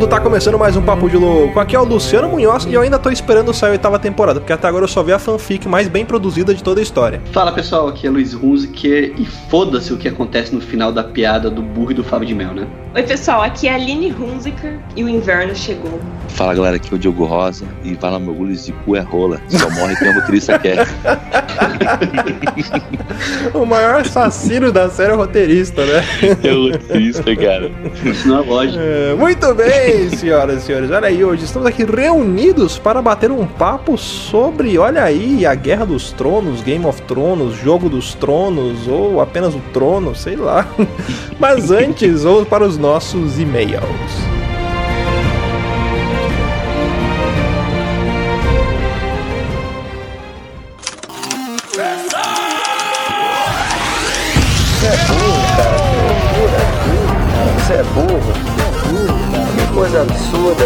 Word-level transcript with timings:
vagabundo! 0.00 0.06
Tá 0.08 0.20
começando 0.20 0.58
mais 0.58 0.76
um 0.76 0.82
Papo 0.82 1.08
de 1.08 1.16
Louco. 1.16 1.58
Aqui 1.60 1.76
é 1.76 1.78
o 1.78 1.84
Luciano 1.84 2.28
Munhoz 2.28 2.64
e 2.64 2.72
eu 2.72 2.80
ainda 2.80 2.98
tô 2.98 3.10
esperando 3.10 3.52
sair 3.52 3.70
a 3.70 3.72
oitava 3.72 3.98
temporada, 3.98 4.40
porque 4.40 4.52
até 4.52 4.66
agora 4.66 4.84
eu 4.84 4.88
só 4.88 5.02
vi 5.02 5.12
a 5.12 5.18
fanfic 5.18 5.68
mais 5.68 5.88
bem 5.88 6.04
produzida 6.04 6.54
de 6.54 6.62
toda 6.62 6.80
a 6.80 6.82
história. 6.82 7.20
Fala 7.32 7.52
pessoal, 7.52 7.88
aqui 7.88 8.06
é 8.06 8.10
Luiz 8.10 8.34
Hunziker 8.34 9.14
e 9.18 9.26
foda-se 9.26 9.92
o 9.92 9.96
que 9.96 10.08
acontece 10.08 10.54
no 10.54 10.60
final 10.60 10.92
da 10.92 11.04
piada 11.04 11.50
do 11.50 11.62
burro 11.62 11.92
e 11.92 11.94
do 11.94 12.04
Fábio 12.04 12.26
de 12.26 12.34
Mel, 12.34 12.54
né? 12.54 12.66
Oi 12.92 13.04
pessoal, 13.04 13.42
aqui 13.42 13.68
é 13.68 13.72
a 13.72 13.74
Aline 13.76 14.12
Hunziker 14.12 14.80
e 14.96 15.04
o 15.04 15.08
inverno 15.08 15.54
chegou. 15.54 16.00
Fala 16.30 16.54
galera, 16.54 16.76
aqui 16.76 16.92
é 16.92 16.96
o 16.96 16.98
Diogo 16.98 17.24
Rosa 17.24 17.64
e 17.84 17.96
lá 18.00 18.18
meu 18.18 18.30
orgulho 18.30 18.56
de 18.56 18.72
cu 18.72 18.96
é 18.96 19.00
rola. 19.00 19.40
Só 19.48 19.70
morre 19.70 19.94
quem 19.96 20.08
a 20.08 20.14
motorista 20.14 20.58
quer. 20.58 20.88
o 23.54 23.64
maior 23.64 24.00
assassino 24.00 24.72
da 24.72 24.88
série 24.90 25.12
é 25.12 25.14
o 25.14 25.18
roteirista, 25.18 25.84
né? 25.84 26.02
É 26.42 26.52
o 26.52 26.72
roteirista, 26.72 27.36
cara. 27.36 27.70
Isso 28.04 28.26
não 28.26 28.42
é 28.42 28.46
lógico. 28.46 28.78
É, 28.80 29.14
muito 29.14 29.54
bem, 29.54 29.89
senhoras 29.90 30.62
e 30.62 30.66
senhores. 30.66 30.90
Olha 30.90 31.08
aí, 31.08 31.24
hoje 31.24 31.44
estamos 31.44 31.66
aqui 31.66 31.84
reunidos 31.84 32.78
para 32.78 33.02
bater 33.02 33.30
um 33.32 33.44
papo 33.44 33.98
sobre, 33.98 34.78
olha 34.78 35.02
aí, 35.02 35.44
a 35.44 35.54
Guerra 35.54 35.84
dos 35.84 36.12
Tronos, 36.12 36.62
Game 36.62 36.84
of 36.86 37.02
Thrones, 37.02 37.56
Jogo 37.56 37.88
dos 37.88 38.14
Tronos 38.14 38.86
ou 38.86 39.20
apenas 39.20 39.54
o 39.54 39.60
Trono, 39.72 40.14
sei 40.14 40.36
lá. 40.36 40.66
Mas 41.40 41.70
antes, 41.70 42.22
vamos 42.22 42.46
para 42.46 42.64
os 42.64 42.78
nossos 42.78 43.38
e-mails. 43.38 43.80
Você 54.78 54.86
é 54.86 54.96
burro, 55.08 55.42
cara. 55.56 55.80
É 57.72 57.82
burro. 57.94 58.49
Coisa 59.80 60.02
absurda. 60.02 60.64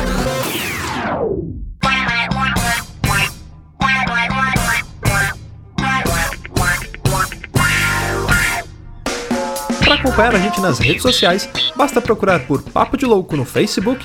Para 9.78 9.94
acompanhar 9.94 10.34
a 10.34 10.38
gente 10.40 10.60
nas 10.60 10.80
redes 10.80 11.02
sociais, 11.02 11.48
basta 11.76 12.00
procurar 12.00 12.40
por 12.40 12.60
Papo 12.60 12.96
de 12.96 13.06
Louco 13.06 13.36
no 13.36 13.44
Facebook, 13.44 14.04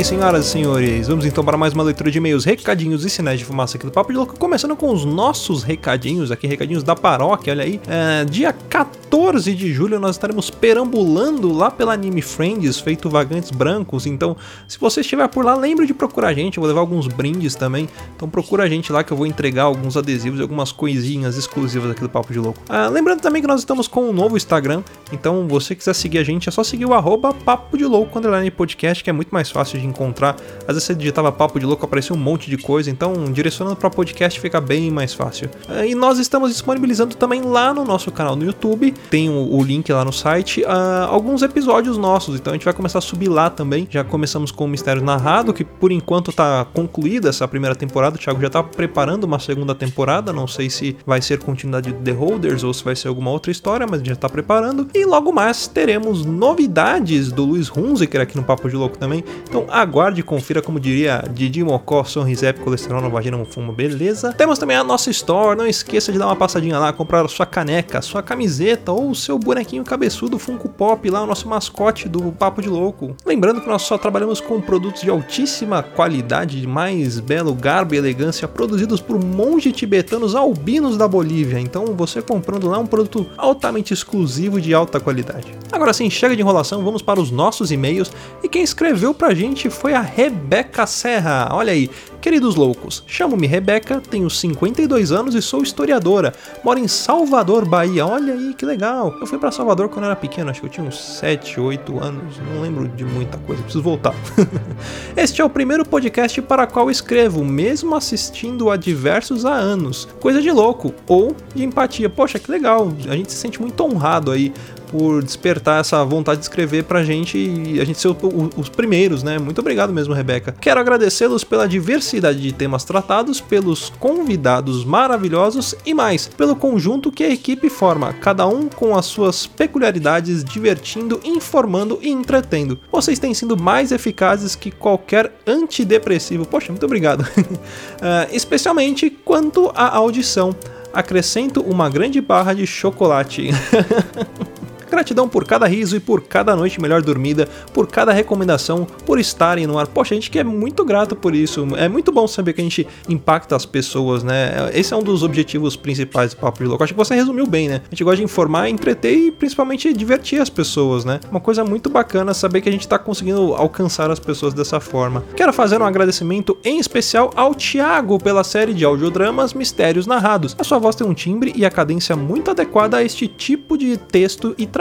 bem, 0.00 0.04
senhoras 0.04 0.46
e 0.46 0.48
senhores, 0.48 1.08
vamos 1.08 1.26
então 1.26 1.44
para 1.44 1.58
mais 1.58 1.74
uma 1.74 1.82
leitura 1.82 2.10
de 2.10 2.16
e-mails, 2.16 2.46
recadinhos 2.46 3.04
e 3.04 3.10
sinais 3.10 3.38
de 3.38 3.44
fumaça 3.44 3.76
aqui 3.76 3.84
do 3.84 3.92
Papo 3.92 4.10
de 4.10 4.16
Louco, 4.16 4.38
começando 4.38 4.74
com 4.74 4.90
os 4.90 5.04
nossos 5.04 5.62
recadinhos 5.62 6.30
aqui, 6.30 6.46
recadinhos 6.46 6.82
da 6.82 6.96
paróquia, 6.96 7.52
olha 7.52 7.64
aí, 7.64 7.78
é, 7.86 8.24
dia 8.24 8.50
14 8.50 9.54
de 9.54 9.74
julho 9.74 10.00
nós 10.00 10.16
estaremos 10.16 10.48
perambulando 10.48 11.52
lá 11.52 11.70
pela 11.70 11.92
Anime 11.92 12.22
Friends, 12.22 12.80
feito 12.80 13.10
Vagantes 13.10 13.50
Brancos, 13.50 14.06
então 14.06 14.34
se 14.66 14.78
você 14.78 15.02
estiver 15.02 15.28
por 15.28 15.44
lá, 15.44 15.54
lembre 15.54 15.86
de 15.86 15.92
procurar 15.92 16.28
a 16.28 16.34
gente, 16.34 16.56
eu 16.56 16.62
vou 16.62 16.68
levar 16.68 16.80
alguns 16.80 17.06
brindes 17.06 17.54
também, 17.54 17.86
então 18.16 18.26
procura 18.26 18.64
a 18.64 18.68
gente 18.68 18.90
lá 18.90 19.04
que 19.04 19.12
eu 19.12 19.16
vou 19.18 19.26
entregar 19.26 19.64
alguns 19.64 19.98
adesivos 19.98 20.38
e 20.38 20.42
algumas 20.42 20.72
coisinhas 20.72 21.36
exclusivas 21.36 21.90
aqui 21.90 22.00
do 22.00 22.08
Papo 22.08 22.32
de 22.32 22.38
Louco. 22.38 22.58
Ah, 22.70 22.88
lembrando 22.88 23.20
também 23.20 23.42
que 23.42 23.48
nós 23.48 23.60
estamos 23.60 23.86
com 23.86 24.08
um 24.08 24.14
novo 24.14 24.34
Instagram, 24.34 24.82
então 25.12 25.46
você 25.46 25.74
quiser 25.74 25.94
seguir 25.94 26.18
a 26.18 26.24
gente, 26.24 26.48
é 26.48 26.52
só 26.52 26.64
seguir 26.64 26.86
o 26.86 26.94
arroba 26.94 27.34
Papo 27.34 27.76
de 27.76 27.84
Louco, 27.84 28.18
podcast, 28.56 29.04
que 29.04 29.10
é 29.10 29.12
muito 29.12 29.30
mais 29.30 29.50
fácil 29.50 29.78
de 29.78 29.89
encontrar. 29.90 30.36
Às 30.60 30.74
vezes 30.74 30.84
você 30.84 30.94
digitava 30.94 31.30
papo 31.30 31.58
de 31.58 31.66
louco, 31.66 31.84
aparecia 31.84 32.14
um 32.14 32.18
monte 32.18 32.48
de 32.48 32.56
coisa, 32.56 32.90
então 32.90 33.30
direcionando 33.32 33.76
para 33.76 33.90
podcast 33.90 34.40
fica 34.40 34.60
bem 34.60 34.90
mais 34.90 35.12
fácil. 35.12 35.50
Ah, 35.68 35.86
e 35.86 35.94
nós 35.94 36.18
estamos 36.18 36.50
disponibilizando 36.50 37.14
também 37.16 37.42
lá 37.42 37.74
no 37.74 37.84
nosso 37.84 38.10
canal 38.10 38.36
no 38.36 38.44
YouTube, 38.44 38.92
tem 39.10 39.28
o, 39.28 39.62
link 39.62 39.92
lá 39.92 40.04
no 40.04 40.12
site, 40.12 40.62
uh, 40.62 41.06
alguns 41.08 41.42
episódios 41.42 41.98
nossos, 41.98 42.36
então 42.36 42.52
a 42.52 42.56
gente 42.56 42.64
vai 42.64 42.72
começar 42.72 42.98
a 42.98 43.02
subir 43.02 43.28
lá 43.28 43.50
também. 43.50 43.86
Já 43.90 44.02
começamos 44.02 44.50
com 44.50 44.64
o 44.64 44.68
Mistério 44.68 45.02
Narrado, 45.02 45.52
que 45.52 45.64
por 45.64 45.92
enquanto 45.92 46.32
tá 46.32 46.64
concluída 46.72 47.28
essa 47.28 47.46
primeira 47.46 47.74
temporada, 47.74 48.16
o 48.16 48.18
Thiago 48.18 48.40
já 48.40 48.50
tá 48.50 48.62
preparando 48.62 49.24
uma 49.24 49.38
segunda 49.38 49.74
temporada, 49.74 50.32
não 50.32 50.46
sei 50.46 50.70
se 50.70 50.96
vai 51.04 51.20
ser 51.20 51.38
continuidade 51.38 51.92
de 51.92 51.98
The 51.98 52.12
Holders 52.12 52.64
ou 52.64 52.72
se 52.72 52.84
vai 52.84 52.96
ser 52.96 53.08
alguma 53.08 53.30
outra 53.30 53.50
história, 53.50 53.86
mas 53.88 54.02
já 54.02 54.16
tá 54.16 54.28
preparando. 54.28 54.88
E 54.94 55.04
logo 55.04 55.32
mais 55.32 55.66
teremos 55.66 56.24
novidades 56.24 57.32
do 57.32 57.44
Luiz 57.44 57.70
Hunziker 57.74 58.20
aqui 58.20 58.36
no 58.36 58.42
Papo 58.42 58.68
de 58.68 58.76
Louco 58.76 58.98
também. 58.98 59.24
Então 59.48 59.66
aguarde 59.80 60.20
e 60.20 60.22
confira, 60.22 60.62
como 60.62 60.78
diria 60.78 61.24
Didi 61.32 61.62
Mocó, 61.62 62.04
Sonrisep, 62.04 62.60
colesterol 62.60 63.00
no 63.00 63.10
vagina, 63.10 63.42
fumo, 63.44 63.72
beleza? 63.72 64.32
Temos 64.32 64.58
também 64.58 64.76
a 64.76 64.84
nossa 64.84 65.10
store, 65.10 65.56
não 65.56 65.66
esqueça 65.66 66.12
de 66.12 66.18
dar 66.18 66.26
uma 66.26 66.36
passadinha 66.36 66.78
lá, 66.78 66.92
comprar 66.92 67.26
sua 67.28 67.46
caneca, 67.46 68.02
sua 68.02 68.22
camiseta 68.22 68.92
ou 68.92 69.10
o 69.10 69.14
seu 69.14 69.38
bonequinho 69.38 69.84
cabeçudo 69.84 70.38
Funko 70.38 70.68
Pop 70.68 71.08
lá, 71.08 71.22
o 71.22 71.26
nosso 71.26 71.48
mascote 71.48 72.08
do 72.08 72.32
Papo 72.32 72.60
de 72.60 72.68
Louco. 72.68 73.16
Lembrando 73.24 73.60
que 73.60 73.68
nós 73.68 73.82
só 73.82 73.96
trabalhamos 73.96 74.40
com 74.40 74.60
produtos 74.60 75.02
de 75.02 75.10
altíssima 75.10 75.82
qualidade, 75.82 76.60
de 76.60 76.66
mais 76.66 77.20
belo 77.20 77.54
garbo 77.54 77.94
e 77.94 77.98
elegância, 77.98 78.46
produzidos 78.46 79.00
por 79.00 79.22
monges 79.22 79.72
tibetanos 79.72 80.34
albinos 80.34 80.96
da 80.96 81.08
Bolívia. 81.08 81.58
Então 81.58 81.86
você 81.96 82.20
comprando 82.20 82.68
lá 82.68 82.78
um 82.78 82.86
produto 82.86 83.26
altamente 83.36 83.94
exclusivo 83.94 84.60
de 84.60 84.74
alta 84.74 85.00
qualidade. 85.00 85.54
Agora 85.72 85.92
sim, 85.92 86.10
chega 86.10 86.34
de 86.34 86.42
enrolação, 86.42 86.84
vamos 86.84 87.00
para 87.00 87.20
os 87.20 87.30
nossos 87.30 87.70
e-mails. 87.70 88.12
E 88.42 88.48
quem 88.48 88.62
escreveu 88.62 89.14
pra 89.14 89.34
gente 89.34 89.69
foi 89.70 89.94
a 89.94 90.00
Rebeca 90.00 90.86
Serra. 90.86 91.48
Olha 91.52 91.72
aí, 91.72 91.90
queridos 92.20 92.54
loucos, 92.54 93.02
chamo-me 93.06 93.46
Rebeca, 93.46 94.00
tenho 94.00 94.28
52 94.28 95.10
anos 95.10 95.34
e 95.34 95.40
sou 95.40 95.62
historiadora. 95.62 96.34
Moro 96.62 96.78
em 96.78 96.86
Salvador, 96.86 97.64
Bahia. 97.64 98.06
Olha 98.06 98.34
aí 98.34 98.52
que 98.54 98.66
legal. 98.66 99.16
Eu 99.18 99.26
fui 99.26 99.38
para 99.38 99.50
Salvador 99.50 99.88
quando 99.88 100.04
era 100.04 100.14
pequeno, 100.14 100.50
acho 100.50 100.60
que 100.60 100.66
eu 100.66 100.70
tinha 100.70 100.86
uns 100.86 101.00
7, 101.18 101.58
8 101.58 101.98
anos. 101.98 102.36
Não 102.52 102.60
lembro 102.60 102.88
de 102.88 103.04
muita 103.04 103.38
coisa, 103.38 103.62
preciso 103.62 103.82
voltar. 103.82 104.14
este 105.16 105.40
é 105.40 105.44
o 105.44 105.50
primeiro 105.50 105.84
podcast 105.84 106.42
para 106.42 106.66
qual 106.66 106.90
escrevo, 106.90 107.42
mesmo 107.42 107.94
assistindo 107.94 108.70
a 108.70 108.76
diversos 108.76 109.46
há 109.46 109.54
anos. 109.54 110.06
Coisa 110.20 110.42
de 110.42 110.50
louco 110.50 110.94
ou 111.08 111.34
de 111.54 111.64
empatia. 111.64 112.10
Poxa, 112.10 112.38
que 112.38 112.50
legal. 112.50 112.92
A 113.08 113.16
gente 113.16 113.32
se 113.32 113.38
sente 113.38 113.60
muito 113.60 113.82
honrado 113.82 114.30
aí 114.30 114.52
por 114.90 115.22
despertar 115.22 115.80
essa 115.80 116.04
vontade 116.04 116.40
de 116.40 116.46
escrever 116.46 116.82
pra 116.82 117.04
gente 117.04 117.38
e 117.38 117.80
a 117.80 117.84
gente 117.84 118.00
ser 118.00 118.08
os 118.56 118.68
primeiros, 118.68 119.22
né? 119.22 119.38
Muito 119.38 119.60
obrigado 119.60 119.92
mesmo, 119.92 120.12
Rebeca. 120.12 120.52
Quero 120.60 120.80
agradecê-los 120.80 121.44
pela 121.44 121.68
diversidade 121.68 122.09
de 122.18 122.52
temas 122.52 122.84
tratados, 122.84 123.40
pelos 123.40 123.90
convidados 124.00 124.84
maravilhosos 124.84 125.74
e 125.84 125.94
mais, 125.94 126.26
pelo 126.26 126.56
conjunto 126.56 127.12
que 127.12 127.22
a 127.22 127.30
equipe 127.30 127.68
forma, 127.68 128.12
cada 128.14 128.46
um 128.46 128.68
com 128.68 128.96
as 128.96 129.06
suas 129.06 129.46
peculiaridades, 129.46 130.42
divertindo, 130.42 131.20
informando 131.22 131.98
e 132.02 132.08
entretendo. 132.08 132.78
Vocês 132.90 133.18
têm 133.18 133.34
sido 133.34 133.56
mais 133.56 133.92
eficazes 133.92 134.56
que 134.56 134.70
qualquer 134.70 135.32
antidepressivo. 135.46 136.46
Poxa, 136.46 136.72
muito 136.72 136.86
obrigado. 136.86 137.20
uh, 137.20 138.26
especialmente 138.32 139.10
quanto 139.10 139.70
à 139.74 139.94
audição 139.96 140.54
acrescento 140.92 141.60
uma 141.60 141.88
grande 141.88 142.20
barra 142.20 142.52
de 142.52 142.66
chocolate. 142.66 143.50
Gratidão 144.90 145.28
por 145.28 145.44
cada 145.44 145.66
riso 145.66 145.96
e 145.96 146.00
por 146.00 146.22
cada 146.22 146.56
noite 146.56 146.80
melhor 146.80 147.00
dormida, 147.02 147.48
por 147.72 147.86
cada 147.86 148.12
recomendação, 148.12 148.86
por 149.06 149.18
estarem 149.18 149.66
no 149.66 149.78
ar. 149.78 149.86
Poxa, 149.86 150.14
a 150.14 150.16
gente 150.16 150.30
que 150.30 150.38
é 150.38 150.44
muito 150.44 150.84
grato 150.84 151.14
por 151.14 151.34
isso. 151.34 151.66
É 151.76 151.88
muito 151.88 152.10
bom 152.12 152.26
saber 152.26 152.52
que 152.52 152.60
a 152.60 152.64
gente 152.64 152.86
impacta 153.08 153.56
as 153.56 153.64
pessoas, 153.64 154.22
né? 154.22 154.70
Esse 154.74 154.92
é 154.92 154.96
um 154.96 155.02
dos 155.02 155.22
objetivos 155.22 155.76
principais 155.76 156.34
do 156.34 156.40
Papo 156.40 156.58
de 156.58 156.64
Louco. 156.64 156.82
Acho 156.82 156.92
que 156.92 156.98
você 156.98 157.14
resumiu 157.14 157.46
bem, 157.46 157.68
né? 157.68 157.82
A 157.86 157.90
gente 157.90 158.04
gosta 158.04 158.16
de 158.16 158.24
informar, 158.24 158.68
entreter 158.68 159.14
e 159.14 159.30
principalmente 159.30 159.92
divertir 159.92 160.40
as 160.40 160.50
pessoas, 160.50 161.04
né? 161.04 161.20
Uma 161.30 161.40
coisa 161.40 161.64
muito 161.64 161.88
bacana 161.88 162.34
saber 162.34 162.60
que 162.60 162.68
a 162.68 162.72
gente 162.72 162.86
tá 162.86 162.98
conseguindo 162.98 163.54
alcançar 163.54 164.10
as 164.10 164.18
pessoas 164.18 164.52
dessa 164.52 164.80
forma. 164.80 165.24
Quero 165.36 165.52
fazer 165.52 165.80
um 165.80 165.84
agradecimento 165.84 166.58
em 166.64 166.78
especial 166.78 167.30
ao 167.36 167.54
Thiago 167.54 168.18
pela 168.18 168.42
série 168.44 168.74
de 168.74 168.84
audiodramas 168.84 169.54
Mistérios 169.54 170.06
Narrados. 170.06 170.56
A 170.58 170.64
sua 170.64 170.78
voz 170.78 170.96
tem 170.96 171.06
um 171.06 171.14
timbre 171.14 171.52
e 171.54 171.64
a 171.64 171.70
cadência 171.70 172.16
muito 172.16 172.50
adequada 172.50 172.96
a 172.96 173.04
este 173.04 173.28
tipo 173.28 173.78
de 173.78 173.96
texto 173.96 174.54
e 174.58 174.66
trabalho. 174.66 174.79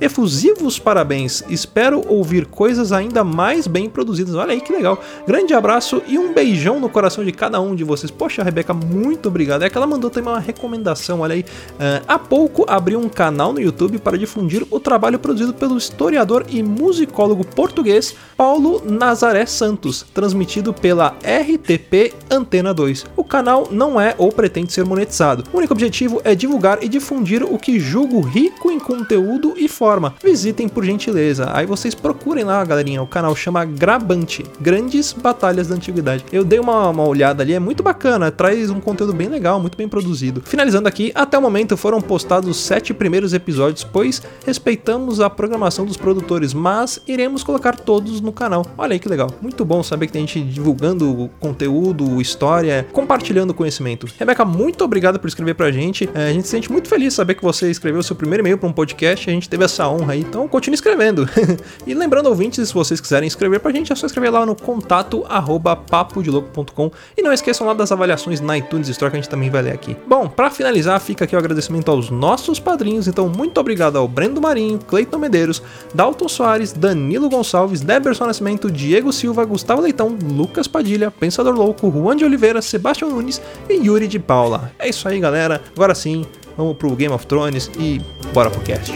Efusivos 0.00 0.78
parabéns, 0.78 1.42
espero 1.48 2.02
ouvir 2.08 2.46
coisas 2.46 2.92
ainda 2.92 3.24
mais 3.24 3.66
bem 3.66 3.88
produzidas. 3.88 4.34
Olha 4.34 4.52
aí 4.52 4.60
que 4.60 4.72
legal. 4.72 5.02
Grande 5.26 5.54
abraço 5.54 6.02
e 6.06 6.18
um 6.18 6.32
beijão 6.32 6.80
no 6.80 6.88
coração 6.88 7.24
de 7.24 7.32
cada 7.32 7.60
um 7.60 7.74
de 7.74 7.84
vocês. 7.84 8.10
Poxa, 8.10 8.42
Rebeca, 8.42 8.72
muito 8.72 9.28
obrigado. 9.28 9.62
É 9.62 9.70
que 9.70 9.76
ela 9.76 9.86
mandou 9.86 10.10
também 10.10 10.32
uma 10.32 10.40
recomendação, 10.40 11.20
olha 11.20 11.34
aí. 11.34 11.40
Uh, 11.40 12.04
há 12.06 12.18
pouco 12.18 12.64
abriu 12.68 12.98
um 12.98 13.08
canal 13.08 13.52
no 13.52 13.60
YouTube 13.60 13.98
para 13.98 14.16
difundir 14.16 14.66
o 14.70 14.80
trabalho 14.80 15.18
produzido 15.18 15.52
pelo 15.52 15.76
historiador 15.76 16.44
e 16.48 16.62
musicólogo 16.62 17.44
português 17.44 18.14
Paulo 18.36 18.82
Nazaré 18.84 19.46
Santos, 19.46 20.04
transmitido 20.14 20.72
pela 20.72 21.16
RTP 21.22 22.14
Antena 22.30 22.74
2. 22.74 23.06
O 23.16 23.24
canal 23.24 23.68
não 23.70 24.00
é 24.00 24.14
ou 24.18 24.30
pretende 24.32 24.72
ser 24.72 24.84
monetizado. 24.84 25.44
O 25.52 25.58
único 25.58 25.72
objetivo 25.72 26.20
é 26.24 26.34
divulgar 26.34 26.82
e 26.82 26.88
difundir 26.88 27.42
o 27.42 27.58
que 27.58 27.78
julgo 27.78 28.20
rico 28.20 28.70
em 28.70 28.78
conteúdo 28.78 29.33
e 29.56 29.68
forma. 29.68 30.14
Visitem 30.22 30.68
por 30.68 30.84
gentileza. 30.84 31.50
Aí 31.52 31.66
vocês 31.66 31.94
procurem 31.94 32.44
lá, 32.44 32.64
galerinha. 32.64 33.02
O 33.02 33.06
canal 33.06 33.34
chama 33.34 33.64
Grabante 33.64 34.44
Grandes 34.60 35.12
Batalhas 35.12 35.68
da 35.68 35.74
Antiguidade. 35.74 36.24
Eu 36.32 36.44
dei 36.44 36.58
uma, 36.58 36.88
uma 36.88 37.06
olhada 37.06 37.42
ali, 37.42 37.54
é 37.54 37.58
muito 37.58 37.82
bacana. 37.82 38.30
Traz 38.30 38.70
um 38.70 38.80
conteúdo 38.80 39.12
bem 39.12 39.28
legal, 39.28 39.60
muito 39.60 39.76
bem 39.76 39.88
produzido. 39.88 40.42
Finalizando 40.44 40.88
aqui, 40.88 41.12
até 41.14 41.38
o 41.38 41.42
momento 41.42 41.76
foram 41.76 42.00
postados 42.00 42.48
os 42.48 42.56
sete 42.56 42.94
primeiros 42.94 43.32
episódios, 43.32 43.84
pois 43.84 44.22
respeitamos 44.46 45.20
a 45.20 45.28
programação 45.28 45.84
dos 45.84 45.96
produtores, 45.96 46.54
mas 46.54 47.00
iremos 47.06 47.42
colocar 47.42 47.76
todos 47.76 48.20
no 48.20 48.32
canal. 48.32 48.66
Olha 48.76 48.92
aí 48.92 48.98
que 48.98 49.08
legal. 49.08 49.30
Muito 49.40 49.64
bom 49.64 49.82
saber 49.82 50.06
que 50.06 50.12
tem 50.12 50.26
gente 50.26 50.42
divulgando 50.42 51.30
conteúdo, 51.40 52.20
história, 52.20 52.86
compartilhando 52.92 53.54
conhecimento. 53.54 54.06
Rebeca, 54.18 54.44
muito 54.44 54.84
obrigado 54.84 55.18
por 55.18 55.28
escrever 55.28 55.54
pra 55.54 55.70
gente. 55.70 56.08
É, 56.14 56.28
a 56.28 56.32
gente 56.32 56.44
se 56.44 56.50
sente 56.50 56.70
muito 56.70 56.88
feliz 56.88 57.14
saber 57.14 57.34
que 57.34 57.42
você 57.42 57.70
escreveu 57.70 58.02
seu 58.02 58.16
primeiro 58.16 58.42
e-mail 58.42 58.58
para 58.58 58.68
um 58.68 58.72
podcast. 58.72 59.23
A 59.30 59.32
gente 59.32 59.48
teve 59.48 59.64
essa 59.64 59.88
honra 59.88 60.12
aí, 60.12 60.20
então 60.20 60.46
continue 60.48 60.74
escrevendo. 60.74 61.28
e 61.86 61.94
lembrando, 61.94 62.28
ouvintes, 62.28 62.68
se 62.68 62.74
vocês 62.74 63.00
quiserem 63.00 63.26
escrever 63.26 63.60
pra 63.60 63.72
gente, 63.72 63.92
é 63.92 63.96
só 63.96 64.06
escrever 64.06 64.30
lá 64.30 64.44
no 64.44 64.54
contato 64.54 65.24
arroba 65.28 65.74
e 67.16 67.22
não 67.22 67.32
esqueçam 67.32 67.66
lá 67.66 67.74
das 67.74 67.92
avaliações 67.92 68.40
na 68.40 68.58
iTunes 68.58 68.88
Store 68.88 69.10
que 69.10 69.16
a 69.16 69.20
gente 69.20 69.30
também 69.30 69.50
vai 69.50 69.62
ler 69.62 69.72
aqui. 69.72 69.96
Bom, 70.06 70.28
para 70.28 70.50
finalizar, 70.50 71.00
fica 71.00 71.24
aqui 71.24 71.34
o 71.34 71.38
agradecimento 71.38 71.90
aos 71.90 72.10
nossos 72.10 72.58
padrinhos, 72.58 73.06
então 73.06 73.28
muito 73.28 73.58
obrigado 73.58 73.96
ao 73.96 74.08
Brendo 74.08 74.40
Marinho, 74.40 74.78
Cleiton 74.78 75.18
Medeiros, 75.18 75.62
Dalton 75.94 76.28
Soares, 76.28 76.72
Danilo 76.72 77.28
Gonçalves, 77.28 77.80
Deberson 77.80 78.26
Nascimento, 78.26 78.70
Diego 78.70 79.12
Silva, 79.12 79.44
Gustavo 79.44 79.82
Leitão, 79.82 80.16
Lucas 80.22 80.66
Padilha, 80.66 81.10
Pensador 81.10 81.54
Louco, 81.54 81.90
Juan 81.90 82.16
de 82.16 82.24
Oliveira, 82.24 82.60
Sebastião 82.60 83.10
Nunes 83.10 83.40
e 83.68 83.74
Yuri 83.74 84.08
de 84.08 84.18
Paula. 84.18 84.72
É 84.78 84.88
isso 84.88 85.08
aí, 85.08 85.20
galera. 85.20 85.62
Agora 85.74 85.94
sim, 85.94 86.24
vamos 86.56 86.76
pro 86.76 86.94
Game 86.96 87.14
of 87.14 87.26
Thrones 87.26 87.70
e 87.78 88.00
bora 88.32 88.50
pro 88.50 88.60
cast. 88.60 88.92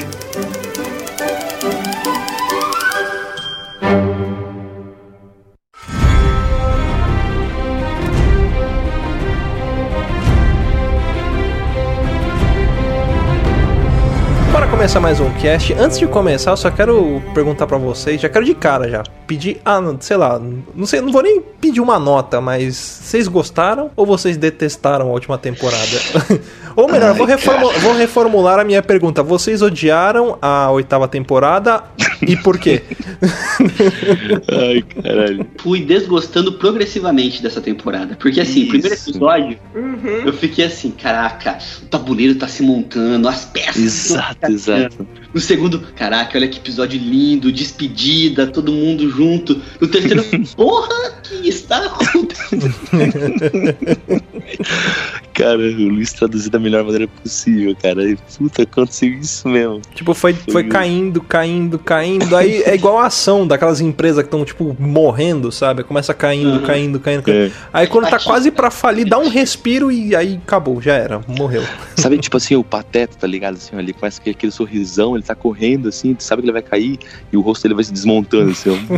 começar 14.78 15.00
mais 15.00 15.18
um 15.18 15.28
cast. 15.32 15.72
Antes 15.74 15.98
de 15.98 16.06
começar, 16.06 16.52
eu 16.52 16.56
só 16.56 16.70
quero 16.70 17.20
perguntar 17.34 17.66
para 17.66 17.76
vocês, 17.76 18.20
já 18.20 18.28
quero 18.28 18.44
de 18.44 18.54
cara 18.54 18.88
já, 18.88 19.02
pedir, 19.28 19.60
ah, 19.62 19.78
sei 20.00 20.16
lá, 20.16 20.40
não 20.74 20.86
sei, 20.86 21.02
não 21.02 21.12
vou 21.12 21.22
nem 21.22 21.40
pedir 21.60 21.82
uma 21.82 21.98
nota, 21.98 22.40
mas 22.40 22.74
vocês 22.74 23.28
gostaram 23.28 23.90
ou 23.94 24.06
vocês 24.06 24.38
detestaram 24.38 25.10
a 25.10 25.12
última 25.12 25.36
temporada? 25.36 25.84
ou 26.74 26.90
melhor, 26.90 27.10
Ai, 27.10 27.14
vou, 27.14 27.26
reformu 27.26 27.70
vou 27.80 27.94
reformular 27.94 28.58
a 28.58 28.64
minha 28.64 28.82
pergunta. 28.82 29.22
Vocês 29.22 29.60
odiaram 29.60 30.38
a 30.40 30.70
oitava 30.70 31.06
temporada 31.06 31.84
e 32.26 32.36
por 32.36 32.58
quê? 32.58 32.82
Ai, 34.50 34.82
caralho. 34.82 35.46
Fui 35.58 35.82
desgostando 35.82 36.54
progressivamente 36.54 37.42
dessa 37.42 37.60
temporada, 37.60 38.16
porque 38.18 38.40
assim, 38.40 38.60
Isso. 38.60 38.70
primeiro 38.70 38.94
episódio, 38.94 39.58
uhum. 39.74 40.22
eu 40.24 40.32
fiquei 40.32 40.64
assim, 40.64 40.90
caraca, 40.90 41.58
o 41.82 41.86
tabuleiro 41.86 42.34
tá 42.36 42.48
se 42.48 42.62
montando, 42.62 43.28
as 43.28 43.44
peças. 43.44 43.76
Exato, 43.76 44.46
exato. 44.50 44.78
Exato. 44.78 45.06
No 45.34 45.40
segundo, 45.40 45.80
caraca, 45.94 46.38
olha 46.38 46.48
que 46.48 46.58
episódio 46.58 46.98
lindo, 46.98 47.52
despedida, 47.52 48.46
todo 48.46 48.72
mundo 48.72 49.10
junto. 49.18 49.60
No 49.80 49.88
terceiro, 49.88 50.24
porra, 50.56 51.10
que 51.24 51.48
está 51.48 51.86
acontecendo? 51.86 52.72
cara, 55.38 55.58
o 55.58 55.88
Luiz 55.88 56.12
traduziu 56.12 56.50
da 56.50 56.58
melhor 56.58 56.82
maneira 56.82 57.06
possível, 57.06 57.74
cara. 57.80 58.02
E, 58.02 58.18
puta, 58.36 58.64
aconteceu 58.64 59.10
isso 59.10 59.48
mesmo. 59.48 59.80
Tipo, 59.94 60.12
foi, 60.12 60.34
foi 60.50 60.64
caindo, 60.64 61.22
caindo, 61.22 61.78
caindo. 61.78 62.36
Aí 62.36 62.62
é 62.64 62.74
igual 62.74 62.98
a 62.98 63.06
ação 63.06 63.46
daquelas 63.46 63.80
empresas 63.80 64.22
que 64.22 64.26
estão, 64.26 64.44
tipo, 64.44 64.76
morrendo, 64.78 65.52
sabe? 65.52 65.84
Começa 65.84 66.12
caindo, 66.12 66.58
uhum. 66.58 66.62
caindo, 66.62 66.98
caindo, 66.98 67.22
caindo. 67.22 67.46
É. 67.46 67.52
Aí 67.72 67.86
quando 67.86 68.10
tá 68.10 68.18
quase 68.18 68.50
pra 68.50 68.70
falir, 68.70 69.08
dá 69.08 69.18
um 69.18 69.28
respiro 69.28 69.92
e 69.92 70.16
aí 70.16 70.40
acabou, 70.44 70.82
já 70.82 70.94
era, 70.94 71.20
morreu. 71.28 71.62
Sabe, 71.94 72.18
tipo 72.18 72.36
assim, 72.36 72.56
o 72.56 72.64
pateta, 72.64 73.16
tá 73.16 73.26
ligado? 73.26 73.54
Assim, 73.54 73.76
ali 73.76 73.92
começa 73.92 74.20
aquele 74.20 74.50
sorrisão, 74.50 75.14
ele 75.14 75.22
tá 75.22 75.34
correndo 75.34 75.88
assim, 75.88 76.14
tu 76.14 76.24
sabe 76.24 76.42
que 76.42 76.46
ele 76.46 76.52
vai 76.52 76.62
cair 76.62 76.98
e 77.32 77.36
o 77.36 77.40
rosto 77.40 77.66
ele 77.66 77.74
vai 77.74 77.84
se 77.84 77.92
desmontando 77.92 78.50
assim, 78.50 78.70
ó. 78.70 78.78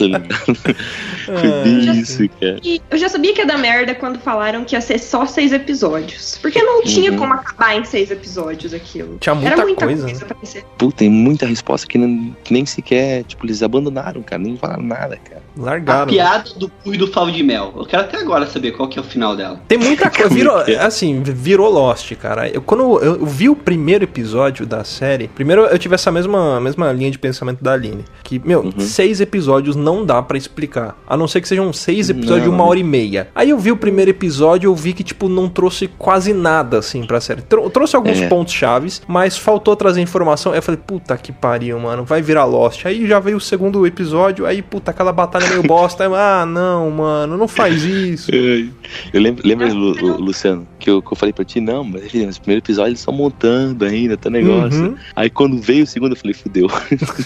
Tá 0.00 0.20
Foi 1.40 1.64
bem 1.64 2.00
isso, 2.00 2.28
cara. 2.40 2.60
Eu 2.90 2.98
já 2.98 3.08
sabia 3.08 3.34
que 3.34 3.40
ia 3.40 3.46
dar 3.46 3.58
merda 3.58 3.94
quando 3.94 4.18
falaram 4.40 4.64
que 4.64 4.74
ia 4.74 4.80
ser 4.80 4.98
só 4.98 5.26
seis 5.26 5.52
episódios. 5.52 6.38
Porque 6.40 6.62
não 6.62 6.82
tinha 6.82 7.12
uhum. 7.12 7.18
como 7.18 7.34
acabar 7.34 7.76
em 7.76 7.84
seis 7.84 8.10
episódios 8.10 8.72
aquilo. 8.72 9.18
Tinha 9.20 9.34
muita, 9.34 9.50
Era 9.50 9.62
muita 9.62 9.84
coisa, 9.84 10.04
coisa 10.04 10.20
né? 10.20 10.26
pra 10.26 10.46
ser. 10.46 10.64
Puta, 10.78 10.96
tem 10.96 11.10
muita 11.10 11.44
resposta 11.44 11.86
que, 11.86 11.98
que 12.42 12.52
nem 12.54 12.64
sequer, 12.64 13.24
tipo, 13.24 13.44
eles 13.44 13.62
abandonaram, 13.62 14.22
cara, 14.22 14.40
nem 14.40 14.56
falaram 14.56 14.82
nada, 14.82 15.18
cara. 15.18 15.42
Largaram. 15.54 16.04
A 16.04 16.06
piada 16.06 16.50
do 16.56 16.70
cu 16.70 16.94
e 16.94 16.96
do 16.96 17.06
favo 17.08 17.30
de 17.30 17.42
mel. 17.42 17.74
Eu 17.76 17.84
quero 17.84 18.04
até 18.04 18.16
agora 18.16 18.46
saber 18.46 18.72
qual 18.72 18.88
que 18.88 18.98
é 18.98 19.02
o 19.02 19.04
final 19.04 19.36
dela. 19.36 19.60
Tem 19.68 19.76
muita 19.76 20.08
coisa. 20.10 20.30
Virou, 20.30 20.56
assim, 20.80 21.22
virou 21.22 21.70
Lost, 21.70 22.14
cara. 22.14 22.48
Eu, 22.48 22.62
quando 22.62 22.98
eu 23.00 23.26
vi 23.26 23.50
o 23.50 23.56
primeiro 23.56 24.04
episódio 24.04 24.64
da 24.64 24.84
série, 24.84 25.28
primeiro 25.28 25.66
eu 25.66 25.78
tive 25.78 25.94
essa 25.96 26.10
mesma, 26.10 26.58
mesma 26.60 26.90
linha 26.92 27.10
de 27.10 27.18
pensamento 27.18 27.62
da 27.62 27.74
Aline. 27.74 28.06
Que, 28.22 28.38
meu, 28.38 28.62
uhum. 28.62 28.80
seis 28.80 29.20
episódios 29.20 29.76
não 29.76 30.02
dá 30.06 30.22
para 30.22 30.38
explicar. 30.38 30.98
A 31.06 31.14
não 31.14 31.28
ser 31.28 31.42
que 31.42 31.48
sejam 31.48 31.70
seis 31.74 32.08
episódios 32.08 32.46
não. 32.46 32.50
de 32.50 32.54
uma 32.54 32.64
hora 32.64 32.78
e 32.78 32.84
meia. 32.84 33.28
Aí 33.34 33.50
eu 33.50 33.58
vi 33.58 33.70
o 33.70 33.76
primeiro 33.76 34.10
episódio 34.10 34.29
eu 34.38 34.74
vi 34.74 34.92
que, 34.92 35.02
tipo, 35.02 35.28
não 35.28 35.48
trouxe 35.48 35.88
quase 35.88 36.32
nada, 36.32 36.78
assim, 36.78 37.04
pra 37.04 37.20
série. 37.20 37.42
Trou 37.42 37.68
trouxe 37.70 37.96
alguns 37.96 38.20
é. 38.20 38.28
pontos 38.28 38.52
chaves, 38.52 39.02
mas 39.08 39.36
faltou 39.36 39.74
trazer 39.74 40.00
informação. 40.00 40.54
Eu 40.54 40.62
falei, 40.62 40.80
puta 40.84 41.16
que 41.16 41.32
pariu, 41.32 41.78
mano, 41.78 42.04
vai 42.04 42.22
virar 42.22 42.44
Lost. 42.44 42.84
Aí 42.86 43.06
já 43.06 43.18
veio 43.18 43.38
o 43.38 43.40
segundo 43.40 43.86
episódio, 43.86 44.46
aí, 44.46 44.62
puta, 44.62 44.90
aquela 44.90 45.12
batalha 45.12 45.48
meio 45.48 45.62
bosta. 45.66 46.04
Aí, 46.06 46.10
ah, 46.14 46.44
não, 46.46 46.90
mano, 46.90 47.36
não 47.36 47.48
faz 47.48 47.82
isso. 47.82 48.30
Eu 49.12 49.20
lembro, 49.20 49.46
lembra, 49.46 49.72
Lu, 49.72 50.18
Luciano, 50.18 50.66
que 50.78 50.90
eu, 50.90 51.00
que 51.00 51.12
eu 51.12 51.16
falei 51.16 51.32
pra 51.32 51.44
ti, 51.44 51.60
não, 51.60 51.84
mas 51.84 52.12
nos 52.12 52.38
primeiros 52.38 52.64
episódios 52.64 52.88
eles 52.88 52.98
estão 52.98 53.14
montando 53.14 53.84
ainda, 53.84 54.16
tá 54.16 54.28
negócio. 54.28 54.82
Uhum. 54.82 54.96
Aí 55.14 55.30
quando 55.30 55.58
veio 55.58 55.84
o 55.84 55.86
segundo, 55.86 56.12
eu 56.12 56.16
falei, 56.16 56.34
fudeu. 56.34 56.66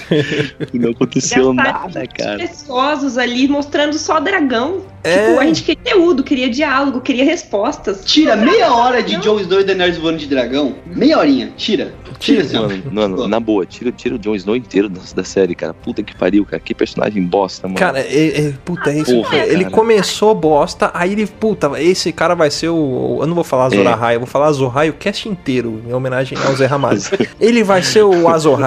não 0.73 0.90
aconteceu 0.90 1.52
nada, 1.52 2.06
cara. 2.06 2.38
Pessosos 2.38 3.16
ali 3.16 3.49
mostrando 3.49 3.94
só 3.94 4.20
dragão. 4.20 4.82
É. 5.04 5.28
Tipo, 5.28 5.40
a 5.40 5.46
gente 5.46 5.62
queria 5.62 5.84
conteúdo, 5.94 6.23
queria 6.25 6.50
diálogo, 6.50 7.00
queria 7.00 7.25
respostas. 7.25 8.04
Tira 8.04 8.37
meia 8.37 8.73
hora 8.75 9.02
de 9.02 9.16
Jon 9.16 9.38
Snow 9.40 9.61
e 9.61 9.64
Daenerys 9.64 9.96
voando 9.96 10.18
de 10.18 10.26
dragão. 10.26 10.75
Meia 10.87 11.18
horinha, 11.18 11.52
tira. 11.56 11.94
Tira, 12.18 12.44
tira 12.44 12.61
mano, 12.62 12.82
mano, 12.90 13.28
na 13.28 13.40
boa, 13.40 13.66
tira, 13.66 13.92
tira 13.92 14.14
o 14.14 14.18
Jon 14.18 14.34
Snow 14.34 14.56
inteiro 14.56 14.88
da, 14.88 15.00
da, 15.14 15.25
série, 15.25 15.54
cara. 15.54 15.75
Puta 15.75 16.02
que 16.02 16.14
pariu, 16.16 16.44
cara. 16.44 16.61
Que 16.61 16.75
personagem 16.75 17.23
bosta, 17.23 17.66
mano. 17.66 17.78
Cara, 17.78 18.00
é, 18.00 18.46
é, 18.46 18.54
puta, 18.64 18.90
é 18.90 18.99
isso. 18.99 19.14
Porra, 19.14 19.37
ele 19.38 19.64
cara. 19.64 19.70
começou 19.70 20.34
bosta, 20.34 20.90
aí 20.94 21.12
ele, 21.12 21.26
puta, 21.26 21.70
esse 21.80 22.12
cara 22.12 22.34
vai 22.34 22.50
ser 22.50 22.68
o. 22.68 23.18
Eu 23.20 23.26
não 23.26 23.34
vou 23.34 23.44
falar 23.44 23.66
Azor 23.66 23.87
Ahai, 23.87 24.16
eu 24.16 24.20
vou 24.20 24.28
falar 24.28 24.46
Azor 24.46 24.70
Ahai 24.70 24.90
o 24.90 24.94
cast 24.94 25.28
inteiro, 25.28 25.82
em 25.87 25.92
homenagem 25.92 26.38
ao 26.38 26.54
Zé 26.54 26.66
Ramalho. 26.66 27.00
ele 27.40 27.62
vai 27.62 27.82
ser 27.82 28.02
o 28.02 28.28
Azor 28.28 28.58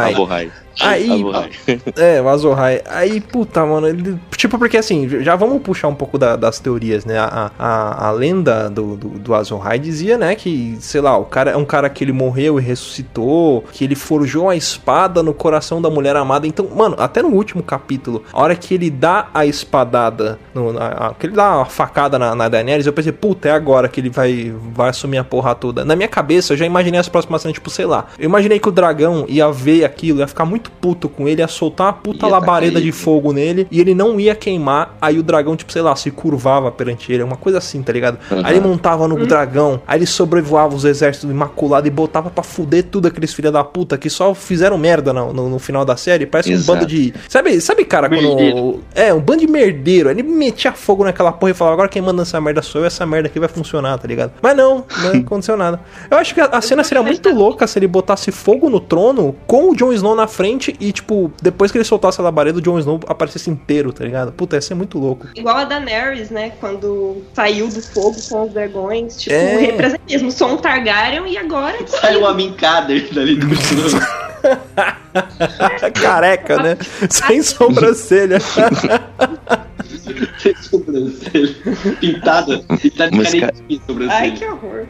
Aí. 0.82 1.10
É, 1.96 2.22
o 2.22 2.30
Azorai. 2.30 2.82
Aí, 2.86 3.20
puta, 3.20 3.66
mano, 3.66 3.88
ele. 3.88 4.20
Tipo, 4.36 4.60
porque 4.60 4.78
assim, 4.78 5.08
já 5.24 5.36
vamos 5.36 5.62
puxar 5.62 5.88
um 5.88 5.96
pouco 5.96 6.18
da 6.18 6.28
da, 6.28 6.36
das 6.36 6.60
teorias, 6.60 7.06
né? 7.06 7.18
A, 7.18 7.52
a, 7.58 8.08
a 8.08 8.12
lenda 8.12 8.70
do, 8.70 8.98
do, 8.98 9.10
do 9.10 9.34
Azor 9.34 9.78
dizia, 9.80 10.18
né, 10.18 10.36
que, 10.36 10.78
sei 10.80 11.02
lá, 11.02 11.18
o 11.18 11.26
cara 11.26 11.52
é 11.52 11.58
um 11.58 11.66
cara 11.66 11.90
que 11.90 12.04
ele 12.04 12.12
morreu 12.12 12.60
e 12.60 12.62
ressuscitou, 12.62 13.64
que 13.72 13.84
ele 13.84 13.96
forjou 13.96 14.50
a 14.50 14.56
espada 14.56 15.24
no 15.24 15.34
coração 15.34 15.82
da 15.82 15.90
mulher 15.90 16.16
amada. 16.16 16.48
Então, 16.48 16.68
mano, 16.76 16.96
até 16.98 17.22
no 17.22 17.30
último 17.30 17.64
capítulo, 17.64 18.24
a 18.32 18.42
hora 18.42 18.56
que 18.56 18.74
ele 18.74 18.90
dá 18.90 19.28
a 19.34 19.46
espadada, 19.46 20.40
no, 20.54 20.78
a, 20.78 20.88
a, 20.88 21.14
que 21.14 21.28
ele 21.28 21.34
dá 21.34 21.58
uma 21.58 21.66
facada 21.66 22.18
na, 22.18 22.36
na 22.36 22.50
Daenerys, 22.50 22.86
eu 22.86 22.94
pensei, 22.94 23.12
puta, 23.12 23.50
é 23.50 23.52
agora 23.52 23.88
que 23.88 24.00
ele 24.00 24.10
vai, 24.10 24.54
vai 24.74 24.90
assumir 24.90 25.18
a 25.18 25.24
porra 25.24 25.56
toda. 25.56 25.86
Na 25.86 25.96
minha 25.96 26.08
cabeça, 26.08 26.54
eu 26.54 26.58
já 26.58 26.66
imaginei 26.66 27.00
as 27.00 27.10
próximas 27.10 27.42
cenas, 27.42 27.54
tipo, 27.54 27.70
sei 27.70 27.86
lá. 27.86 28.08
Eu 28.18 28.26
imaginei 28.26 28.60
que 28.60 28.70
o 28.70 28.72
dragão 28.72 29.26
ia 29.28 29.50
ver 29.52 29.84
aquilo, 29.84 30.20
ia 30.20 30.28
ficar 30.28 30.46
muito 30.46 30.67
puto 30.70 31.10
com 31.10 31.28
ele, 31.28 31.42
ia 31.42 31.48
soltar 31.48 31.88
uma 31.88 31.94
puta 31.94 32.26
ia 32.26 32.32
labareda 32.32 32.82
de 32.82 32.92
fogo 32.92 33.32
nele 33.32 33.68
e 33.72 33.80
ele 33.80 33.94
não 33.94 34.20
ia 34.20 34.36
queimar. 34.36 34.96
Aí 35.02 35.18
o 35.18 35.24
dragão, 35.24 35.56
tipo, 35.56 35.72
sei 35.72 35.82
lá, 35.82 35.96
se 35.96 36.12
curvava 36.12 36.72
perante 36.72 37.12
ele, 37.12 37.24
uma 37.24 37.38
coisa 37.38 37.58
assim, 37.58 37.82
tá 37.82 37.94
ligado? 37.94 38.18
Uhum. 38.32 38.42
Aí 38.44 38.54
ele 38.54 38.62
montava 38.62 39.08
no 39.08 39.16
uhum. 39.16 39.26
dragão, 39.26 39.82
aí 39.88 40.00
ele 40.00 40.06
sobrevoava 40.06 40.76
os 40.76 40.86
exércitos 40.86 41.30
imaculados 41.30 41.88
e 41.88 41.92
botava 41.92 42.30
pra 42.30 42.44
fuder 42.44 42.84
tudo 42.84 43.08
aqueles 43.08 43.34
filha 43.34 43.52
da 43.52 43.64
puta 43.64 43.98
que 43.98 44.10
só 44.10 44.34
fizeram 44.34 44.78
merda 44.78 45.14
no, 45.14 45.34
no, 45.34 45.50
no 45.50 45.60
final 45.60 45.86
da 45.86 45.96
série. 45.96 46.26
Parece 46.26 46.52
Exato. 46.52 46.72
um 46.72 46.76
bando 46.76 46.88
de. 46.88 47.14
Sabe, 47.30 47.60
sabe 47.62 47.86
cara, 47.86 48.10
quando. 48.10 48.80
É, 48.96 49.14
um 49.14 49.20
bando 49.20 49.42
de 49.42 49.48
merdeiro. 49.48 50.10
Ele 50.10 50.24
metia 50.24 50.74
fogo 50.74 51.04
naquela 51.04 51.32
porra 51.32 51.52
e 51.52 51.54
falava: 51.54 51.74
agora 51.76 51.90
quem 51.90 52.02
manda 52.02 52.22
essa 52.24 52.40
merda 52.42 52.62
sou 52.62 52.82
eu, 52.82 52.88
essa 52.88 53.06
merda 53.06 53.28
aqui 53.28 53.40
vai 53.40 53.50
funcionar, 53.50 53.98
tá 53.98 54.08
ligado? 54.08 54.32
Mas 54.42 54.56
não, 54.56 54.84
não 55.04 55.12
aconteceu 55.22 55.56
nada. 55.56 55.80
Eu 56.10 56.18
acho 56.18 56.34
que 56.34 56.42
a, 56.42 56.46
a 56.46 56.62
cena 56.62 56.84
seria 56.84 57.04
muito 57.04 57.30
louca 57.30 57.68
se 57.68 57.78
ele 57.78 57.88
botasse 57.88 58.32
fogo 58.32 58.70
no 58.70 58.80
trono 58.80 59.36
com 59.46 59.72
o 59.72 59.76
Jon 59.76 59.94
Snow 59.94 60.16
na 60.16 60.28
frente 60.28 60.57
e, 60.80 60.92
tipo, 60.92 61.32
depois 61.42 61.72
que 61.72 61.78
ele 61.78 61.86
soltasse 61.86 62.20
a 62.20 62.24
labareda, 62.24 62.58
o 62.58 62.62
Jon 62.62 62.80
Snow 62.80 63.00
aparecesse 63.08 63.50
inteiro, 63.50 63.92
tá 63.94 64.04
ligado? 64.04 64.32
Puta, 64.32 64.56
ia 64.56 64.62
ser 64.62 64.74
muito 64.74 64.98
louco. 64.98 65.28
Igual 65.36 65.58
a 65.58 65.66
Daenerys, 65.66 66.30
né? 66.30 66.52
Quando 66.60 67.24
saiu 67.34 67.68
do 67.68 67.82
fogo 67.82 68.18
com 68.30 68.44
os 68.44 68.54
dragões, 68.54 69.18
tipo, 69.18 69.36
é... 69.36 69.58
representa 69.58 70.02
mesmo, 70.10 70.32
sou 70.32 70.54
um 70.54 70.58
Targaryen 70.58 71.28
e 71.28 71.38
agora. 71.38 71.78
Saiu 71.88 72.26
a 72.26 72.34
Minkader 72.34 73.14
dali 73.14 73.36
do 73.36 73.48
Careca, 75.94 76.58
né? 76.58 76.78
Sem 77.10 77.42
sobrancelha. 77.42 78.38
Sobrancelha. 80.56 81.56
Pintada. 82.00 82.63
Pintada 82.82 83.12
Mas, 83.16 83.34
cara... 83.34 83.54
sobrancelha. 83.86 84.20
Ai, 84.20 84.32
que 84.32 84.46
horror. 84.46 84.88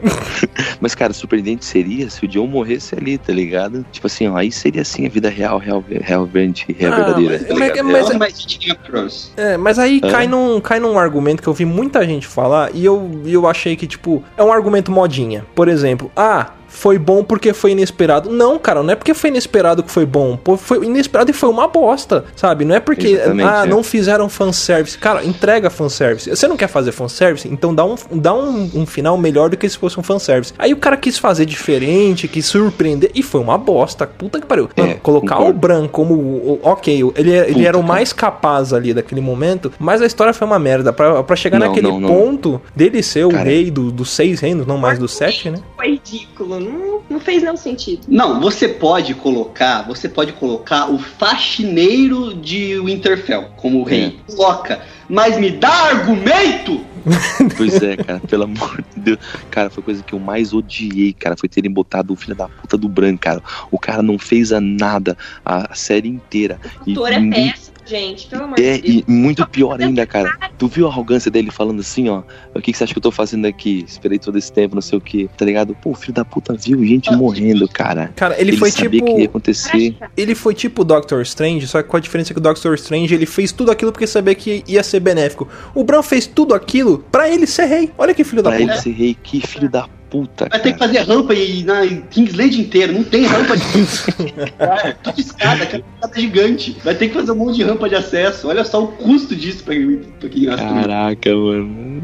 Mas, 0.80 0.94
cara, 0.94 1.12
surpreendente 1.12 1.64
seria 1.64 2.08
se 2.10 2.24
o 2.24 2.28
John 2.28 2.46
morresse 2.46 2.94
ali, 2.94 3.18
tá 3.18 3.32
ligado? 3.32 3.84
Tipo 3.90 4.06
assim, 4.06 4.28
ó, 4.28 4.36
aí 4.36 4.50
seria 4.52 4.82
assim 4.82 5.06
a 5.06 5.08
vida 5.08 5.28
real, 5.28 5.58
real, 5.58 5.84
real, 5.88 6.02
real, 6.02 6.28
real 6.76 6.92
ah, 6.92 6.96
verdadeira. 6.96 7.40
Mas, 7.58 7.72
tá 7.72 7.82
mas, 7.82 8.16
mas, 8.16 9.32
é, 9.36 9.56
mas 9.56 9.78
aí 9.78 10.00
cai, 10.00 10.26
num, 10.26 10.60
cai 10.60 10.80
num 10.80 10.98
argumento 10.98 11.42
que 11.42 11.48
eu 11.48 11.54
vi 11.54 11.64
muita 11.64 12.04
gente 12.04 12.26
falar 12.26 12.70
e 12.74 12.84
eu, 12.84 13.22
eu 13.26 13.46
achei 13.46 13.76
que, 13.76 13.86
tipo, 13.86 14.22
é 14.36 14.42
um 14.42 14.52
argumento 14.52 14.90
modinha. 14.90 15.44
Por 15.54 15.68
exemplo, 15.68 16.10
ah, 16.16 16.52
foi 16.68 16.98
bom 16.98 17.24
porque 17.24 17.52
foi 17.52 17.72
inesperado. 17.72 18.30
Não, 18.30 18.58
cara, 18.58 18.82
não 18.82 18.92
é 18.92 18.96
porque 18.96 19.14
foi 19.14 19.30
inesperado 19.30 19.82
que 19.82 19.90
foi 19.90 20.06
bom. 20.06 20.36
Pô, 20.36 20.56
foi 20.56 20.84
inesperado 20.84 21.30
e 21.30 21.34
foi 21.34 21.48
uma 21.48 21.66
bosta, 21.66 22.24
sabe? 22.36 22.64
Não 22.64 22.74
é 22.74 22.80
porque, 22.80 23.08
Exatamente, 23.08 23.48
ah, 23.48 23.62
é. 23.64 23.66
não 23.66 23.82
fizeram 23.82 24.28
fanservice. 24.28 24.96
Cara, 24.98 25.24
entrega 25.24 25.70
fanservice. 25.70 26.30
Você 26.30 26.46
não 26.46 26.56
quer 26.56 26.68
fazer 26.68 26.92
fanservice? 26.92 27.48
Então 27.48 27.74
dá 27.74 27.84
um, 27.84 27.96
dá 28.12 28.34
um, 28.34 28.70
um 28.74 28.86
final 28.86 29.16
melhor 29.16 29.48
do 29.48 29.56
que 29.56 29.68
se 29.68 29.78
fosse 29.78 29.98
um 29.98 30.02
fanservice. 30.02 30.52
Aí 30.58 30.72
o 30.72 30.76
cara 30.76 30.96
quis 30.96 31.18
fazer 31.18 31.46
diferente, 31.46 32.28
quis 32.28 32.46
surpreender 32.46 33.10
e 33.14 33.22
foi 33.22 33.40
uma 33.40 33.56
bosta. 33.56 34.06
Puta 34.06 34.40
que 34.40 34.46
pariu. 34.46 34.68
Mano, 34.76 34.90
é, 34.90 34.94
colocar 34.94 35.36
concordo. 35.36 35.56
o 35.56 35.60
Bran 35.60 35.88
como 35.88 36.14
o, 36.14 36.60
ok, 36.62 37.12
ele, 37.16 37.30
ele 37.30 37.66
era 37.66 37.76
o 37.76 37.82
mais 37.82 38.12
capaz 38.12 38.72
ali 38.72 38.92
daquele 38.92 39.20
momento, 39.20 39.72
mas 39.78 40.02
a 40.02 40.06
história 40.06 40.32
foi 40.32 40.46
uma 40.46 40.58
merda. 40.58 40.92
Pra, 40.92 41.22
pra 41.22 41.36
chegar 41.36 41.58
não, 41.58 41.68
naquele 41.68 41.88
não, 41.88 42.00
não. 42.00 42.08
ponto 42.08 42.60
dele 42.74 43.02
ser 43.02 43.24
o 43.24 43.30
rei 43.30 43.70
do, 43.70 43.90
dos 43.90 44.10
seis 44.10 44.40
reinos, 44.40 44.66
não 44.66 44.78
mais 44.78 44.98
dos 44.98 45.12
sete, 45.12 45.50
né? 45.50 45.58
Foi 45.76 45.90
ridículo 45.90 46.57
não, 46.60 47.02
não 47.08 47.20
fez 47.20 47.42
nenhum 47.42 47.56
sentido. 47.56 48.02
Não, 48.08 48.40
você 48.40 48.68
pode 48.68 49.14
colocar, 49.14 49.82
você 49.82 50.08
pode 50.08 50.32
colocar 50.32 50.90
o 50.90 50.98
faxineiro 50.98 52.34
de 52.34 52.78
Winterfell 52.80 53.50
como 53.56 53.82
rei. 53.82 54.18
É. 54.28 54.32
Coloca, 54.32 54.80
mas 55.08 55.38
me 55.38 55.50
dá 55.50 55.68
argumento! 55.68 56.84
pois 57.56 57.82
é, 57.82 57.96
cara, 57.96 58.20
pelo 58.20 58.44
amor 58.44 58.84
de 58.94 59.00
Deus. 59.00 59.18
Cara, 59.50 59.70
foi 59.70 59.82
a 59.82 59.84
coisa 59.84 60.02
que 60.02 60.12
eu 60.12 60.18
mais 60.18 60.52
odiei, 60.52 61.12
cara, 61.12 61.36
foi 61.36 61.48
terem 61.48 61.70
botado 61.70 62.12
o 62.12 62.16
filho 62.16 62.34
da 62.34 62.48
puta 62.48 62.76
do 62.76 62.88
branco, 62.88 63.20
cara. 63.20 63.42
O 63.70 63.78
cara 63.78 64.02
não 64.02 64.18
fez 64.18 64.52
a 64.52 64.60
nada 64.60 65.16
a, 65.44 65.74
série 65.74 66.08
inteira. 66.08 66.60
O 66.86 66.90
ator 66.90 67.12
é 67.12 67.30
péssimo 67.30 67.77
gente, 67.88 68.26
pelo 68.26 68.44
amor 68.44 68.60
é, 68.60 68.76
de 68.76 68.82
Deus. 68.82 69.04
E 69.06 69.10
muito 69.10 69.46
pior 69.48 69.80
ainda, 69.80 70.06
cara. 70.06 70.36
Tu 70.58 70.68
viu 70.68 70.86
a 70.86 70.90
arrogância 70.90 71.30
dele 71.30 71.50
falando 71.50 71.80
assim, 71.80 72.08
ó? 72.08 72.22
O 72.54 72.60
que, 72.60 72.72
que 72.72 72.78
você 72.78 72.84
acha 72.84 72.92
que 72.92 72.98
eu 72.98 73.02
tô 73.02 73.10
fazendo 73.10 73.46
aqui? 73.46 73.84
Esperei 73.86 74.18
todo 74.18 74.36
esse 74.36 74.52
tempo, 74.52 74.74
não 74.74 74.82
sei 74.82 74.98
o 74.98 75.00
que, 75.00 75.28
tá 75.36 75.44
ligado? 75.44 75.74
Pô, 75.74 75.94
filho 75.94 76.12
da 76.12 76.24
puta 76.24 76.54
viu 76.54 76.84
gente 76.84 77.10
morrendo, 77.12 77.68
cara. 77.68 78.12
Cara, 78.14 78.38
ele, 78.40 78.50
ele 78.50 78.56
foi 78.56 78.70
tipo. 78.70 79.04
que 79.04 79.20
ia 79.20 79.26
acontecer. 79.26 79.96
Ele 80.16 80.34
foi 80.34 80.54
tipo 80.54 80.82
o 80.82 80.84
Doctor 80.84 81.22
Strange, 81.22 81.66
só 81.66 81.82
que 81.82 81.88
com 81.88 81.96
a 81.96 82.00
diferença 82.00 82.32
que 82.32 82.38
o 82.38 82.42
Doctor 82.42 82.74
Strange 82.74 83.14
ele 83.14 83.26
fez 83.26 83.52
tudo 83.52 83.70
aquilo 83.70 83.92
porque 83.92 84.06
sabia 84.06 84.34
que 84.34 84.62
ia 84.66 84.82
ser 84.82 85.00
benéfico. 85.00 85.48
O 85.74 85.84
Bran 85.84 86.02
fez 86.02 86.26
tudo 86.26 86.54
aquilo 86.54 87.04
pra 87.10 87.28
ele 87.28 87.46
ser 87.46 87.66
rei. 87.66 87.90
Olha 87.96 88.14
que 88.14 88.24
filho 88.24 88.42
pra 88.42 88.52
da 88.52 88.58
puta. 88.58 88.66
Pra 88.66 88.74
ele 88.74 88.82
ser 88.82 88.92
rei, 88.92 89.16
que 89.22 89.46
filho 89.46 89.68
da 89.68 89.82
puta. 89.82 89.97
Vai 90.10 90.26
cara. 90.48 90.58
ter 90.60 90.72
que 90.72 90.78
fazer 90.78 90.98
rampa 91.00 91.34
e 91.34 91.62
na 91.64 91.86
Kingsland 92.10 92.60
inteiro. 92.60 92.92
Não 92.92 93.04
tem 93.04 93.26
rampa 93.26 93.56
de. 93.56 93.64
é, 94.58 94.92
tudo 95.02 95.20
escada, 95.20 95.64
aquela 95.64 95.84
escada 95.94 96.20
gigante. 96.20 96.76
Vai 96.82 96.94
ter 96.94 97.08
que 97.08 97.14
fazer 97.14 97.32
um 97.32 97.36
monte 97.36 97.56
de 97.56 97.64
rampa 97.64 97.88
de 97.88 97.94
acesso. 97.94 98.48
Olha 98.48 98.64
só 98.64 98.82
o 98.82 98.88
custo 98.88 99.36
disso 99.36 99.64
pra, 99.64 99.74
pra 100.18 100.28
quem 100.28 100.46
Caraca, 100.46 101.34
mano. 101.34 102.02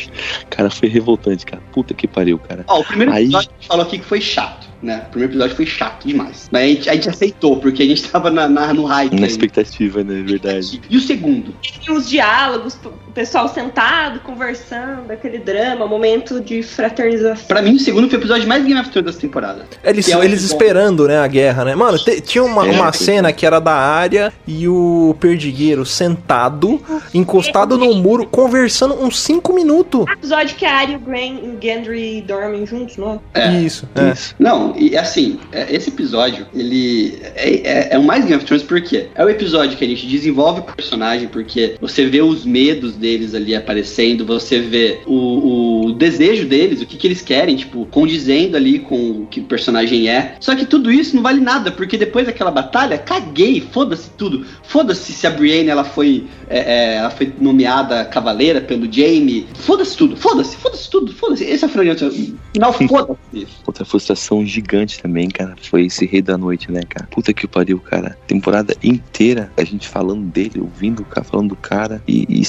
cara, 0.50 0.70
foi 0.70 0.88
revoltante, 0.88 1.46
cara. 1.46 1.62
Puta 1.72 1.94
que 1.94 2.06
pariu, 2.06 2.38
cara. 2.38 2.64
Ó, 2.68 2.80
o 2.80 2.84
primeiro 2.84 3.12
Aí... 3.12 3.24
episódio 3.24 3.50
falou 3.66 3.86
aqui 3.86 3.98
que 3.98 4.04
foi 4.04 4.20
chato 4.20 4.66
né? 4.82 5.04
O 5.06 5.10
primeiro 5.10 5.32
episódio 5.32 5.56
foi 5.56 5.66
chato 5.66 6.06
demais. 6.06 6.48
Mas 6.52 6.62
a 6.62 6.66
gente, 6.66 6.90
a 6.90 6.94
gente 6.94 7.08
aceitou, 7.08 7.56
porque 7.58 7.82
a 7.82 7.86
gente 7.86 8.04
tava 8.04 8.30
na, 8.30 8.48
na 8.48 8.72
no 8.72 8.84
hype. 8.84 9.14
Na 9.14 9.26
aí. 9.26 9.26
expectativa, 9.26 10.04
né? 10.04 10.22
Verdade. 10.22 10.80
E 10.88 10.96
o 10.96 11.00
segundo? 11.00 11.54
E 11.86 11.90
os 11.90 12.08
diálogos, 12.08 12.78
pessoal 13.16 13.48
sentado, 13.48 14.20
conversando, 14.20 15.10
aquele 15.10 15.38
drama, 15.38 15.86
momento 15.86 16.38
de 16.38 16.62
fraternização. 16.62 17.46
Pra 17.46 17.62
mim, 17.62 17.76
o 17.76 17.80
segundo 17.80 18.10
foi 18.10 18.18
o 18.18 18.20
episódio 18.20 18.46
mais 18.46 18.62
Game 18.62 18.78
of 18.78 18.90
Thrones 18.90 19.06
dessa 19.06 19.20
temporada. 19.20 19.64
Eles, 19.82 20.06
é 20.06 20.22
eles 20.22 20.42
esperando, 20.42 21.08
né, 21.08 21.18
a 21.18 21.26
guerra, 21.26 21.64
né? 21.64 21.74
Mano, 21.74 21.98
te, 21.98 22.20
tinha 22.20 22.44
uma, 22.44 22.68
é, 22.68 22.70
uma 22.72 22.92
cena 22.92 23.32
que 23.32 23.46
era 23.46 23.58
da 23.58 23.72
área 23.72 24.30
e 24.46 24.68
o 24.68 25.16
Perdigueiro 25.18 25.86
sentado, 25.86 26.78
encostado 27.14 27.78
no 27.78 27.94
muro, 27.94 28.26
conversando 28.26 29.02
uns 29.02 29.18
5 29.18 29.50
minutos. 29.54 30.02
O 30.02 30.12
episódio 30.12 30.54
que 30.54 30.66
a 30.66 30.74
Arya, 30.74 30.98
o 30.98 31.00
Gran 31.00 31.16
e 31.18 31.56
o 31.56 31.58
Gendry 31.58 32.20
dormem 32.20 32.66
juntos, 32.66 32.98
não 32.98 33.18
é? 33.32 33.56
Isso, 33.62 33.88
é. 33.94 34.12
Isso. 34.12 34.34
Não, 34.38 34.74
e 34.76 34.94
assim, 34.94 35.40
é, 35.52 35.74
esse 35.74 35.88
episódio, 35.88 36.46
ele 36.54 37.18
é, 37.34 37.54
é, 37.54 37.88
é 37.92 37.98
o 37.98 38.02
mais 38.02 38.26
Game 38.26 38.36
of 38.36 38.44
Thrones 38.44 38.62
porque 38.62 39.06
é 39.14 39.24
o 39.24 39.30
episódio 39.30 39.74
que 39.78 39.84
a 39.86 39.88
gente 39.88 40.06
desenvolve 40.06 40.60
o 40.60 40.64
personagem, 40.64 41.28
porque 41.28 41.76
você 41.80 42.04
vê 42.04 42.20
os 42.20 42.44
medos 42.44 42.94
deles 43.06 43.36
ali 43.36 43.54
aparecendo, 43.54 44.26
você 44.26 44.58
vê 44.58 44.98
o, 45.06 45.86
o 45.86 45.92
desejo 45.92 46.44
deles, 46.44 46.82
o 46.82 46.86
que, 46.86 46.96
que 46.96 47.06
eles 47.06 47.22
querem, 47.22 47.54
tipo, 47.54 47.86
condizendo 47.86 48.56
ali 48.56 48.80
com 48.80 49.22
o 49.22 49.26
que 49.26 49.38
o 49.38 49.44
personagem 49.44 50.08
é. 50.08 50.34
Só 50.40 50.56
que 50.56 50.66
tudo 50.66 50.90
isso 50.90 51.14
não 51.14 51.22
vale 51.22 51.40
nada, 51.40 51.70
porque 51.70 51.96
depois 51.96 52.26
daquela 52.26 52.50
batalha, 52.50 52.98
caguei, 52.98 53.60
foda-se 53.60 54.10
tudo. 54.18 54.44
Foda-se 54.64 55.12
se 55.12 55.24
a 55.24 55.30
Brienne 55.30 55.70
ela 55.70 55.84
foi, 55.84 56.26
é, 56.48 56.58
é, 56.58 56.94
ela 56.96 57.10
foi 57.10 57.32
nomeada 57.40 58.04
cavaleira 58.06 58.60
pelo 58.60 58.92
Jaime. 58.92 59.46
Foda-se 59.54 59.96
tudo, 59.96 60.16
foda-se, 60.16 60.56
foda-se 60.56 60.90
tudo, 60.90 61.12
foda-se. 61.12 61.44
Esse 61.44 61.64
é 61.64 61.68
o 61.68 61.70
final, 61.70 62.72
foda-se. 62.88 63.46
Outra 63.64 63.84
frustração 63.84 64.44
gigante 64.44 65.00
também, 65.00 65.28
cara, 65.28 65.54
foi 65.62 65.86
esse 65.86 66.04
Rei 66.06 66.22
da 66.22 66.36
Noite, 66.36 66.72
né, 66.72 66.80
cara? 66.88 67.06
Puta 67.08 67.32
que 67.32 67.46
pariu, 67.46 67.78
cara. 67.78 68.18
Temporada 68.26 68.74
inteira, 68.82 69.52
a 69.56 69.62
gente 69.62 69.86
falando 69.86 70.24
dele, 70.24 70.60
ouvindo 70.60 71.02
o 71.02 71.04
cara, 71.04 71.24
falando 71.24 71.50
do 71.50 71.56
cara, 71.56 72.02
e, 72.08 72.26
e 72.28 72.40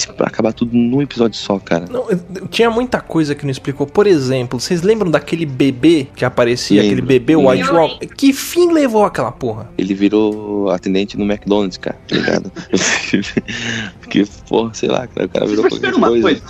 acabar 0.47 0.53
tudo 0.53 0.75
num 0.75 1.01
episódio 1.01 1.37
só, 1.37 1.59
cara. 1.59 1.85
Não, 1.89 2.07
tinha 2.49 2.69
muita 2.69 2.99
coisa 3.01 3.35
que 3.35 3.43
não 3.43 3.51
explicou. 3.51 3.85
Por 3.85 4.07
exemplo, 4.07 4.59
vocês 4.59 4.81
lembram 4.81 5.09
daquele 5.09 5.45
bebê 5.45 6.07
que 6.15 6.23
aparecia, 6.25 6.81
Lembro. 6.81 6.97
aquele 6.97 7.07
bebê 7.07 7.35
White 7.35 7.69
Walker? 7.69 8.07
Que 8.07 8.33
fim 8.33 8.71
levou 8.71 9.03
aquela 9.03 9.31
porra? 9.31 9.69
Ele 9.77 9.93
virou 9.93 10.69
atendente 10.69 11.17
no 11.17 11.25
McDonald's, 11.25 11.77
cara, 11.77 11.97
tá 12.07 12.15
ligado? 12.15 12.51
Porque, 13.99 14.25
porra, 14.47 14.73
sei 14.73 14.89
lá, 14.89 15.07
cara, 15.07 15.25
o 15.25 15.29
cara 15.29 15.45
virou 15.45 15.67
qualquer 15.67 15.93
uma 15.93 16.07
coisa. 16.07 16.21
coisa. 16.21 16.41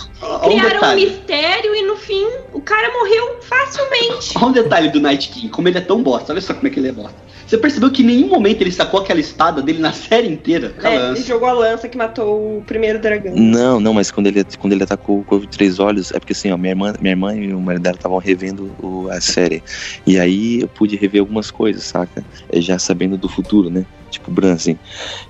Criaram 0.44 0.88
um, 0.88 0.92
um 0.92 0.94
mistério 0.94 1.74
e 1.74 1.82
no 1.82 1.96
fim 1.96 2.26
o 2.52 2.60
cara 2.60 2.92
morreu 2.92 3.36
facilmente. 3.42 4.32
Olha 4.36 4.46
um 4.46 4.52
detalhe 4.52 4.90
do 4.90 5.00
Night 5.00 5.28
King 5.30 5.48
como 5.48 5.68
ele 5.68 5.78
é 5.78 5.82
tão 5.82 6.02
bosta. 6.02 6.32
Olha 6.32 6.40
só 6.40 6.54
como 6.54 6.66
é 6.66 6.70
que 6.70 6.78
ele 6.78 6.88
é 6.88 6.92
bosta. 6.92 7.28
Você 7.48 7.56
percebeu 7.56 7.90
que 7.90 8.02
em 8.02 8.06
nenhum 8.06 8.28
momento 8.28 8.60
ele 8.60 8.70
sacou 8.70 9.00
aquela 9.00 9.18
espada 9.18 9.62
dele 9.62 9.78
na 9.78 9.90
série 9.90 10.28
inteira? 10.28 10.74
É, 10.82 11.12
ele 11.12 11.22
jogou 11.22 11.48
a 11.48 11.52
lança 11.52 11.88
que 11.88 11.96
matou 11.96 12.58
o 12.58 12.62
primeiro 12.62 12.98
dragão. 12.98 13.34
Não, 13.34 13.80
não, 13.80 13.87
mas 13.92 14.10
quando 14.10 14.26
ele, 14.26 14.44
quando 14.58 14.72
ele 14.72 14.82
atacou 14.82 15.20
o 15.20 15.24
Corvo 15.24 15.46
de 15.46 15.52
Três 15.52 15.78
Olhos, 15.78 16.10
é 16.12 16.18
porque 16.18 16.32
assim, 16.32 16.50
ó, 16.50 16.56
minha 16.56 16.72
irmã, 16.72 16.94
minha 17.00 17.12
irmã 17.12 17.34
e 17.34 17.52
o 17.52 17.60
marido 17.60 17.82
dela 17.82 17.96
estavam 17.96 18.18
revendo 18.18 18.74
o, 18.82 19.08
a 19.10 19.20
série. 19.20 19.62
E 20.06 20.18
aí 20.18 20.60
eu 20.60 20.68
pude 20.68 20.96
rever 20.96 21.20
algumas 21.20 21.50
coisas, 21.50 21.84
saca? 21.84 22.24
É, 22.50 22.60
já 22.60 22.78
sabendo 22.78 23.16
do 23.16 23.28
futuro, 23.28 23.70
né? 23.70 23.84
Tipo, 24.10 24.30
Bran, 24.30 24.54
assim. 24.54 24.78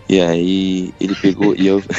E 0.08 0.20
aí 0.20 0.94
ele 1.00 1.14
pegou 1.14 1.54
e 1.54 1.66
eu. 1.66 1.82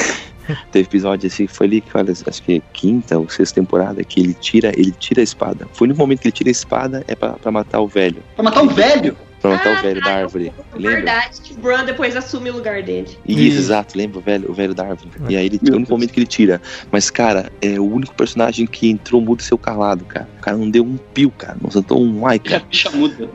Teve 0.72 0.88
episódio 0.88 1.28
assim, 1.28 1.46
foi 1.46 1.68
ali 1.68 1.80
que, 1.80 1.96
olha, 1.96 2.12
acho 2.12 2.42
que 2.42 2.54
é 2.54 2.62
quinta 2.74 3.20
ou 3.20 3.30
sexta 3.30 3.62
temporada, 3.62 4.04
que 4.04 4.20
ele 4.20 4.34
tira, 4.34 4.72
ele 4.76 4.92
tira 4.92 5.22
a 5.22 5.24
espada. 5.24 5.68
Foi 5.74 5.88
no 5.88 5.96
momento 5.96 6.22
que 6.22 6.28
ele 6.28 6.34
tira 6.34 6.50
a 6.50 6.52
espada, 6.52 7.04
é 7.08 7.16
pra, 7.16 7.34
pra 7.34 7.52
matar 7.52 7.80
o 7.82 7.88
velho. 7.88 8.24
Pra 8.34 8.44
matar 8.44 8.64
o 8.64 8.70
velho? 8.70 9.16
Pra 9.42 9.52
matar 9.52 9.76
ah, 9.76 9.80
o 9.80 9.82
velho 9.82 10.02
da 10.02 10.16
árvore. 10.16 10.54
Lembra? 10.74 10.96
Verdade, 10.96 11.42
que 11.42 11.54
o 11.54 11.58
Bran 11.58 11.86
depois 11.86 12.16
assume 12.16 12.50
o 12.50 12.54
lugar 12.54 12.84
dele. 12.84 13.08
Isso, 13.26 13.40
Isso. 13.40 13.60
exato, 13.60 13.98
lembra 13.98 14.20
o 14.20 14.22
velho, 14.22 14.52
o 14.52 14.54
velho 14.54 14.74
da 14.74 14.84
árvore. 14.84 15.10
E 15.30 15.38
aí 15.38 15.46
ele, 15.46 15.60
o 15.72 15.76
único 15.76 15.92
momento 15.92 16.12
que 16.12 16.20
ele 16.20 16.28
tira. 16.28 16.62
Mas, 16.92 17.10
cara, 17.10 17.52
é 17.62 17.80
o 17.80 17.86
único 17.86 18.14
personagem 18.16 18.68
que 18.68 18.90
entrou 18.90 19.22
mudo 19.22 19.40
e 19.40 19.44
seu 19.44 19.58
calado, 19.58 20.04
cara. 20.06 20.28
O 20.38 20.42
cara 20.42 20.58
não 20.58 20.70
deu 20.70 20.84
um 20.84 20.98
pio, 21.14 21.32
cara. 21.32 21.58
Não 21.62 21.72
sentou 21.72 22.02
um 22.02 22.28
ai, 22.28 22.40
cara. 22.40 22.64
Bicha 22.70 22.90
muda. 22.92 23.30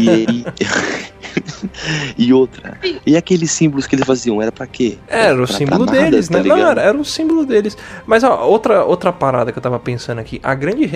E 0.00 0.08
aí. 0.08 0.44
e 2.16 2.32
outra. 2.32 2.78
E 3.04 3.16
aqueles 3.16 3.50
símbolos 3.50 3.86
que 3.86 3.94
eles 3.94 4.06
faziam, 4.06 4.40
era 4.40 4.52
pra 4.52 4.66
quê? 4.66 4.98
Era, 5.06 5.24
era 5.24 5.42
o 5.42 5.46
símbolo 5.46 5.84
nada, 5.86 5.98
deles, 5.98 6.28
tá 6.28 6.42
né? 6.42 6.48
Não, 6.48 6.56
era, 6.56 6.80
era, 6.80 6.96
o 6.96 7.04
símbolo 7.04 7.44
deles. 7.44 7.76
Mas 8.06 8.24
ó, 8.24 8.46
outra, 8.46 8.84
outra 8.84 9.12
parada 9.12 9.52
que 9.52 9.58
eu 9.58 9.62
tava 9.62 9.78
pensando 9.78 10.18
aqui. 10.18 10.40
A 10.42 10.54
grande, 10.54 10.90